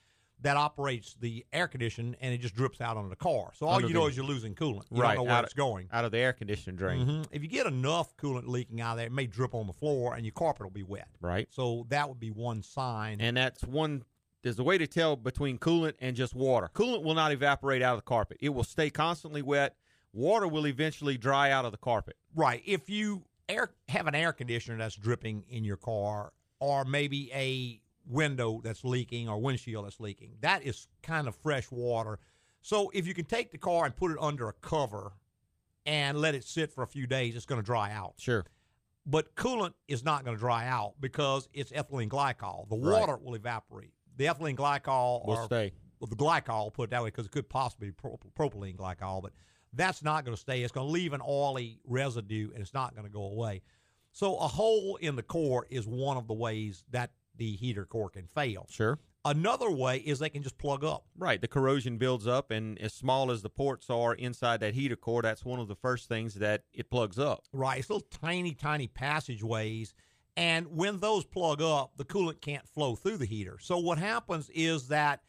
that 0.41 0.57
operates 0.57 1.15
the 1.21 1.45
air 1.53 1.67
condition 1.69 2.17
and 2.19 2.33
it 2.33 2.39
just 2.39 2.53
drips 2.55 2.81
out 2.81 2.97
onto 2.97 3.09
the 3.09 3.15
car. 3.15 3.51
So 3.55 3.65
all 3.65 3.75
Under 3.75 3.87
you 3.87 3.93
know 3.93 4.03
the- 4.03 4.09
is 4.09 4.17
you're 4.17 4.25
losing 4.25 4.55
coolant. 4.55 4.83
You 4.91 5.01
right. 5.01 5.15
don't 5.15 5.25
know 5.25 5.33
where 5.33 5.43
it's 5.43 5.53
going. 5.53 5.87
Out 5.93 6.03
of 6.03 6.11
the 6.11 6.17
air 6.17 6.33
conditioning 6.33 6.75
drain. 6.75 7.05
Mhm. 7.07 7.27
If 7.31 7.41
you 7.43 7.47
get 7.47 7.65
enough 7.65 8.15
coolant 8.17 8.47
leaking 8.47 8.81
out 8.81 8.91
of 8.93 8.97
there, 8.97 9.05
it 9.07 9.13
may 9.13 9.25
drip 9.25 9.53
on 9.55 9.67
the 9.67 9.73
floor 9.73 10.15
and 10.15 10.25
your 10.25 10.33
carpet 10.33 10.63
will 10.63 10.71
be 10.71 10.83
wet. 10.83 11.07
Right. 11.21 11.47
So 11.51 11.85
that 11.89 12.09
would 12.09 12.19
be 12.19 12.29
one 12.31 12.61
sign. 12.61 13.21
And 13.21 13.37
that's 13.37 13.63
one. 13.63 14.03
There's 14.41 14.59
a 14.59 14.63
way 14.63 14.77
to 14.77 14.87
tell 14.87 15.15
between 15.15 15.57
coolant 15.57 15.93
and 16.01 16.17
just 16.17 16.35
water. 16.35 16.69
Coolant 16.73 17.03
will 17.03 17.13
not 17.15 17.31
evaporate 17.31 17.81
out 17.81 17.93
of 17.93 17.99
the 17.99 18.05
carpet. 18.05 18.35
It 18.41 18.49
will 18.49 18.65
stay 18.65 18.89
constantly 18.89 19.41
wet. 19.41 19.77
Water 20.13 20.47
will 20.47 20.67
eventually 20.67 21.17
dry 21.17 21.51
out 21.51 21.65
of 21.65 21.71
the 21.71 21.77
carpet. 21.77 22.15
Right. 22.35 22.61
If 22.65 22.89
you 22.89 23.23
air 23.49 23.71
have 23.89 24.07
an 24.07 24.15
air 24.15 24.31
conditioner 24.31 24.77
that's 24.77 24.95
dripping 24.95 25.43
in 25.49 25.63
your 25.63 25.77
car, 25.77 26.31
or 26.59 26.85
maybe 26.85 27.31
a 27.33 27.81
window 28.05 28.61
that's 28.63 28.83
leaking 28.83 29.27
or 29.27 29.39
windshield 29.41 29.85
that's 29.85 29.99
leaking, 29.99 30.33
that 30.41 30.63
is 30.63 30.87
kind 31.01 31.27
of 31.27 31.35
fresh 31.35 31.69
water. 31.71 32.19
So 32.61 32.89
if 32.93 33.07
you 33.07 33.13
can 33.13 33.25
take 33.25 33.51
the 33.51 33.57
car 33.57 33.85
and 33.85 33.95
put 33.95 34.11
it 34.11 34.17
under 34.21 34.47
a 34.47 34.53
cover 34.53 35.13
and 35.85 36.17
let 36.19 36.35
it 36.35 36.43
sit 36.45 36.71
for 36.71 36.83
a 36.83 36.87
few 36.87 37.07
days, 37.07 37.35
it's 37.35 37.45
going 37.45 37.59
to 37.59 37.65
dry 37.65 37.91
out. 37.91 38.13
Sure. 38.17 38.45
But 39.05 39.35
coolant 39.35 39.73
is 39.89 40.05
not 40.05 40.23
going 40.23 40.37
to 40.37 40.39
dry 40.39 40.65
out 40.67 40.93
because 41.01 41.49
it's 41.53 41.71
ethylene 41.73 42.07
glycol. 42.07 42.69
The 42.69 42.77
Right. 42.77 42.99
water 43.01 43.17
will 43.17 43.35
evaporate. 43.35 43.91
The 44.15 44.25
ethylene 44.25 44.55
glycol 44.55 45.25
Will 45.25 45.35
or 45.37 45.45
stay. 45.45 45.73
well, 45.99 46.07
the 46.07 46.15
glycol, 46.15 46.71
put 46.71 46.83
it 46.85 46.89
that 46.91 47.03
way, 47.03 47.07
because 47.09 47.25
it 47.25 47.31
could 47.31 47.49
possibly 47.49 47.87
be 47.87 47.93
pro- 47.93 48.17
propylene 48.37 48.77
glycol, 48.77 49.21
but 49.21 49.33
that's 49.73 50.03
not 50.03 50.25
going 50.25 50.35
to 50.35 50.41
stay. 50.41 50.63
It's 50.63 50.71
going 50.71 50.87
to 50.87 50.91
leave 50.91 51.13
an 51.13 51.21
oily 51.27 51.79
residue, 51.85 52.51
and 52.53 52.61
it's 52.61 52.73
not 52.73 52.95
going 52.95 53.07
to 53.07 53.13
go 53.13 53.23
away. 53.23 53.61
So 54.11 54.37
a 54.37 54.47
hole 54.47 54.97
in 54.97 55.15
the 55.15 55.23
core 55.23 55.65
is 55.69 55.87
one 55.87 56.17
of 56.17 56.27
the 56.27 56.33
ways 56.33 56.83
that 56.91 57.11
the 57.35 57.55
heater 57.55 57.85
core 57.85 58.09
can 58.09 58.27
fail. 58.27 58.67
Sure. 58.69 58.99
Another 59.25 59.71
way 59.71 59.97
is 59.97 60.19
they 60.19 60.29
can 60.29 60.43
just 60.43 60.57
plug 60.57 60.83
up. 60.83 61.05
Right. 61.17 61.39
The 61.39 61.47
corrosion 61.47 61.97
builds 61.97 62.27
up, 62.27 62.51
and 62.51 62.79
as 62.79 62.93
small 62.93 63.31
as 63.31 63.41
the 63.41 63.49
ports 63.49 63.89
are 63.89 64.13
inside 64.13 64.59
that 64.59 64.73
heater 64.73 64.97
core, 64.97 65.21
that's 65.21 65.45
one 65.45 65.59
of 65.59 65.67
the 65.67 65.75
first 65.75 66.09
things 66.09 66.35
that 66.35 66.63
it 66.73 66.91
plugs 66.91 67.17
up. 67.17 67.43
Right. 67.53 67.79
It's 67.79 67.89
little 67.89 68.07
tiny, 68.21 68.53
tiny 68.53 68.87
passageways. 68.87 69.93
And 70.35 70.67
when 70.75 70.99
those 70.99 71.25
plug 71.25 71.61
up, 71.61 71.93
the 71.95 72.05
coolant 72.05 72.41
can't 72.41 72.67
flow 72.67 72.95
through 72.95 73.17
the 73.17 73.25
heater. 73.25 73.57
So 73.61 73.77
what 73.77 73.97
happens 73.97 74.49
is 74.53 74.89
that 74.89 75.21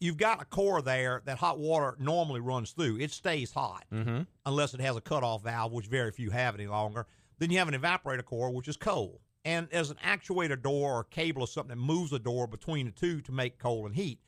you've 0.00 0.16
got 0.16 0.40
a 0.42 0.44
core 0.44 0.82
there 0.82 1.22
that 1.26 1.38
hot 1.38 1.58
water 1.58 1.94
normally 1.98 2.40
runs 2.40 2.72
through. 2.72 2.98
It 2.98 3.10
stays 3.12 3.52
hot 3.52 3.84
Mm-hmm. 3.92 4.22
unless 4.46 4.74
it 4.74 4.80
has 4.80 4.96
a 4.96 5.00
cutoff 5.00 5.42
valve, 5.44 5.72
which 5.72 5.86
very 5.86 6.10
few 6.10 6.30
have 6.30 6.54
any 6.54 6.66
longer. 6.66 7.06
Then 7.38 7.50
you 7.50 7.58
have 7.58 7.68
an 7.68 7.74
evaporator 7.80 8.24
core, 8.24 8.50
which 8.50 8.68
is 8.68 8.76
cold. 8.76 9.20
And 9.44 9.68
there's 9.70 9.90
an 9.90 9.96
actuator 10.04 10.60
door 10.60 10.94
or 11.00 11.04
cable 11.04 11.42
or 11.42 11.46
something 11.48 11.70
that 11.70 11.82
moves 11.82 12.10
the 12.10 12.18
door 12.18 12.46
between 12.46 12.86
the 12.86 12.92
two 12.92 13.20
to 13.22 13.32
make 13.32 13.58
cold 13.58 13.86
and 13.86 13.94
heat. 13.94 14.20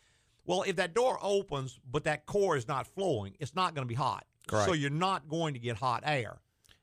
Well, 0.46 0.62
if 0.62 0.76
that 0.76 0.94
door 0.94 1.18
opens, 1.22 1.78
but 1.90 2.04
that 2.04 2.26
core 2.26 2.56
is 2.56 2.66
not 2.66 2.86
flowing, 2.86 3.34
it's 3.38 3.54
not 3.54 3.74
going 3.74 3.86
to 3.86 3.88
be 3.88 3.94
hot. 3.94 4.24
Correct. 4.48 4.66
So 4.66 4.72
you're 4.74 4.90
not 4.90 5.28
going 5.28 5.54
to 5.54 5.60
get 5.60 5.76
hot 5.76 6.02
air. 6.06 6.38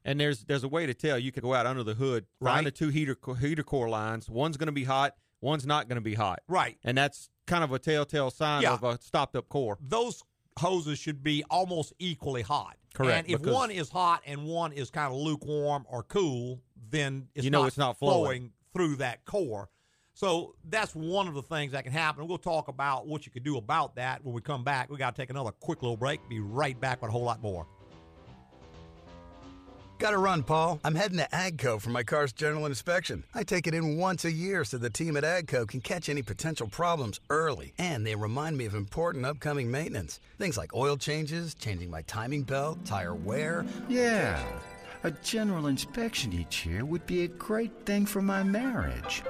And 0.06 0.20
there's 0.20 0.46
there's 0.46 0.64
a 0.64 0.68
way 0.70 0.86
to 0.86 0.94
tell. 0.94 1.20
You 1.20 1.32
could 1.32 1.44
go 1.44 1.54
out 1.54 1.66
under 1.66 1.84
the 1.84 1.94
hood, 1.96 2.26
find 2.42 2.58
Right. 2.58 2.64
the 2.66 2.72
two 2.72 2.88
heater 2.90 3.18
heater 3.42 3.64
core 3.64 3.90
lines. 3.90 4.30
One's 4.30 4.56
going 4.58 4.68
to 4.68 4.72
be 4.72 4.86
hot, 4.86 5.16
one's 5.42 5.66
not 5.66 5.88
going 5.88 5.96
to 5.98 6.02
be 6.02 6.16
hot. 6.16 6.40
Right. 6.48 6.78
And 6.84 6.98
that's 6.98 7.30
kind 7.48 7.64
of 7.64 7.72
a 7.72 7.80
telltale 7.80 8.30
sign 8.32 8.62
Yeah. 8.64 8.74
of 8.74 8.84
a 8.84 9.00
stopped 9.02 9.36
up 9.36 9.50
core. 9.50 9.78
those 9.82 10.24
hoses 10.58 11.00
should 11.00 11.24
be 11.24 11.44
almost 11.50 11.94
equally 12.00 12.42
hot. 12.42 12.76
Correct, 12.94 13.28
And 13.30 13.36
if 13.36 13.42
one 13.50 13.72
is 13.72 13.90
hot 13.90 14.22
and 14.26 14.46
one 14.46 14.72
is 14.74 14.90
kind 14.92 15.14
of 15.14 15.18
lukewarm 15.20 15.86
or 15.88 16.04
cool, 16.04 16.62
then 16.90 17.28
it's 17.36 17.46
You 17.46 17.52
know 17.52 17.62
not 17.62 17.68
it's 17.68 17.78
not 17.78 17.98
flowing. 17.98 18.52
through 18.74 18.98
that 18.98 19.24
core. 19.26 19.70
So 20.16 20.56
that's 20.66 20.94
one 20.96 21.28
of 21.30 21.34
the 21.34 21.42
things 21.44 21.72
that 21.72 21.86
can 21.86 21.94
happen. 21.94 22.28
We'll 22.28 22.38
talk 22.40 22.68
about 22.68 23.08
what 23.08 23.26
you 23.26 23.32
could 23.32 23.44
do 23.44 23.56
about 23.58 23.96
that 23.96 24.24
when 24.26 24.34
we 24.36 24.42
come 24.42 24.66
back. 24.66 24.90
We 24.90 24.98
got 24.98 25.16
to 25.16 25.22
take 25.22 25.30
another 25.30 25.52
quick 25.52 25.82
little 25.82 25.96
break. 25.96 26.20
Be 26.28 26.42
right 26.42 26.78
back 26.78 27.02
with 27.02 27.10
a 27.10 27.12
whole 27.14 27.24
lot 27.24 27.42
more. 27.42 27.68
Got 30.00 30.12
to 30.12 30.18
run, 30.18 30.44
Paul. 30.44 30.80
I'm 30.86 30.96
heading 30.96 31.18
to 31.18 31.28
AGCO 31.34 31.82
for 31.82 31.90
my 31.90 32.04
car's 32.04 32.32
general 32.32 32.66
inspection. 32.66 33.26
I 33.36 33.44
take 33.44 33.68
it 33.68 33.74
in 33.74 33.98
once 33.98 34.24
a 34.24 34.32
year 34.32 34.64
so 34.64 34.78
the 34.78 34.90
team 34.90 35.18
at 35.18 35.26
AGCO 35.26 35.68
can 35.68 35.82
catch 35.82 36.08
any 36.08 36.22
potential 36.22 36.70
problems 36.70 37.20
early. 37.30 37.74
And 37.78 38.08
they 38.08 38.16
remind 38.16 38.58
me 38.58 38.64
of 38.64 38.76
important 38.76 39.26
upcoming 39.26 39.70
maintenance. 39.70 40.22
Things 40.38 40.58
like 40.58 40.74
oil 40.74 40.96
changes, 40.96 41.54
changing 41.54 41.92
my 41.92 42.04
timing 42.04 42.44
belt, 42.44 42.86
tire 42.86 43.14
wear. 43.14 43.66
Yeah, 43.90 44.42
a 45.04 45.12
general 45.12 45.68
inspection 45.68 46.32
each 46.32 46.66
year 46.66 46.86
would 46.86 47.06
be 47.06 47.24
a 47.24 47.28
great 47.28 47.86
thing 47.86 48.06
for 48.06 48.22
my 48.22 48.42
marriage. 48.42 49.22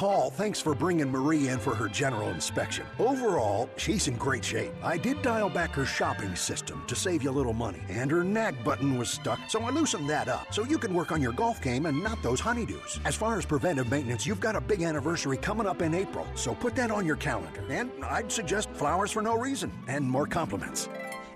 Paul, 0.00 0.30
thanks 0.30 0.58
for 0.58 0.74
bringing 0.74 1.12
Marie 1.12 1.48
in 1.48 1.58
for 1.58 1.74
her 1.74 1.86
general 1.86 2.30
inspection. 2.30 2.86
Overall, 2.98 3.68
she's 3.76 4.08
in 4.08 4.16
great 4.16 4.42
shape. 4.42 4.72
I 4.82 4.96
did 4.96 5.20
dial 5.20 5.50
back 5.50 5.72
her 5.72 5.84
shopping 5.84 6.34
system 6.34 6.82
to 6.86 6.96
save 6.96 7.22
you 7.22 7.28
a 7.28 7.32
little 7.32 7.52
money, 7.52 7.82
and 7.90 8.10
her 8.10 8.24
nag 8.24 8.64
button 8.64 8.96
was 8.98 9.10
stuck, 9.10 9.38
so 9.46 9.60
I 9.60 9.68
loosened 9.68 10.08
that 10.08 10.26
up 10.26 10.54
so 10.54 10.64
you 10.64 10.78
can 10.78 10.94
work 10.94 11.12
on 11.12 11.20
your 11.20 11.32
golf 11.34 11.60
game 11.60 11.84
and 11.84 12.02
not 12.02 12.22
those 12.22 12.40
honeydews. 12.40 12.98
As 13.04 13.14
far 13.14 13.36
as 13.36 13.44
preventive 13.44 13.90
maintenance, 13.90 14.26
you've 14.26 14.40
got 14.40 14.56
a 14.56 14.60
big 14.62 14.80
anniversary 14.80 15.36
coming 15.36 15.66
up 15.66 15.82
in 15.82 15.92
April, 15.92 16.26
so 16.34 16.54
put 16.54 16.74
that 16.76 16.90
on 16.90 17.04
your 17.04 17.16
calendar. 17.16 17.62
And 17.68 17.90
I'd 18.02 18.32
suggest 18.32 18.70
flowers 18.70 19.10
for 19.10 19.20
no 19.20 19.36
reason 19.36 19.70
and 19.86 20.10
more 20.10 20.26
compliments. 20.26 20.88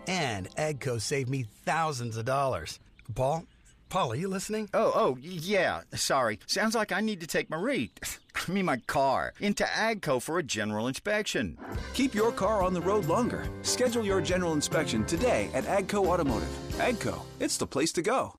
And 0.09 0.49
AGCO 0.57 1.03
saved 1.03 1.29
me 1.29 1.45
thousands 1.67 2.17
of 2.17 2.25
dollars. 2.25 2.81
Paul? 3.15 3.45
Paul, 3.95 4.11
are 4.11 4.17
you 4.17 4.27
listening? 4.27 4.69
Oh, 4.75 4.91
oh, 4.93 5.19
yeah. 5.21 5.83
Sorry. 5.95 6.41
Sounds 6.47 6.75
like 6.75 6.91
I 6.91 7.01
need 7.01 7.21
to 7.21 7.29
take 7.29 7.49
Marie, 7.49 7.93
I 8.49 8.51
mean 8.51 8.65
my 8.65 8.79
car, 8.89 9.35
into 9.39 9.63
AGCO 9.63 10.21
for 10.21 10.41
a 10.41 10.43
general 10.43 10.89
inspection. 10.89 11.57
Keep 11.93 12.13
your 12.13 12.33
car 12.33 12.61
on 12.65 12.75
the 12.75 12.81
road 12.81 13.05
longer. 13.05 13.49
Schedule 13.63 14.05
your 14.05 14.21
general 14.21 14.53
inspection 14.53 15.05
today 15.05 15.49
at 15.55 15.63
Agco 15.67 16.09
Automotive. 16.09 16.49
Agco, 16.73 17.21
it's 17.39 17.57
the 17.57 17.69
place 17.69 17.93
to 17.93 18.03
go. 18.03 18.35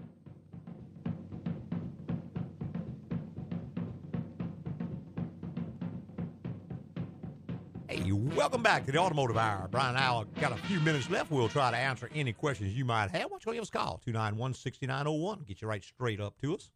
Welcome 8.36 8.61
back 8.61 8.86
to 8.86 8.91
the 8.91 8.97
Automotive 8.97 9.38
Hour. 9.38 9.69
Brian 9.71 9.95
and 9.95 9.97
I 9.97 10.23
got 10.41 10.51
a 10.51 10.57
few 10.63 10.79
minutes 10.81 11.09
left. 11.09 11.31
We'll 11.31 11.47
try 11.47 11.71
to 11.71 11.77
answer 11.77 12.09
any 12.13 12.33
questions 12.33 12.75
you 12.75 12.83
might 12.83 13.09
have. 13.11 13.23
Why 13.23 13.29
don't 13.29 13.45
you 13.45 13.53
give 13.53 13.61
us 13.61 13.69
a 13.69 13.71
call? 13.71 14.01
291 14.03 14.53
6901. 14.53 15.45
Get 15.47 15.61
you 15.61 15.67
right 15.67 15.83
straight 15.83 16.19
up 16.19 16.38
to 16.41 16.55
us. 16.55 16.69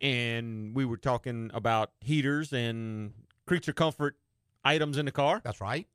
And 0.00 0.74
we 0.74 0.84
were 0.84 0.98
talking 0.98 1.50
about 1.54 1.92
heaters 2.00 2.52
and 2.52 3.14
creature 3.46 3.72
comfort 3.72 4.16
items 4.64 4.98
in 4.98 5.06
the 5.06 5.12
car. 5.12 5.40
That's 5.42 5.60
right. 5.60 5.86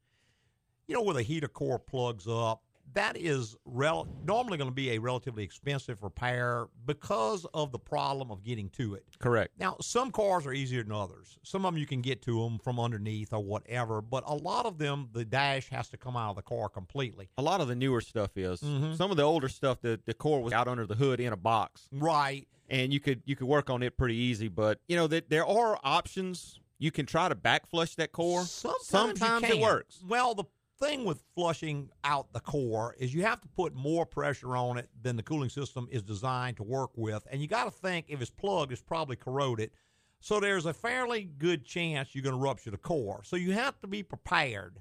You 0.87 0.95
know, 0.95 1.03
where 1.03 1.13
the 1.13 1.21
heater 1.21 1.47
core 1.47 1.79
plugs 1.79 2.27
up, 2.27 2.63
that 2.93 3.17
is 3.17 3.55
rel- 3.65 4.07
normally 4.25 4.57
going 4.57 4.69
to 4.69 4.73
be 4.75 4.91
a 4.91 4.97
relatively 4.97 5.43
expensive 5.43 6.01
repair 6.03 6.67
because 6.85 7.45
of 7.53 7.71
the 7.71 7.79
problem 7.79 8.31
of 8.31 8.43
getting 8.43 8.69
to 8.71 8.95
it. 8.95 9.05
Correct. 9.19 9.51
Now, 9.59 9.77
some 9.81 10.11
cars 10.11 10.47
are 10.47 10.53
easier 10.53 10.83
than 10.83 10.91
others. 10.93 11.37
Some 11.43 11.65
of 11.65 11.73
them 11.73 11.79
you 11.79 11.85
can 11.85 12.01
get 12.01 12.21
to 12.23 12.41
them 12.43 12.59
from 12.59 12.79
underneath 12.79 13.33
or 13.33 13.43
whatever, 13.43 14.01
but 14.01 14.23
a 14.25 14.33
lot 14.33 14.65
of 14.65 14.77
them, 14.77 15.09
the 15.13 15.25
dash 15.25 15.69
has 15.69 15.89
to 15.89 15.97
come 15.97 16.15
out 16.17 16.31
of 16.31 16.35
the 16.37 16.41
car 16.41 16.69
completely. 16.69 17.29
A 17.37 17.41
lot 17.41 17.61
of 17.61 17.67
the 17.67 17.75
newer 17.75 18.01
stuff 18.01 18.31
is. 18.35 18.61
Mhm. 18.61 18.95
Some 18.97 19.11
of 19.11 19.17
the 19.17 19.23
older 19.23 19.49
stuff, 19.49 19.81
the, 19.81 19.99
the 20.05 20.13
core 20.13 20.41
was 20.41 20.53
out 20.53 20.67
under 20.67 20.85
the 20.85 20.95
hood 20.95 21.19
in 21.19 21.33
a 21.33 21.37
box. 21.37 21.87
Right. 21.91 22.47
And 22.69 22.91
you 22.91 22.99
could 22.99 23.21
you 23.25 23.35
could 23.37 23.47
work 23.47 23.69
on 23.69 23.81
it 23.81 23.95
pretty 23.95 24.15
easy, 24.15 24.49
but 24.49 24.79
you 24.89 24.97
know 24.97 25.07
that 25.07 25.29
there 25.29 25.45
are 25.45 25.79
options. 25.83 26.59
You 26.79 26.91
can 26.91 27.05
try 27.05 27.29
to 27.29 27.33
back 27.33 27.65
flush 27.69 27.95
that 27.95 28.11
core. 28.11 28.43
Sometimes, 28.43 29.47
you 29.47 29.55
it 29.55 29.59
works. 29.61 30.03
Well, 30.07 30.35
the 30.35 30.43
thing 30.79 31.05
with 31.05 31.23
flushing 31.35 31.89
out 32.03 32.31
the 32.33 32.39
core 32.39 32.95
is 32.99 33.13
you 33.13 33.23
have 33.23 33.41
to 33.41 33.47
put 33.49 33.75
more 33.75 34.05
pressure 34.05 34.55
on 34.55 34.77
it 34.77 34.89
than 35.01 35.15
the 35.15 35.23
cooling 35.23 35.49
system 35.49 35.87
is 35.91 36.01
designed 36.01 36.57
to 36.57 36.63
work 36.63 36.91
with. 36.95 37.25
And 37.31 37.41
you 37.41 37.47
got 37.47 37.65
to 37.65 37.71
think 37.71 38.05
if 38.09 38.21
it's 38.21 38.31
plugged, 38.31 38.71
it's 38.71 38.81
probably 38.81 39.15
corroded. 39.15 39.71
So 40.19 40.39
there's 40.39 40.65
a 40.65 40.73
fairly 40.73 41.29
good 41.37 41.65
chance 41.65 42.13
you're 42.13 42.23
going 42.23 42.35
to 42.35 42.41
rupture 42.41 42.71
the 42.71 42.77
core. 42.77 43.21
So 43.23 43.35
you 43.35 43.51
have 43.53 43.79
to 43.81 43.87
be 43.87 44.03
prepared. 44.03 44.79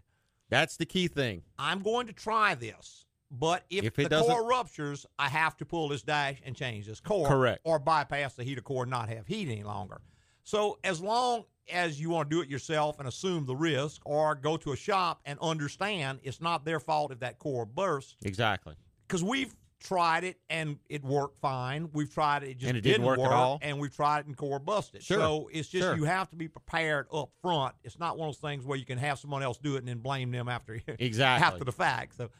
That's 0.48 0.76
the 0.76 0.86
key 0.86 1.08
thing. 1.08 1.42
I'm 1.58 1.82
going 1.82 2.06
to 2.06 2.12
try 2.12 2.54
this. 2.54 3.04
But 3.30 3.64
if, 3.70 3.84
If 3.84 3.94
the 3.96 4.08
core 4.08 4.46
ruptures, 4.46 5.04
I 5.18 5.28
have 5.28 5.56
to 5.56 5.64
pull 5.64 5.88
this 5.88 6.02
dash 6.02 6.40
and 6.44 6.54
change 6.54 6.86
this 6.86 7.00
core. 7.00 7.28
Correct. 7.28 7.60
Or 7.64 7.78
bypass 7.78 8.34
the 8.34 8.44
heater 8.44 8.60
core 8.60 8.84
and 8.84 8.90
not 8.90 9.08
have 9.08 9.26
heat 9.26 9.48
any 9.48 9.64
longer. 9.64 10.00
So 10.46 10.78
as 10.84 11.00
long 11.00 11.44
as 11.72 12.00
you 12.00 12.08
want 12.08 12.30
to 12.30 12.36
do 12.36 12.40
it 12.40 12.48
yourself 12.48 13.00
and 13.00 13.08
assume 13.08 13.44
the 13.46 13.56
risk, 13.56 14.00
or 14.04 14.36
go 14.36 14.56
to 14.56 14.70
a 14.70 14.76
shop 14.76 15.20
and 15.24 15.36
understand 15.40 16.20
it's 16.22 16.40
not 16.40 16.64
their 16.64 16.78
fault 16.78 17.10
if 17.10 17.18
that 17.18 17.40
core 17.40 17.66
bursts, 17.66 18.14
Exactly. 18.24 18.74
because 19.08 19.24
we've 19.24 19.52
tried 19.80 20.22
it 20.22 20.38
and 20.48 20.78
it 20.88 21.02
worked 21.02 21.40
fine. 21.40 21.90
We've 21.92 22.12
tried 22.12 22.44
it, 22.44 22.50
it 22.50 22.58
just 22.58 22.68
And 22.68 22.78
it 22.78 22.82
didn't 22.82 23.04
work 23.04 23.18
at 23.18 23.32
all. 23.32 23.58
and 23.60 23.80
we've 23.80 23.94
tried 23.94 24.20
it 24.20 24.26
and 24.26 24.36
core 24.36 24.60
busted. 24.60 25.02
Sure. 25.02 25.18
So 25.18 25.50
it's 25.52 25.68
just 25.68 25.82
Sure. 25.84 25.96
you 25.96 26.04
have 26.04 26.30
to 26.30 26.36
be 26.36 26.46
prepared 26.46 27.08
up 27.12 27.30
front. 27.42 27.74
It's 27.82 27.98
not 27.98 28.16
one 28.16 28.28
of 28.28 28.34
those 28.36 28.40
things 28.40 28.64
where 28.64 28.78
you 28.78 28.84
can 28.86 28.98
have 28.98 29.18
someone 29.18 29.42
else 29.42 29.58
do 29.58 29.74
it 29.74 29.78
and 29.80 29.88
then 29.88 29.98
blame 29.98 30.30
them 30.30 30.48
after 30.48 30.80
Exactly. 31.00 31.44
after 31.46 31.64
the 31.64 31.72
fact. 31.72 32.16
So 32.16 32.30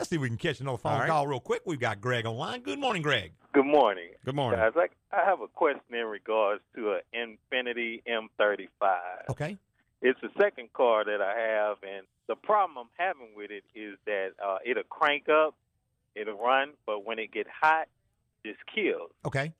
let's 0.00 0.08
see 0.08 0.16
if 0.16 0.22
we 0.22 0.28
can 0.28 0.38
catch 0.38 0.60
another 0.60 0.78
phone 0.78 0.92
All 0.92 1.00
right. 1.00 1.08
call 1.08 1.26
real 1.26 1.40
quick. 1.40 1.62
We've 1.66 1.78
got 1.78 2.00
Greg 2.00 2.24
online. 2.24 2.62
Good 2.62 2.78
morning, 2.78 3.02
Greg. 3.02 3.32
Good 3.52 3.66
morning. 3.66 4.10
Good 4.24 4.34
morning. 4.34 4.58
Guys, 4.58 4.72
I, 4.76 5.16
I 5.16 5.24
have 5.26 5.42
a 5.42 5.48
question 5.48 5.94
in 5.94 6.06
regards 6.06 6.62
to 6.74 6.92
an 6.94 7.36
Infiniti 7.52 8.02
M35. 8.08 8.98
Okay. 9.28 9.58
It's 10.00 10.18
the 10.22 10.30
second 10.40 10.72
car 10.72 11.04
that 11.04 11.20
I 11.20 11.38
have, 11.38 11.76
and 11.82 12.06
the 12.26 12.34
problem 12.34 12.78
I'm 12.78 13.06
having 13.06 13.34
with 13.36 13.50
it 13.50 13.64
is 13.74 13.98
that 14.06 14.30
uh, 14.42 14.56
it'll 14.64 14.84
crank 14.84 15.28
up, 15.28 15.54
it'll 16.14 16.38
run, 16.38 16.70
but 16.86 17.04
when 17.04 17.18
it 17.18 17.32
get 17.32 17.46
hot, 17.60 17.86
it 18.42 18.52
just 18.52 18.60
kills. 18.74 19.10
Okay. 19.26 19.52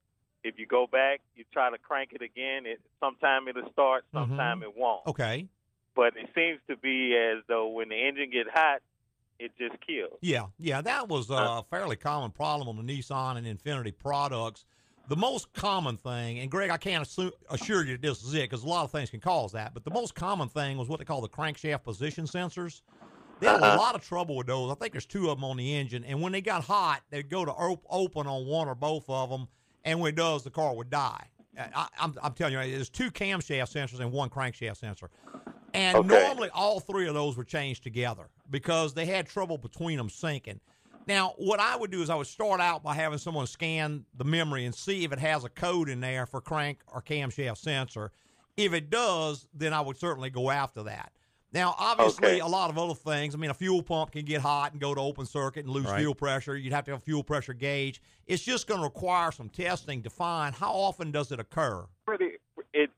If 0.43 0.59
you 0.59 0.67
go 0.67 0.87
back, 0.87 1.21
you 1.37 1.45
try 1.53 1.71
to 1.71 1.77
crank 1.77 2.13
it 2.15 2.23
again, 2.23 2.65
it 2.65 2.81
sometime 2.99 3.49
it'll 3.49 3.71
start, 3.73 4.05
sometime 4.15 4.63
it 4.63 4.75
won't. 4.75 5.03
Mm-hmm. 5.03 5.11
Okay. 5.11 5.47
But 5.95 6.17
it 6.17 6.31
seems 6.35 6.61
to 6.71 6.77
be 6.79 7.15
as 7.15 7.43
though 7.47 7.69
when 7.69 7.91
the 7.91 7.97
engine 7.97 8.31
get 8.31 8.47
hot, 8.51 8.81
it 9.41 9.53
just 9.59 9.75
kills. 9.85 10.19
Yeah, 10.21 10.47
yeah, 10.59 10.81
that 10.83 11.09
was 11.09 11.31
a 11.31 11.65
fairly 11.71 11.97
common 11.97 12.31
problem 12.31 12.69
on 12.69 12.85
the 12.85 12.93
Nissan 12.93 13.37
and 13.37 13.47
Infiniti 13.47 13.97
products. 13.99 14.65
The 15.09 15.17
most 15.17 15.53
common 15.55 15.97
thing, 15.97 16.39
and 16.39 16.51
Greg, 16.51 16.71
I 16.71 16.77
can't 16.77 17.03
assume, 17.05 17.33
assure 17.51 17.85
you 17.85 17.93
that 17.95 18.03
this 18.03 18.23
is 18.23 18.35
it 18.35 18.43
because 18.49 18.63
a 18.63 18.69
lot 18.69 18.85
of 18.85 18.93
things 18.93 19.11
can 19.11 19.19
cause 19.19 19.53
that, 19.53 19.75
but 19.75 19.83
the 19.83 19.91
most 19.91 20.15
common 20.15 20.49
thing 20.49 20.77
was 20.79 20.89
what 20.89 20.99
they 21.01 21.05
call 21.05 21.21
the 21.21 21.29
crankshaft 21.29 21.83
position 21.83 22.27
sensors. 22.27 22.83
They 23.41 23.47
had 23.47 23.61
Uh-huh. 23.63 23.75
a 23.75 23.77
lot 23.77 23.95
of 23.95 24.03
trouble 24.07 24.37
with 24.37 24.47
those. 24.47 24.71
I 24.71 24.75
think 24.75 24.93
there's 24.93 25.07
two 25.07 25.31
of 25.31 25.39
them 25.39 25.45
on 25.45 25.57
the 25.57 25.75
engine, 25.75 26.05
and 26.05 26.21
when 26.21 26.31
they 26.33 26.43
got 26.43 26.63
hot, 26.65 27.01
they'd 27.11 27.29
go 27.31 27.45
to 27.45 27.51
op- 27.51 27.87
open 27.91 28.27
on 28.27 28.47
one 28.47 28.69
or 28.69 28.75
both 28.75 29.09
of 29.09 29.31
them, 29.31 29.49
and 29.83 29.99
when 30.01 30.11
it 30.11 30.17
does, 30.17 30.45
the 30.45 30.51
car 30.51 30.75
would 30.77 30.91
die. 30.91 31.27
I, 31.75 31.89
I'm, 31.99 32.15
I'm 32.23 32.35
telling 32.35 32.55
you, 32.55 32.77
there's 32.77 32.91
two 32.91 33.11
camshaft 33.11 33.73
sensors 33.73 34.01
and 34.01 34.13
one 34.13 34.31
crankshaft 34.31 34.79
sensor, 34.79 35.11
and 35.73 36.01
Okay. 36.01 36.07
normally 36.07 36.51
all 36.51 36.81
three 36.81 37.07
of 37.09 37.15
those 37.15 37.37
were 37.37 37.45
changed 37.45 37.83
together 37.83 38.31
because 38.49 38.95
they 38.95 39.07
had 39.07 39.27
trouble 39.27 39.59
between 39.59 39.99
them 39.99 40.09
syncing. 40.09 40.61
Now, 41.07 41.35
what 41.39 41.61
I 41.61 41.77
would 41.77 41.91
do 41.91 42.03
is 42.03 42.11
I 42.11 42.15
would 42.15 42.27
start 42.27 42.61
out 42.61 42.83
by 42.83 42.95
having 42.95 43.19
someone 43.19 43.47
scan 43.47 44.07
the 44.15 44.25
memory 44.25 44.65
and 44.65 44.75
see 44.75 45.05
if 45.05 45.13
it 45.13 45.19
has 45.19 45.45
a 45.45 45.49
code 45.49 45.89
in 45.89 46.01
there 46.01 46.27
for 46.27 46.41
crank 46.41 46.83
or 46.87 47.03
camshaft 47.03 47.59
sensor. 47.59 48.13
If 48.57 48.73
it 48.73 48.91
does, 48.91 49.49
then 49.53 49.73
I 49.73 49.81
would 49.81 49.97
certainly 49.97 50.31
go 50.31 50.51
after 50.51 50.83
that. 50.85 51.13
Now, 51.53 51.75
obviously, 51.79 52.27
Okay. 52.29 52.39
a 52.41 52.47
lot 52.47 52.71
of 52.71 52.79
other 52.79 52.95
things. 52.95 53.35
I 53.35 53.39
mean, 53.39 53.51
a 53.51 53.55
fuel 53.55 53.83
pump 53.83 54.13
can 54.13 54.25
get 54.25 54.41
hot 54.41 54.71
and 54.73 54.81
go 54.81 54.95
to 54.95 55.01
open 55.01 55.27
circuit 55.27 55.65
and 55.65 55.73
lose 55.73 55.87
Right. 55.87 55.99
fuel 55.99 56.15
pressure. 56.15 56.57
You'd 56.57 56.73
have 56.73 56.85
to 56.85 56.93
have 56.93 57.01
a 57.01 57.05
fuel 57.05 57.25
pressure 57.25 57.55
gauge. 57.55 58.01
It's 58.27 58.43
just 58.45 58.69
going 58.69 58.79
to 58.81 58.85
require 58.85 59.33
some 59.33 59.49
testing 59.49 60.03
to 60.03 60.11
find 60.11 60.55
how 60.55 60.73
often 60.73 61.11
does 61.11 61.33
it 61.33 61.41
occur. 61.41 61.87
Pretty 62.07 62.37
it 62.73 62.91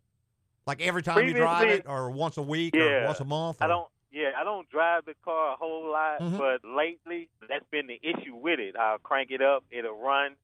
Like 0.67 0.81
every 0.83 1.03
time 1.03 1.27
you 1.27 1.33
drive 1.35 1.69
it, 1.69 1.87
or 1.89 2.11
once 2.11 2.37
a 2.37 2.43
week, 2.43 2.77
or 2.77 3.05
once 3.07 3.21
a 3.21 3.25
month. 3.25 3.61
I 3.63 3.67
don't. 3.67 3.89
Yeah, 4.13 4.33
I 4.39 4.45
don't 4.45 4.69
drive 4.69 5.07
the 5.07 5.15
car 5.25 5.55
a 5.55 5.57
whole 5.57 5.91
lot, 5.91 6.21
Mhm. 6.21 6.37
but 6.39 6.63
lately 6.69 7.31
that's 7.49 7.65
been 7.71 7.87
the 7.87 7.99
issue 8.03 8.35
with 8.37 8.61
it. 8.61 8.77
I'll 8.77 8.99
crank 8.99 9.31
it 9.31 9.41
up, 9.41 9.65
it'll 9.71 9.97
run, 9.99 10.37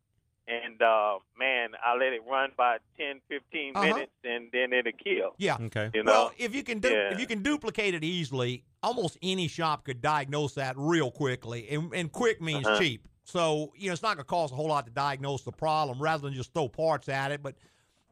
and 0.49 0.81
uh 0.83 1.19
man, 1.39 1.71
I 1.85 1.95
let 1.97 2.13
it 2.13 2.23
run 2.29 2.51
by 2.57 2.79
10, 2.97 3.21
15 3.29 3.73
Uh-huh. 3.77 3.85
minutes, 3.87 4.13
and 4.25 4.49
then 4.53 4.73
it'll 4.73 4.93
kill. 4.93 5.35
Yeah. 5.37 5.57
Okay. 5.61 5.91
You 5.95 6.03
know. 6.03 6.13
Well, 6.13 6.33
if 6.39 6.55
you 6.55 6.63
can 6.63 6.79
do, 6.81 6.89
Yeah. 6.89 7.13
if 7.13 7.21
you 7.21 7.27
can 7.27 7.43
duplicate 7.43 7.95
it 7.95 8.03
easily, 8.05 8.65
almost 8.83 9.19
any 9.23 9.49
shop 9.49 9.85
could 9.85 10.01
diagnose 10.01 10.55
that 10.55 10.75
real 10.79 11.11
quickly. 11.11 11.69
And, 11.71 11.93
and 11.95 12.11
quick 12.11 12.41
means 12.41 12.67
Uh-huh. 12.67 12.79
cheap. 12.79 13.07
So 13.25 13.73
you 13.77 13.89
know 13.89 13.93
it's 13.93 14.03
not 14.03 14.17
going 14.17 14.25
to 14.25 14.29
cost 14.29 14.53
a 14.53 14.57
whole 14.57 14.69
lot 14.69 14.87
to 14.87 14.93
diagnose 14.93 15.43
the 15.43 15.53
problem, 15.53 16.01
rather 16.01 16.23
than 16.23 16.33
just 16.35 16.55
throw 16.55 16.69
parts 16.69 17.09
at 17.11 17.31
it. 17.31 17.43
But 17.43 17.57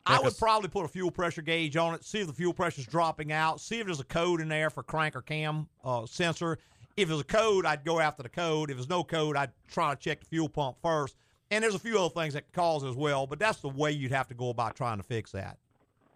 I 0.05 0.20
would 0.20 0.37
probably 0.39 0.68
put 0.68 0.84
a 0.84 0.89
fuel 0.89 1.11
pressure 1.11 1.43
gauge 1.43 1.76
on 1.76 1.95
it, 1.95 2.05
see 2.05 2.20
if 2.20 2.26
the 2.26 2.32
fuel 2.34 2.53
pressure 2.53 2.80
is 2.80 2.87
dropping 2.87 3.32
out, 3.32 3.61
see 3.61 3.80
if 3.80 3.87
there's 3.87 3.99
a 3.99 4.05
code 4.05 4.41
in 4.41 4.49
there 4.49 4.70
for 4.70 4.82
crank 4.82 5.16
or 5.16 5.22
cam 5.22 5.68
uh, 5.82 6.07
sensor. 6.07 6.59
If 6.97 7.09
there's 7.09 7.20
a 7.20 7.24
code, 7.24 7.66
I'd 7.66 7.84
go 7.84 7.99
after 7.99 8.22
the 8.22 8.28
code. 8.28 8.70
If 8.70 8.76
there's 8.76 8.89
no 8.89 9.03
code, 9.05 9.37
I'd 9.37 9.51
try 9.68 9.95
to 9.95 10.01
check 10.01 10.20
the 10.20 10.26
fuel 10.26 10.49
pump 10.49 10.76
first. 10.82 11.16
And 11.51 11.62
there's 11.62 11.74
a 11.74 11.78
few 11.78 11.99
other 11.99 12.09
things 12.12 12.34
that 12.34 12.42
can 12.53 12.53
cause 12.62 12.82
as 12.84 12.97
well, 12.97 13.26
but 13.26 13.38
that's 13.38 13.61
the 13.61 13.68
way 13.68 13.92
you'd 13.92 14.11
have 14.12 14.28
to 14.28 14.34
go 14.34 14.51
about 14.51 14.74
trying 14.74 14.97
to 14.97 15.03
fix 15.05 15.30
that. 15.32 15.59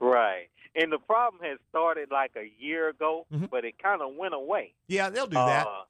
Right. 0.01 0.49
And 0.75 0.91
the 0.93 0.99
problem 0.99 1.43
has 1.45 1.59
started 1.69 2.11
like 2.11 2.33
a 2.37 2.51
year 2.59 2.89
ago, 2.89 3.27
Mhm. 3.33 3.51
but 3.51 3.65
it 3.65 3.79
kind 3.83 4.03
of 4.03 4.15
went 4.15 4.35
away. 4.35 4.73
Yeah, 4.89 5.09
they'll 5.11 5.27
do 5.27 5.35
that. 5.35 5.67
Uh, 5.67 5.83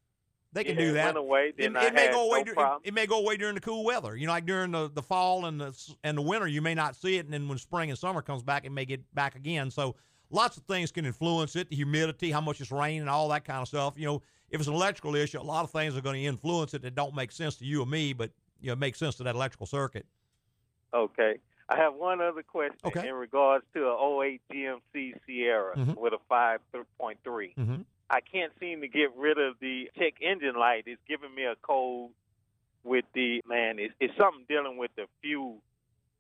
They 0.52 0.64
can 0.64 0.74
yeah, 0.76 0.84
do 0.84 0.90
it 0.90 0.92
that. 0.94 1.04
went 1.06 1.16
away, 1.18 1.52
It, 1.56 1.76
it 1.76 1.94
may 1.94 2.10
go 2.10 2.26
away. 2.26 2.42
no 2.44 2.76
It, 2.82 2.88
it 2.88 2.94
may 2.94 3.06
go 3.06 3.18
away 3.18 3.36
during 3.36 3.54
the 3.54 3.60
cool 3.60 3.84
weather. 3.84 4.16
You 4.16 4.26
know, 4.26 4.32
like 4.32 4.46
during 4.46 4.72
the, 4.72 4.90
the 4.92 5.02
fall 5.02 5.46
and 5.46 5.60
the 5.60 5.94
and 6.02 6.18
the 6.18 6.22
winter, 6.22 6.48
you 6.48 6.60
may 6.60 6.74
not 6.74 6.96
see 6.96 7.18
it, 7.18 7.24
and 7.24 7.32
then 7.32 7.46
when 7.48 7.56
spring 7.58 7.88
and 7.90 7.98
summer 7.98 8.20
comes 8.20 8.42
back, 8.42 8.64
it 8.64 8.70
may 8.70 8.84
get 8.84 9.14
back 9.14 9.36
again. 9.36 9.70
So 9.70 9.94
lots 10.30 10.56
of 10.56 10.64
things 10.64 10.90
can 10.90 11.04
influence 11.06 11.54
it: 11.54 11.70
the 11.70 11.76
humidity, 11.76 12.32
how 12.32 12.40
much 12.40 12.60
it's 12.60 12.72
raining, 12.72 13.00
and 13.02 13.08
all 13.08 13.28
that 13.28 13.44
kind 13.44 13.62
of 13.62 13.68
stuff. 13.68 13.94
You 13.96 14.06
know, 14.06 14.22
if 14.50 14.58
it's 14.60 14.66
an 14.68 14.74
electrical 14.74 15.14
issue, 15.14 15.40
a 15.40 15.42
lot 15.42 15.62
of 15.62 15.70
things 15.70 15.96
are 15.96 16.00
going 16.00 16.20
to 16.20 16.26
influence 16.26 16.74
it 16.74 16.82
that 16.82 16.96
don't 16.96 17.14
make 17.14 17.30
sense 17.30 17.54
to 17.58 17.64
you 17.64 17.82
or 17.82 17.86
me, 17.86 18.12
but 18.12 18.32
you 18.60 18.68
know, 18.70 18.76
make 18.76 18.96
sense 18.96 19.16
to 19.16 19.22
that 19.24 19.34
electrical 19.34 19.66
circuit. 19.66 20.06
Okay. 20.92 21.36
I 21.68 21.76
have 21.76 21.94
one 21.94 22.20
other 22.20 22.42
question 22.42 22.76
Okay. 22.84 23.08
in 23.08 23.14
regards 23.14 23.64
to 23.74 23.86
a 23.86 23.94
08 23.94 24.40
GMC 24.52 25.14
Sierra 25.26 25.76
Mhm. 25.76 25.96
with 25.96 26.12
a 26.12 26.18
5.3. 26.28 27.54
Mm-hmm. 27.56 27.82
I 28.10 28.20
can't 28.20 28.52
seem 28.58 28.80
to 28.80 28.88
get 28.88 29.14
rid 29.16 29.38
of 29.38 29.54
the 29.60 29.88
check 29.96 30.14
engine 30.20 30.56
light. 30.56 30.84
It's 30.86 31.00
giving 31.06 31.32
me 31.32 31.44
a 31.44 31.54
code 31.62 32.10
with 32.82 33.04
the 33.14 33.40
man. 33.46 33.78
It's, 33.78 33.94
it's 34.00 34.16
something 34.16 34.44
dealing 34.48 34.78
with 34.78 34.90
the 34.96 35.06
fuel, 35.22 35.62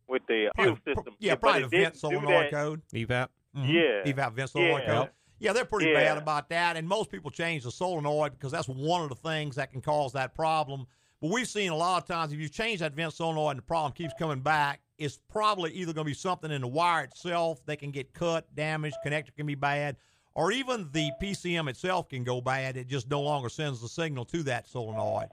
with 0.06 0.22
the 0.28 0.50
fuel 0.54 0.76
system. 0.84 1.16
Yeah, 1.18 1.32
But 1.34 1.40
probably 1.40 1.62
it 1.64 1.70
the 1.70 1.76
vent 1.78 1.94
do 1.94 1.98
solenoid 2.00 2.44
that. 2.44 2.50
code. 2.52 2.82
EVAP. 2.94 3.28
Mhm. 3.56 3.68
Yeah. 4.06 4.12
Evap 4.12 4.32
vent 4.34 4.50
solenoid 4.50 4.82
Yeah. 4.86 4.94
code. 4.94 5.10
Yeah, 5.40 5.52
they're 5.52 5.64
pretty 5.64 5.90
Yeah. 5.90 5.94
bad 6.14 6.18
about 6.18 6.48
that. 6.50 6.76
And 6.76 6.86
most 6.86 7.10
people 7.10 7.30
change 7.32 7.64
the 7.64 7.72
solenoid 7.72 8.32
because 8.34 8.52
that's 8.52 8.68
one 8.68 9.02
of 9.02 9.08
the 9.08 9.14
things 9.16 9.56
that 9.56 9.72
can 9.72 9.80
cause 9.80 10.12
that 10.12 10.32
problem. 10.34 10.86
But 11.20 11.30
we've 11.30 11.48
seen 11.48 11.70
a 11.70 11.76
lot 11.76 12.02
of 12.02 12.08
times 12.08 12.32
if 12.32 12.38
you 12.38 12.48
change 12.48 12.80
that 12.80 12.94
vent 12.94 13.12
solenoid 13.12 13.50
and 13.50 13.58
the 13.58 13.62
problem 13.62 13.92
keeps 13.92 14.14
coming 14.18 14.40
back, 14.40 14.80
it's 14.96 15.18
probably 15.28 15.70
either 15.72 15.92
going 15.92 16.06
to 16.06 16.10
be 16.10 16.14
something 16.14 16.50
in 16.50 16.62
the 16.62 16.68
wire 16.68 17.04
itself 17.04 17.64
that 17.66 17.78
can 17.78 17.90
get 17.90 18.12
cut, 18.14 18.54
damaged, 18.54 18.96
connector 19.04 19.34
can 19.36 19.46
be 19.46 19.54
bad, 19.54 19.96
or 20.34 20.50
even 20.52 20.88
the 20.92 21.10
PCM 21.22 21.68
itself 21.68 22.08
can 22.08 22.24
go 22.24 22.40
bad. 22.40 22.76
It 22.76 22.86
just 22.86 23.08
no 23.10 23.20
longer 23.20 23.48
sends 23.50 23.80
the 23.82 23.88
signal 23.88 24.24
to 24.26 24.42
that 24.44 24.66
solenoid. 24.66 25.28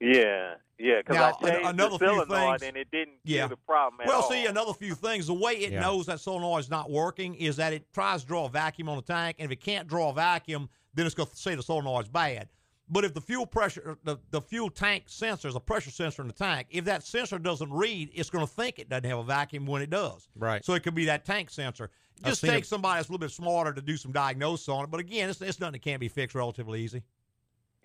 Yeah, 0.00 0.54
yeah. 0.78 0.98
Because 1.06 1.16
I 1.16 1.32
changed 1.48 1.66
another 1.66 1.90
the 1.98 1.98
few 1.98 2.08
solenoid 2.08 2.60
things- 2.60 2.62
and 2.68 2.76
it 2.76 2.90
didn't 2.90 3.18
Yeah. 3.22 3.42
give 3.42 3.50
the 3.50 3.56
problem 3.58 4.00
at 4.00 4.08
Well, 4.08 4.22
all. 4.22 4.30
see, 4.30 4.46
another 4.46 4.72
few 4.74 4.96
things. 4.96 5.28
The 5.28 5.34
way 5.34 5.52
it 5.54 5.72
Yeah. 5.72 5.80
knows 5.80 6.06
that 6.06 6.18
solenoid 6.18 6.60
is 6.60 6.70
not 6.70 6.90
working 6.90 7.36
is 7.36 7.56
that 7.56 7.72
it 7.72 7.92
tries 7.92 8.22
to 8.22 8.26
draw 8.26 8.46
a 8.46 8.48
vacuum 8.48 8.88
on 8.88 8.96
the 8.96 9.02
tank, 9.02 9.36
and 9.38 9.44
if 9.44 9.52
it 9.56 9.60
can't 9.62 9.86
draw 9.86 10.10
a 10.10 10.12
vacuum, 10.12 10.68
then 10.92 11.06
it's 11.06 11.14
going 11.14 11.28
to 11.28 11.36
say 11.36 11.54
the 11.54 11.62
solenoid's 11.62 12.08
bad. 12.08 12.48
But 12.88 13.04
if 13.04 13.14
the 13.14 13.20
fuel 13.20 13.46
pressure, 13.46 13.96
the, 14.04 14.18
the 14.30 14.42
fuel 14.42 14.68
tank 14.68 15.04
sensor 15.06 15.48
is 15.48 15.54
a 15.56 15.60
pressure 15.60 15.90
sensor 15.90 16.20
in 16.22 16.28
the 16.28 16.34
tank, 16.34 16.66
if 16.70 16.84
that 16.84 17.02
sensor 17.02 17.38
doesn't 17.38 17.72
read, 17.72 18.10
it's 18.14 18.28
going 18.28 18.46
to 18.46 18.52
think 18.52 18.78
it 18.78 18.90
doesn't 18.90 19.08
have 19.08 19.18
a 19.18 19.24
vacuum 19.24 19.64
when 19.66 19.80
it 19.80 19.88
does. 19.88 20.28
Right. 20.36 20.62
So 20.64 20.74
it 20.74 20.82
could 20.82 20.94
be 20.94 21.06
that 21.06 21.24
tank 21.24 21.48
sensor. 21.50 21.90
I've 22.18 22.30
Just 22.30 22.42
take 22.42 22.64
it- 22.64 22.66
somebody 22.66 22.98
that's 22.98 23.08
a 23.08 23.12
little 23.12 23.26
bit 23.26 23.30
smarter 23.30 23.72
to 23.72 23.80
do 23.80 23.96
some 23.96 24.12
diagnosis 24.12 24.68
on 24.68 24.84
it. 24.84 24.90
But 24.90 25.00
again, 25.00 25.30
it's, 25.30 25.40
it's 25.40 25.58
nothing 25.60 25.72
that 25.72 25.82
can't 25.82 25.98
be 26.00 26.08
fixed 26.08 26.34
relatively 26.34 26.82
easy. 26.82 27.02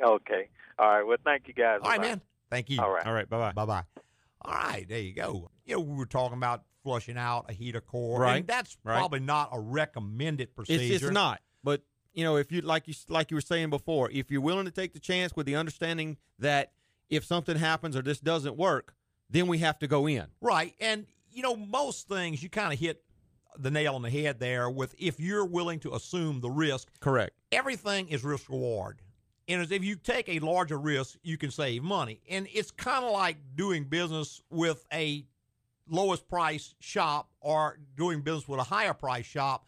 Okay. 0.03 0.49
All 0.77 0.87
right. 0.87 1.03
Well, 1.03 1.17
thank 1.23 1.47
you 1.47 1.53
guys. 1.53 1.79
All 1.83 1.89
right, 1.89 1.99
a 1.99 2.01
lot. 2.01 2.07
man. 2.09 2.21
Thank 2.49 2.69
you. 2.69 2.81
All 2.81 2.89
right. 2.91 3.05
All 3.05 3.13
right. 3.13 3.29
Bye 3.29 3.37
bye. 3.37 3.51
Bye 3.53 3.65
bye. 3.65 3.83
All 4.41 4.53
right, 4.53 4.85
there 4.87 4.99
you 4.99 5.13
go. 5.13 5.49
You 5.65 5.75
know, 5.75 5.81
we 5.81 5.95
were 5.97 6.05
talking 6.05 6.37
about 6.37 6.63
flushing 6.83 7.17
out 7.17 7.45
a 7.49 7.53
heater 7.53 7.81
core, 7.81 8.21
Right, 8.21 8.37
And 8.37 8.47
that's 8.47 8.77
right. 8.85 8.95
probably 8.97 9.19
not 9.19 9.49
a 9.51 9.59
recommended 9.59 10.55
procedure. 10.55 10.93
It's, 10.95 11.03
it's 11.03 11.11
not. 11.11 11.41
But 11.61 11.81
you 12.13 12.23
know, 12.23 12.35
if 12.37 12.51
you 12.51 12.61
like 12.61 12.87
you 12.87 12.93
like 13.07 13.31
you 13.31 13.35
were 13.35 13.41
saying 13.41 13.69
before, 13.69 14.09
if 14.11 14.31
you're 14.31 14.41
willing 14.41 14.65
to 14.65 14.71
take 14.71 14.93
the 14.93 14.99
chance 14.99 15.35
with 15.35 15.45
the 15.45 15.55
understanding 15.55 16.17
that 16.39 16.73
if 17.09 17.25
something 17.25 17.57
happens 17.57 17.95
or 17.95 18.01
this 18.01 18.19
doesn't 18.19 18.55
work, 18.57 18.93
then 19.29 19.47
we 19.47 19.59
have 19.59 19.79
to 19.79 19.87
go 19.87 20.07
in. 20.07 20.25
Right. 20.41 20.73
And, 20.79 21.05
you 21.31 21.43
know, 21.43 21.55
most 21.55 22.07
things 22.07 22.41
you 22.41 22.49
kind 22.49 22.73
of 22.73 22.79
hit 22.79 23.03
the 23.57 23.71
nail 23.71 23.95
on 23.95 24.01
the 24.01 24.09
head 24.09 24.39
there 24.39 24.69
with 24.69 24.95
if 24.97 25.19
you're 25.19 25.45
willing 25.45 25.79
to 25.81 25.93
assume 25.93 26.39
the 26.41 26.49
risk, 26.49 26.87
Correct. 26.99 27.31
everything 27.51 28.07
is 28.09 28.23
risk 28.23 28.49
reward. 28.49 29.01
And 29.47 29.61
as 29.61 29.71
if 29.71 29.83
you 29.83 29.95
take 29.95 30.29
a 30.29 30.39
larger 30.39 30.77
risk, 30.77 31.17
you 31.23 31.35
can 31.37 31.49
save 31.49 31.81
money. 31.81 32.21
And 32.29 32.47
it's 32.53 32.69
kind 32.69 33.03
of 33.03 33.11
like 33.11 33.37
doing 33.55 33.83
business 33.83 34.41
with 34.51 34.85
a 34.93 35.25
lowest 35.89 36.27
price 36.27 36.75
shop 36.79 37.31
or 37.41 37.79
doing 37.97 38.21
business 38.21 38.47
with 38.47 38.59
a 38.59 38.63
higher 38.63 38.93
price 38.93 39.25
shop. 39.25 39.65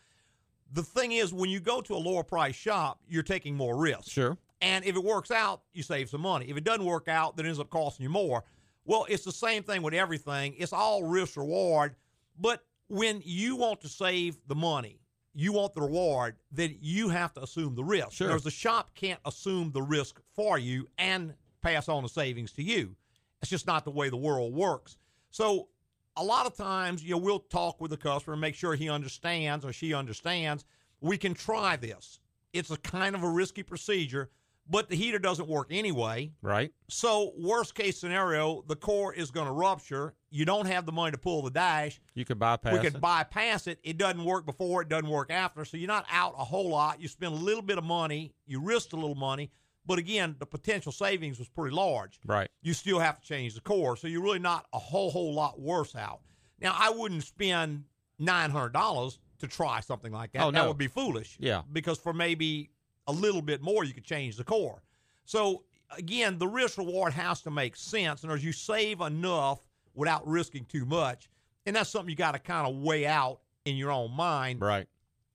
The 0.74 0.84
thing 0.84 1.12
is, 1.12 1.34
when 1.34 1.50
you 1.50 1.60
go 1.60 1.82
to 1.82 1.94
a 1.94 1.98
lower 1.98 2.24
price 2.24 2.56
shop, 2.56 3.00
you're 3.08 3.24
taking 3.24 3.56
more 3.56 3.78
risk. 3.78 4.10
Sure. 4.10 4.38
And 4.62 4.86
if 4.86 4.96
it 4.96 5.04
works 5.04 5.32
out, 5.32 5.64
you 5.74 5.84
save 5.84 6.10
some 6.10 6.22
money. 6.22 6.46
If 6.50 6.56
it 6.56 6.64
doesn't 6.64 6.86
work 6.86 7.08
out, 7.08 7.36
then 7.36 7.46
it 7.46 7.50
ends 7.50 7.60
up 7.60 7.70
costing 7.70 8.04
you 8.04 8.10
more. 8.10 8.44
Well, 8.86 9.06
it's 9.10 9.26
the 9.26 9.32
same 9.32 9.64
thing 9.64 9.82
with 9.82 9.94
everything. 9.94 10.56
It's 10.58 10.74
all 10.74 11.04
risk 11.04 11.36
reward. 11.38 11.96
But 12.40 12.64
when 12.88 13.22
you 13.26 13.56
want 13.56 13.82
to 13.82 13.90
save 13.90 14.38
the 14.48 14.56
money, 14.56 15.00
you 15.34 15.54
want 15.54 15.74
the 15.74 15.82
reward, 15.82 16.36
then 16.52 16.76
you 16.80 17.10
have 17.10 17.34
to 17.34 17.44
assume 17.44 17.76
the 17.76 17.84
risk. 17.84 18.14
Sure. 18.14 18.28
Whereas 18.28 18.44
the 18.44 18.52
shop 18.52 18.94
can't 18.96 19.20
assume 19.26 19.72
the 19.72 19.82
risk 19.82 20.20
for 20.36 20.58
you 20.58 20.88
and 20.98 21.34
pass 21.62 21.90
on 21.90 22.04
the 22.04 22.10
savings 22.10 22.52
to 22.54 22.64
you. 22.64 22.96
It's 23.42 23.50
just 23.50 23.68
not 23.68 23.86
the 23.86 23.92
way 23.92 24.10
the 24.10 24.18
world 24.18 24.54
works. 24.54 24.98
So 25.32 25.70
a 26.18 26.24
lot 26.24 26.46
of 26.46 26.56
times, 26.56 27.04
you 27.04 27.12
know, 27.12 27.18
we'll 27.18 27.40
talk 27.40 27.80
with 27.80 27.92
the 27.92 27.98
customer 27.98 28.34
and 28.34 28.42
make 28.42 28.56
sure 28.56 28.76
he 28.76 28.90
understands 28.90 29.66
or 29.66 29.74
she 29.74 29.94
understands. 29.94 30.66
We 31.00 31.18
can 31.18 31.34
try 31.34 31.76
this. 31.76 32.20
It's 32.54 32.70
a 32.70 32.78
kind 32.78 33.16
of 33.16 33.24
a 33.24 33.30
risky 33.30 33.64
procedure, 33.64 34.30
but 34.70 34.90
the 34.90 34.96
heater 34.96 35.20
doesn't 35.20 35.48
work 35.48 35.68
anyway. 35.72 36.32
Right. 36.42 36.72
So, 36.90 37.32
worst 37.38 37.76
case 37.76 37.98
scenario, 37.98 38.64
the 38.68 38.76
core 38.76 39.14
is 39.14 39.32
going 39.32 39.48
to 39.48 39.54
rupture. 39.54 40.14
You 40.30 40.46
don't 40.46 40.66
have 40.66 40.86
the 40.86 40.92
money 40.92 41.12
to 41.12 41.18
pull 41.18 41.42
the 41.42 41.50
dash. 41.50 42.00
You 42.14 42.26
could 42.26 42.40
bypass 42.40 42.74
we 42.74 42.80
could 42.80 42.96
it. 42.96 43.02
bypass 43.02 43.68
it. 43.68 43.80
It 43.84 43.98
doesn't 43.98 44.24
work 44.24 44.46
before, 44.46 44.82
it 44.82 44.90
doesn't 44.90 45.10
work 45.10 45.32
after. 45.32 45.64
So, 45.66 45.78
you're 45.78 45.88
not 45.88 46.06
out 46.12 46.36
a 46.38 46.44
whole 46.44 46.70
lot. 46.70 47.02
You 47.02 47.08
spend 47.08 47.34
a 47.34 47.38
little 47.38 47.64
bit 47.64 47.78
of 47.78 47.84
money, 47.86 48.34
you 48.46 48.62
risked 48.62 48.94
a 48.94 48.98
little 48.98 49.16
money, 49.16 49.50
but 49.86 50.00
again, 50.00 50.36
the 50.40 50.46
potential 50.46 50.92
savings 50.92 51.40
was 51.40 51.48
pretty 51.48 51.76
large 51.76 52.20
right. 52.26 52.50
you 52.62 52.74
still 52.74 53.00
have 53.00 53.20
to 53.20 53.28
change 53.28 53.56
the 53.56 53.62
core. 53.62 53.98
So 53.98 54.08
you're 54.08 54.22
really 54.22 54.40
not 54.40 54.66
a 54.74 54.80
whole 54.80 55.12
whole 55.12 55.34
lot 55.34 55.60
worse 55.60 55.96
out. 55.96 56.22
Now 56.60 56.76
I 56.78 56.90
wouldn't 56.90 57.24
spend 57.24 57.86
nine 58.20 58.52
hundred 58.52 58.74
dollars 58.74 59.20
to 59.40 59.48
try 59.48 59.80
something 59.80 60.12
like 60.12 60.32
that. 60.34 60.44
Oh, 60.44 60.52
that 60.52 60.68
would 60.68 60.78
be 60.78 60.88
foolish. 60.88 61.38
Yeah. 61.40 61.64
Because 61.72 61.98
for 61.98 62.14
maybe 62.14 62.70
a 63.08 63.12
little 63.12 63.42
bit 63.42 63.62
more 63.62 63.84
you 63.84 63.94
could 63.94 64.06
change 64.06 64.38
the 64.38 64.44
core. 64.44 64.82
So 65.26 65.64
again, 65.98 66.38
the 66.38 66.48
risk 66.48 66.78
reward 66.78 67.14
has 67.14 67.42
to 67.42 67.52
make 67.52 67.76
sense. 67.76 68.24
And 68.24 68.32
as 68.32 68.44
you 68.44 68.52
save 68.52 69.02
enough 69.02 69.60
without 69.94 70.26
risking 70.28 70.66
too 70.66 70.86
much, 70.86 71.30
and 71.66 71.76
that's 71.76 71.90
something 71.90 72.10
you 72.10 72.16
got 72.16 72.34
to 72.34 72.40
kind 72.40 72.68
of 72.68 72.82
weigh 72.82 73.06
out 73.06 73.40
in 73.66 73.76
your 73.76 73.92
own 73.92 74.12
mind. 74.12 74.62
Right. 74.62 74.88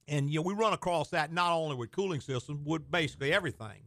And 0.08 0.30
you 0.30 0.38
know, 0.38 0.42
we 0.42 0.54
run 0.54 0.72
across 0.72 1.10
that 1.10 1.32
not 1.32 1.52
only 1.52 1.74
with 1.74 1.90
cooling 1.90 2.20
systems, 2.20 2.60
with 2.64 2.88
basically 2.90 3.32
everything. 3.32 3.82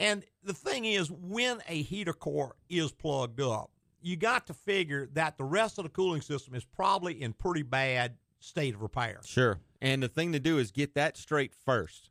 And 0.00 0.24
the 0.42 0.54
thing 0.54 0.86
is, 0.86 1.10
when 1.10 1.60
a 1.68 1.82
heater 1.82 2.14
core 2.14 2.56
is 2.68 2.90
plugged 2.90 3.40
up, 3.40 3.70
you 4.00 4.16
got 4.16 4.46
to 4.46 4.54
figure 4.54 5.08
that 5.12 5.36
the 5.36 5.44
rest 5.44 5.78
of 5.78 5.84
the 5.84 5.90
cooling 5.90 6.22
system 6.22 6.54
is 6.54 6.64
probably 6.64 7.20
in 7.22 7.34
pretty 7.34 7.62
bad 7.62 8.16
state 8.38 8.74
of 8.74 8.80
repair. 8.80 9.20
Sure. 9.24 9.60
And 9.82 10.02
the 10.02 10.08
thing 10.08 10.32
to 10.32 10.40
do 10.40 10.58
is 10.58 10.70
get 10.70 10.94
that 10.94 11.18
straight 11.18 11.54
first 11.54 12.10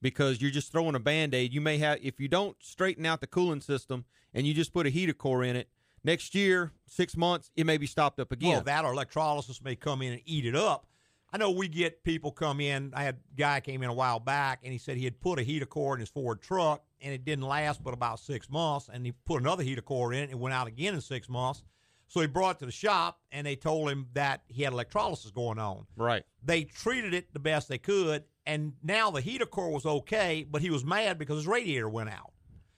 because 0.00 0.40
you're 0.40 0.52
just 0.52 0.70
throwing 0.70 0.94
a 0.94 1.00
band 1.00 1.34
aid. 1.34 1.52
You 1.52 1.60
may 1.60 1.78
have, 1.78 1.98
if 2.00 2.20
you 2.20 2.28
don't 2.28 2.56
straighten 2.60 3.04
out 3.04 3.20
the 3.20 3.26
cooling 3.26 3.60
system 3.60 4.04
and 4.32 4.46
you 4.46 4.54
just 4.54 4.72
put 4.72 4.86
a 4.86 4.90
heater 4.90 5.12
core 5.12 5.42
in 5.42 5.56
it, 5.56 5.68
next 6.04 6.36
year, 6.36 6.70
six 6.86 7.16
months, 7.16 7.50
it 7.56 7.66
may 7.66 7.78
be 7.78 7.86
stopped 7.86 8.20
up 8.20 8.30
again. 8.30 8.50
Well, 8.50 8.60
that 8.60 8.84
or 8.84 8.92
electrolysis 8.92 9.60
may 9.60 9.74
come 9.74 10.02
in 10.02 10.12
and 10.12 10.22
eat 10.24 10.46
it 10.46 10.54
up. 10.54 10.86
I 11.34 11.36
know 11.36 11.50
we 11.50 11.66
get 11.66 12.04
people 12.04 12.30
come 12.30 12.60
in. 12.60 12.92
I 12.94 13.02
had 13.02 13.16
a 13.16 13.36
guy 13.36 13.58
came 13.58 13.82
in 13.82 13.90
a 13.90 13.92
while 13.92 14.20
back 14.20 14.60
and 14.62 14.70
he 14.72 14.78
said 14.78 14.96
he 14.96 15.02
had 15.04 15.20
put 15.20 15.40
a 15.40 15.42
heater 15.42 15.66
core 15.66 15.94
in 15.94 15.98
his 15.98 16.08
Ford 16.08 16.40
truck 16.40 16.84
and 17.00 17.12
it 17.12 17.24
didn't 17.24 17.44
last 17.44 17.82
but 17.82 17.92
about 17.92 18.20
six 18.20 18.48
months. 18.48 18.88
And 18.92 19.04
he 19.04 19.10
put 19.10 19.40
another 19.40 19.64
heater 19.64 19.82
core 19.82 20.12
in 20.12 20.20
it 20.20 20.22
and 20.22 20.30
it 20.30 20.38
went 20.38 20.54
out 20.54 20.68
again 20.68 20.94
in 20.94 21.00
six 21.00 21.28
months. 21.28 21.64
So 22.06 22.20
he 22.20 22.28
brought 22.28 22.56
it 22.56 22.58
to 22.60 22.66
the 22.66 22.72
shop 22.72 23.18
and 23.32 23.44
they 23.44 23.56
told 23.56 23.90
him 23.90 24.06
that 24.12 24.42
he 24.46 24.62
had 24.62 24.72
electrolysis 24.72 25.32
going 25.32 25.58
on. 25.58 25.88
Right. 25.96 26.22
They 26.44 26.62
treated 26.62 27.14
it 27.14 27.32
the 27.32 27.40
best 27.40 27.68
they 27.68 27.78
could, 27.78 28.22
and 28.46 28.74
now 28.84 29.10
the 29.10 29.20
heater 29.20 29.46
core 29.46 29.72
was 29.72 29.86
okay, 29.86 30.46
but 30.48 30.62
he 30.62 30.70
was 30.70 30.84
mad 30.84 31.18
because 31.18 31.38
his 31.38 31.48
radiator 31.48 31.88
went 31.88 32.10
out. 32.10 32.32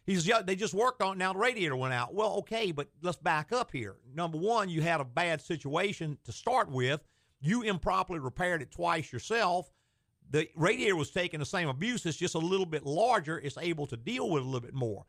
He 0.07 0.15
He's 0.15 0.27
yeah, 0.27 0.41
they 0.41 0.57
just 0.57 0.73
worked 0.73 1.03
on 1.03 1.17
it. 1.17 1.19
Now 1.19 1.35
the 1.35 1.41
radiator 1.41 1.77
went 1.77 1.93
out. 1.93 2.15
Well, 2.15 2.37
okay, 2.37 2.73
but 2.73 2.89
let's 3.03 3.19
back 3.19 3.53
up 3.53 3.71
here. 3.71 3.97
Number 4.15 4.39
one, 4.39 4.71
you 4.71 4.81
had 4.81 5.03
a 5.03 5.05
bad 5.05 5.43
situation 5.43 6.17
to 6.25 6.33
start 6.33 6.71
with. 6.71 7.03
You 7.41 7.63
improperly 7.63 8.19
repaired 8.19 8.63
it 8.63 8.71
twice 8.71 9.13
yourself. 9.13 9.71
The 10.31 10.49
radiator 10.57 10.97
was 10.97 11.11
taking 11.11 11.41
the 11.41 11.47
same 11.47 11.69
abuse. 11.69 12.05
It's 12.07 12.17
just 12.17 12.35
a 12.35 12.39
little 12.39 12.67
bit 12.67 12.85
larger. 12.85 13.39
It's 13.39 13.59
able 13.59 13.87
to 13.87 13.97
deal 13.97 14.29
with 14.29 14.43
a 14.43 14.47
little 14.47 14.61
bit 14.61 14.75
more. 14.75 15.05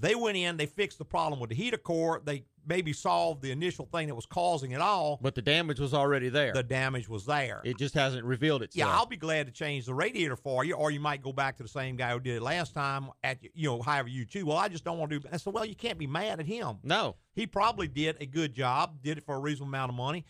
They 0.00 0.14
went 0.14 0.36
in, 0.38 0.56
they 0.56 0.66
fixed 0.66 0.98
the 0.98 1.04
problem 1.04 1.40
with 1.40 1.50
the 1.50 1.56
heater 1.56 1.76
core. 1.76 2.22
They 2.24 2.44
maybe 2.66 2.92
solved 2.92 3.42
the 3.42 3.50
initial 3.50 3.86
thing 3.86 4.06
that 4.08 4.14
was 4.14 4.24
causing 4.24 4.70
it 4.70 4.80
all. 4.80 5.18
But 5.20 5.34
the 5.34 5.42
damage 5.42 5.78
was 5.78 5.92
already 5.92 6.30
there. 6.30 6.52
The 6.52 6.62
damage 6.62 7.06
was 7.08 7.26
there. 7.26 7.60
It 7.64 7.76
just 7.76 7.94
hasn't 7.94 8.24
revealed 8.24 8.62
itself. 8.62 8.88
Yeah, 8.88 8.96
I'll 8.96 9.04
be 9.04 9.18
glad 9.18 9.46
to 9.46 9.52
change 9.52 9.84
the 9.84 9.92
radiator 9.92 10.36
for 10.36 10.64
you, 10.64 10.74
or 10.74 10.90
you 10.90 11.00
might 11.00 11.22
go 11.22 11.32
back 11.32 11.56
to 11.58 11.62
the 11.62 11.68
same 11.68 11.96
guy 11.96 12.12
who 12.12 12.20
did 12.20 12.36
it 12.36 12.42
last 12.42 12.72
time 12.72 13.10
at 13.22 13.38
you 13.54 13.68
know 13.68 13.82
however 13.82 14.08
you 14.08 14.24
choose. 14.24 14.44
Well, 14.44 14.56
I 14.56 14.68
just 14.68 14.84
don't 14.84 14.98
want 14.98 15.10
to 15.10 15.18
do. 15.18 15.28
I 15.30 15.36
said, 15.36 15.52
well, 15.52 15.66
you 15.66 15.74
can't 15.74 15.98
be 15.98 16.06
mad 16.06 16.40
at 16.40 16.46
him. 16.46 16.78
No, 16.82 17.16
he 17.34 17.46
probably 17.46 17.88
did 17.88 18.16
a 18.20 18.26
good 18.26 18.54
job, 18.54 19.02
did 19.02 19.18
it 19.18 19.24
for 19.24 19.34
a 19.34 19.38
reasonable 19.38 19.68
amount 19.68 19.90
of 19.90 19.96
money. 19.96 20.24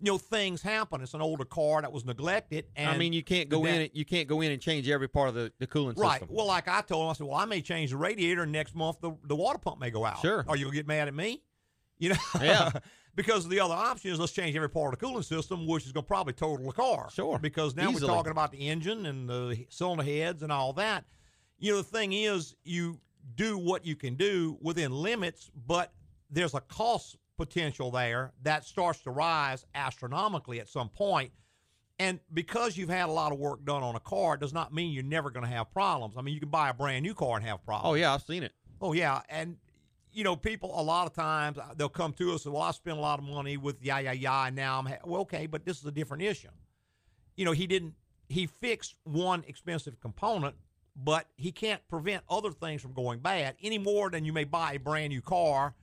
You 0.00 0.12
know, 0.12 0.18
things 0.18 0.62
happen. 0.62 1.00
It's 1.00 1.14
an 1.14 1.20
older 1.20 1.44
car 1.44 1.82
that 1.82 1.92
was 1.92 2.04
neglected. 2.04 2.66
And 2.76 2.88
I 2.88 2.96
mean, 2.96 3.12
you 3.12 3.24
can't 3.24 3.48
go 3.48 3.64
in. 3.64 3.90
You 3.92 4.04
can't 4.04 4.28
go 4.28 4.40
in 4.40 4.52
and 4.52 4.62
change 4.62 4.88
every 4.88 5.08
part 5.08 5.28
of 5.28 5.34
the, 5.34 5.52
the 5.58 5.66
cooling 5.66 5.96
right. 5.96 6.12
system. 6.12 6.28
Right. 6.28 6.36
Well, 6.36 6.46
like 6.46 6.68
I 6.68 6.82
told 6.82 7.04
him, 7.04 7.10
I 7.10 7.12
said, 7.14 7.26
well, 7.26 7.36
I 7.36 7.44
may 7.46 7.60
change 7.60 7.90
the 7.90 7.96
radiator, 7.96 8.42
and 8.42 8.52
next 8.52 8.74
month 8.74 9.00
the 9.00 9.12
the 9.24 9.34
water 9.34 9.58
pump 9.58 9.80
may 9.80 9.90
go 9.90 10.04
out. 10.04 10.20
Sure. 10.20 10.44
Are 10.48 10.56
you 10.56 10.66
gonna 10.66 10.76
get 10.76 10.86
mad 10.86 11.08
at 11.08 11.14
me? 11.14 11.42
You 11.98 12.10
know, 12.10 12.16
Yeah. 12.40 12.70
because 13.18 13.48
the 13.48 13.58
other 13.58 13.74
option 13.74 14.12
is 14.12 14.20
let's 14.20 14.32
change 14.32 14.54
every 14.54 14.70
part 14.70 14.94
of 14.94 15.00
the 15.00 15.04
cooling 15.04 15.24
system, 15.24 15.66
which 15.66 15.84
is 15.84 15.90
going 15.90 16.04
to 16.04 16.06
probably 16.06 16.32
total 16.32 16.66
the 16.66 16.72
car. 16.72 17.08
Sure. 17.12 17.36
Because 17.40 17.74
now 17.74 17.90
Easily. 17.90 18.08
we're 18.08 18.14
talking 18.14 18.30
about 18.30 18.52
the 18.52 18.68
engine 18.68 19.06
and 19.06 19.28
the 19.28 19.66
cylinder 19.70 20.04
heads 20.04 20.44
and 20.44 20.52
all 20.52 20.72
that. 20.74 21.04
You 21.58 21.72
know, 21.72 21.78
the 21.78 21.82
thing 21.82 22.12
is, 22.12 22.54
you 22.62 23.00
do 23.34 23.58
what 23.58 23.84
you 23.84 23.96
can 23.96 24.14
do 24.14 24.56
within 24.62 24.92
limits, 24.92 25.50
but 25.66 25.92
there's 26.30 26.54
a 26.54 26.60
cost 26.60 27.16
potential 27.38 27.90
there 27.90 28.32
that 28.42 28.64
starts 28.64 29.00
to 29.00 29.10
rise 29.10 29.64
astronomically 29.74 30.60
at 30.60 30.68
some 30.68 30.90
point. 30.90 31.32
And 31.98 32.20
because 32.32 32.76
you've 32.76 32.90
had 32.90 33.08
a 33.08 33.12
lot 33.12 33.32
of 33.32 33.38
work 33.38 33.64
done 33.64 33.82
on 33.82 33.96
a 33.96 34.00
car 34.00 34.36
does 34.36 34.52
not 34.52 34.74
mean 34.74 34.92
you're 34.92 35.02
never 35.02 35.30
going 35.30 35.44
to 35.44 35.50
have 35.50 35.72
problems. 35.72 36.14
I 36.16 36.22
mean, 36.22 36.34
you 36.34 36.40
can 36.40 36.50
buy 36.50 36.68
a 36.68 36.74
brand 36.74 37.02
new 37.02 37.14
car 37.14 37.36
and 37.36 37.46
have 37.46 37.64
problems. 37.64 37.90
Oh 37.90 37.94
yeah, 37.94 38.12
I've 38.12 38.22
seen 38.22 38.42
it. 38.42 38.52
Oh 38.80 38.92
yeah, 38.92 39.22
and 39.28 39.56
you 40.12 40.24
know, 40.24 40.36
people 40.36 40.78
a 40.78 40.82
lot 40.82 41.06
of 41.06 41.14
times 41.14 41.58
uh, 41.58 41.74
they'll 41.76 41.88
come 41.88 42.12
to 42.14 42.34
us 42.34 42.44
and 42.44 42.54
well, 42.54 42.62
I 42.62 42.70
spent 42.72 42.98
a 42.98 43.00
lot 43.00 43.18
of 43.18 43.24
money 43.24 43.56
with 43.56 43.76
yeah 43.80 43.98
yeah 43.98 44.12
yeah, 44.12 44.46
and 44.46 44.54
now 44.54 44.78
I'm 44.78 44.86
ha-. 44.86 44.98
well 45.04 45.22
okay, 45.22 45.46
but 45.46 45.64
this 45.64 45.78
is 45.78 45.86
a 45.86 45.92
different 45.92 46.22
issue. 46.22 46.48
You 47.36 47.44
know, 47.44 47.52
he 47.52 47.66
didn't 47.66 47.94
he 48.28 48.46
fixed 48.46 48.94
one 49.04 49.42
expensive 49.48 49.98
component, 50.00 50.54
but 50.94 51.26
he 51.36 51.50
can't 51.52 51.86
prevent 51.88 52.22
other 52.28 52.50
things 52.50 52.82
from 52.82 52.92
going 52.92 53.20
bad 53.20 53.56
any 53.62 53.78
more 53.78 54.10
than 54.10 54.24
you 54.24 54.32
may 54.32 54.44
buy 54.44 54.74
a 54.74 54.78
brand 54.78 55.10
new 55.10 55.22
car, 55.22 55.74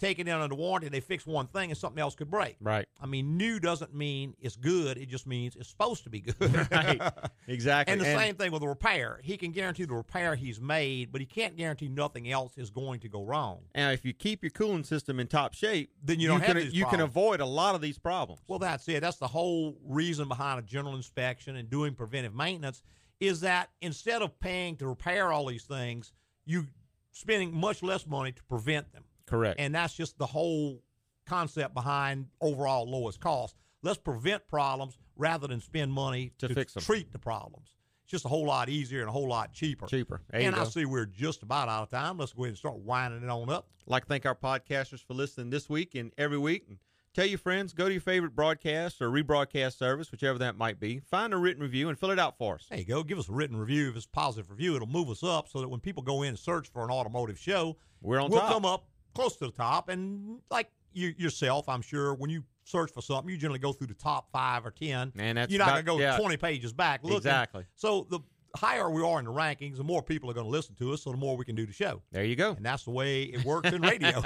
take 0.00 0.18
it 0.18 0.26
in 0.26 0.34
under 0.34 0.54
warranty, 0.54 0.88
they 0.88 1.00
fix 1.00 1.26
one 1.26 1.46
thing 1.46 1.70
and 1.70 1.78
something 1.78 2.00
else 2.00 2.14
could 2.14 2.30
break. 2.30 2.56
Right. 2.60 2.86
I 3.00 3.06
mean, 3.06 3.36
new 3.36 3.60
doesn't 3.60 3.94
mean 3.94 4.34
it's 4.40 4.56
good; 4.56 4.96
it 4.96 5.08
just 5.08 5.26
means 5.26 5.56
it's 5.56 5.68
supposed 5.68 6.04
to 6.04 6.10
be 6.10 6.20
good. 6.20 6.34
Right. 6.70 7.00
Exactly. 7.46 7.92
And 7.92 8.00
the 8.00 8.04
same 8.04 8.34
thing 8.34 8.52
with 8.52 8.60
the 8.60 8.68
repair. 8.68 9.20
He 9.22 9.36
can 9.36 9.50
guarantee 9.50 9.84
the 9.84 9.94
repair 9.94 10.34
he's 10.34 10.60
made, 10.60 11.10
but 11.10 11.20
he 11.20 11.26
can't 11.26 11.56
guarantee 11.56 11.88
nothing 11.88 12.30
else 12.30 12.56
is 12.56 12.70
going 12.70 13.00
to 13.00 13.08
go 13.08 13.24
wrong. 13.24 13.60
And 13.74 13.92
if 13.92 14.04
you 14.04 14.12
keep 14.12 14.42
your 14.42 14.50
cooling 14.50 14.84
system 14.84 15.20
in 15.20 15.26
top 15.26 15.54
shape, 15.54 15.90
Then 16.02 16.20
you 16.20 16.28
don't 16.28 16.40
have 16.42 16.56
can 16.56 16.70
you 16.72 16.86
can 16.86 17.00
avoid 17.00 17.40
a 17.40 17.46
lot 17.46 17.74
of 17.74 17.80
these 17.80 17.98
problems. 17.98 18.40
Well, 18.46 18.58
that's 18.58 18.88
it. 18.88 19.00
That's 19.00 19.16
the 19.18 19.26
whole 19.28 19.76
reason 19.84 20.28
behind 20.28 20.58
a 20.58 20.62
general 20.62 20.94
inspection 20.94 21.56
and 21.56 21.68
doing 21.68 21.94
preventive 21.94 22.34
maintenance 22.34 22.82
is 23.20 23.40
that 23.40 23.68
instead 23.82 24.22
of 24.22 24.38
paying 24.40 24.76
to 24.76 24.88
repair 24.88 25.32
all 25.32 25.46
these 25.46 25.64
things, 25.64 26.12
you 26.46 26.66
spending 27.12 27.54
much 27.54 27.82
less 27.82 28.06
money 28.06 28.32
to 28.32 28.42
prevent 28.44 28.92
them. 28.92 29.04
Correct. 29.30 29.58
And 29.60 29.74
that's 29.74 29.94
just 29.94 30.18
the 30.18 30.26
whole 30.26 30.82
concept 31.26 31.72
behind 31.74 32.26
overall 32.40 32.90
lowest 32.90 33.20
cost. 33.20 33.54
Let's 33.82 33.98
prevent 33.98 34.46
problems 34.48 34.98
rather 35.16 35.46
than 35.46 35.60
spend 35.60 35.92
money 35.92 36.32
To 36.38 36.48
fix 36.48 36.76
'em. 36.76 36.82
treat 36.82 37.12
the 37.12 37.18
problems. 37.18 37.68
It's 38.04 38.10
just 38.10 38.24
a 38.24 38.28
whole 38.28 38.44
lot 38.44 38.68
easier 38.68 39.00
and 39.00 39.08
a 39.08 39.12
whole 39.12 39.28
lot 39.28 39.52
cheaper. 39.52 39.86
Cheaper. 39.86 40.20
There 40.30 40.40
and 40.40 40.56
I 40.56 40.64
see 40.64 40.84
we're 40.84 41.06
just 41.06 41.42
about 41.42 41.68
out 41.68 41.84
of 41.84 41.88
time. 41.90 42.18
Let's 42.18 42.32
go 42.32 42.42
ahead 42.42 42.50
and 42.50 42.58
start 42.58 42.78
winding 42.78 43.22
it 43.22 43.28
on 43.30 43.48
up. 43.48 43.68
like 43.86 44.04
to 44.04 44.08
thank 44.08 44.26
our 44.26 44.34
podcasters 44.34 45.02
for 45.04 45.14
listening 45.14 45.50
this 45.50 45.68
week 45.68 45.94
and 45.94 46.12
every 46.18 46.38
week. 46.38 46.64
And 46.68 46.78
tell 47.14 47.26
your 47.26 47.38
friends, 47.38 47.72
go 47.72 47.86
to 47.86 47.92
your 47.92 48.00
favorite 48.00 48.34
broadcast 48.36 49.00
or 49.00 49.10
rebroadcast 49.10 49.76
service, 49.78 50.10
whichever 50.12 50.38
that 50.40 50.56
might 50.56 50.78
be. 50.80 50.98
Find 51.00 51.32
a 51.32 51.36
written 51.36 51.62
review 51.62 51.88
and 51.88 51.98
fill 51.98 52.10
it 52.10 52.18
out 52.18 52.36
for 52.38 52.56
us. 52.56 52.66
There 52.68 52.78
you 52.78 52.84
go. 52.84 53.02
Give 53.04 53.18
us 53.18 53.28
a 53.28 53.32
written 53.32 53.56
review. 53.56 53.90
If 53.90 53.96
it's 53.96 54.06
a 54.06 54.10
positive 54.10 54.50
review, 54.50 54.74
it'll 54.76 54.86
move 54.88 55.08
us 55.10 55.22
up 55.22 55.48
so 55.48 55.60
that 55.60 55.68
when 55.68 55.80
people 55.80 56.02
go 56.02 56.22
in 56.22 56.30
and 56.30 56.38
search 56.38 56.68
for 56.68 56.84
an 56.84 56.90
automotive 56.90 57.38
show, 57.38 57.76
We're 58.00 58.20
on 58.20 58.30
we'll 58.30 58.40
top. 58.40 58.52
come 58.52 58.64
up 58.64 58.86
close 59.14 59.36
to 59.36 59.46
the 59.46 59.52
top. 59.52 59.88
And 59.88 60.40
like 60.50 60.70
you 60.92 61.14
yourself, 61.18 61.68
I'm 61.68 61.82
sure 61.82 62.14
when 62.14 62.30
you 62.30 62.44
search 62.64 62.92
for 62.92 63.02
something, 63.02 63.30
you 63.30 63.36
generally 63.36 63.58
go 63.58 63.72
through 63.72 63.88
the 63.88 63.94
top 63.94 64.30
five 64.32 64.64
or 64.64 64.70
ten. 64.70 65.12
And 65.18 65.38
that's 65.38 65.52
you're 65.52 65.58
not 65.58 65.70
going 65.70 65.84
to 65.84 65.90
go 65.90 65.98
yeah. 65.98 66.16
20 66.16 66.36
pages 66.36 66.72
back 66.72 67.02
looking. 67.02 67.18
Exactly. 67.18 67.64
So 67.74 68.06
the 68.10 68.20
higher 68.56 68.90
we 68.90 69.02
are 69.02 69.18
in 69.18 69.24
the 69.24 69.32
rankings, 69.32 69.76
the 69.76 69.84
more 69.84 70.02
people 70.02 70.30
are 70.30 70.34
going 70.34 70.46
to 70.46 70.50
listen 70.50 70.74
to 70.76 70.92
us, 70.92 71.02
so 71.02 71.10
the 71.10 71.16
more 71.16 71.36
we 71.36 71.44
can 71.44 71.54
do 71.54 71.66
the 71.66 71.72
show. 71.72 72.02
There 72.12 72.24
you 72.24 72.36
go. 72.36 72.52
And 72.52 72.64
that's 72.64 72.84
the 72.84 72.90
way 72.90 73.24
it 73.24 73.44
works 73.44 73.70
in 73.70 73.82
radio. 73.82 74.22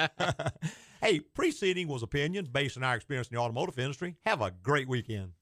hey, 1.02 1.20
preceding 1.20 1.88
was 1.88 2.02
opinions 2.02 2.48
based 2.48 2.76
on 2.76 2.84
our 2.84 2.94
experience 2.94 3.28
in 3.28 3.36
the 3.36 3.40
automotive 3.40 3.78
industry. 3.78 4.16
Have 4.24 4.40
a 4.40 4.50
great 4.62 4.88
weekend. 4.88 5.32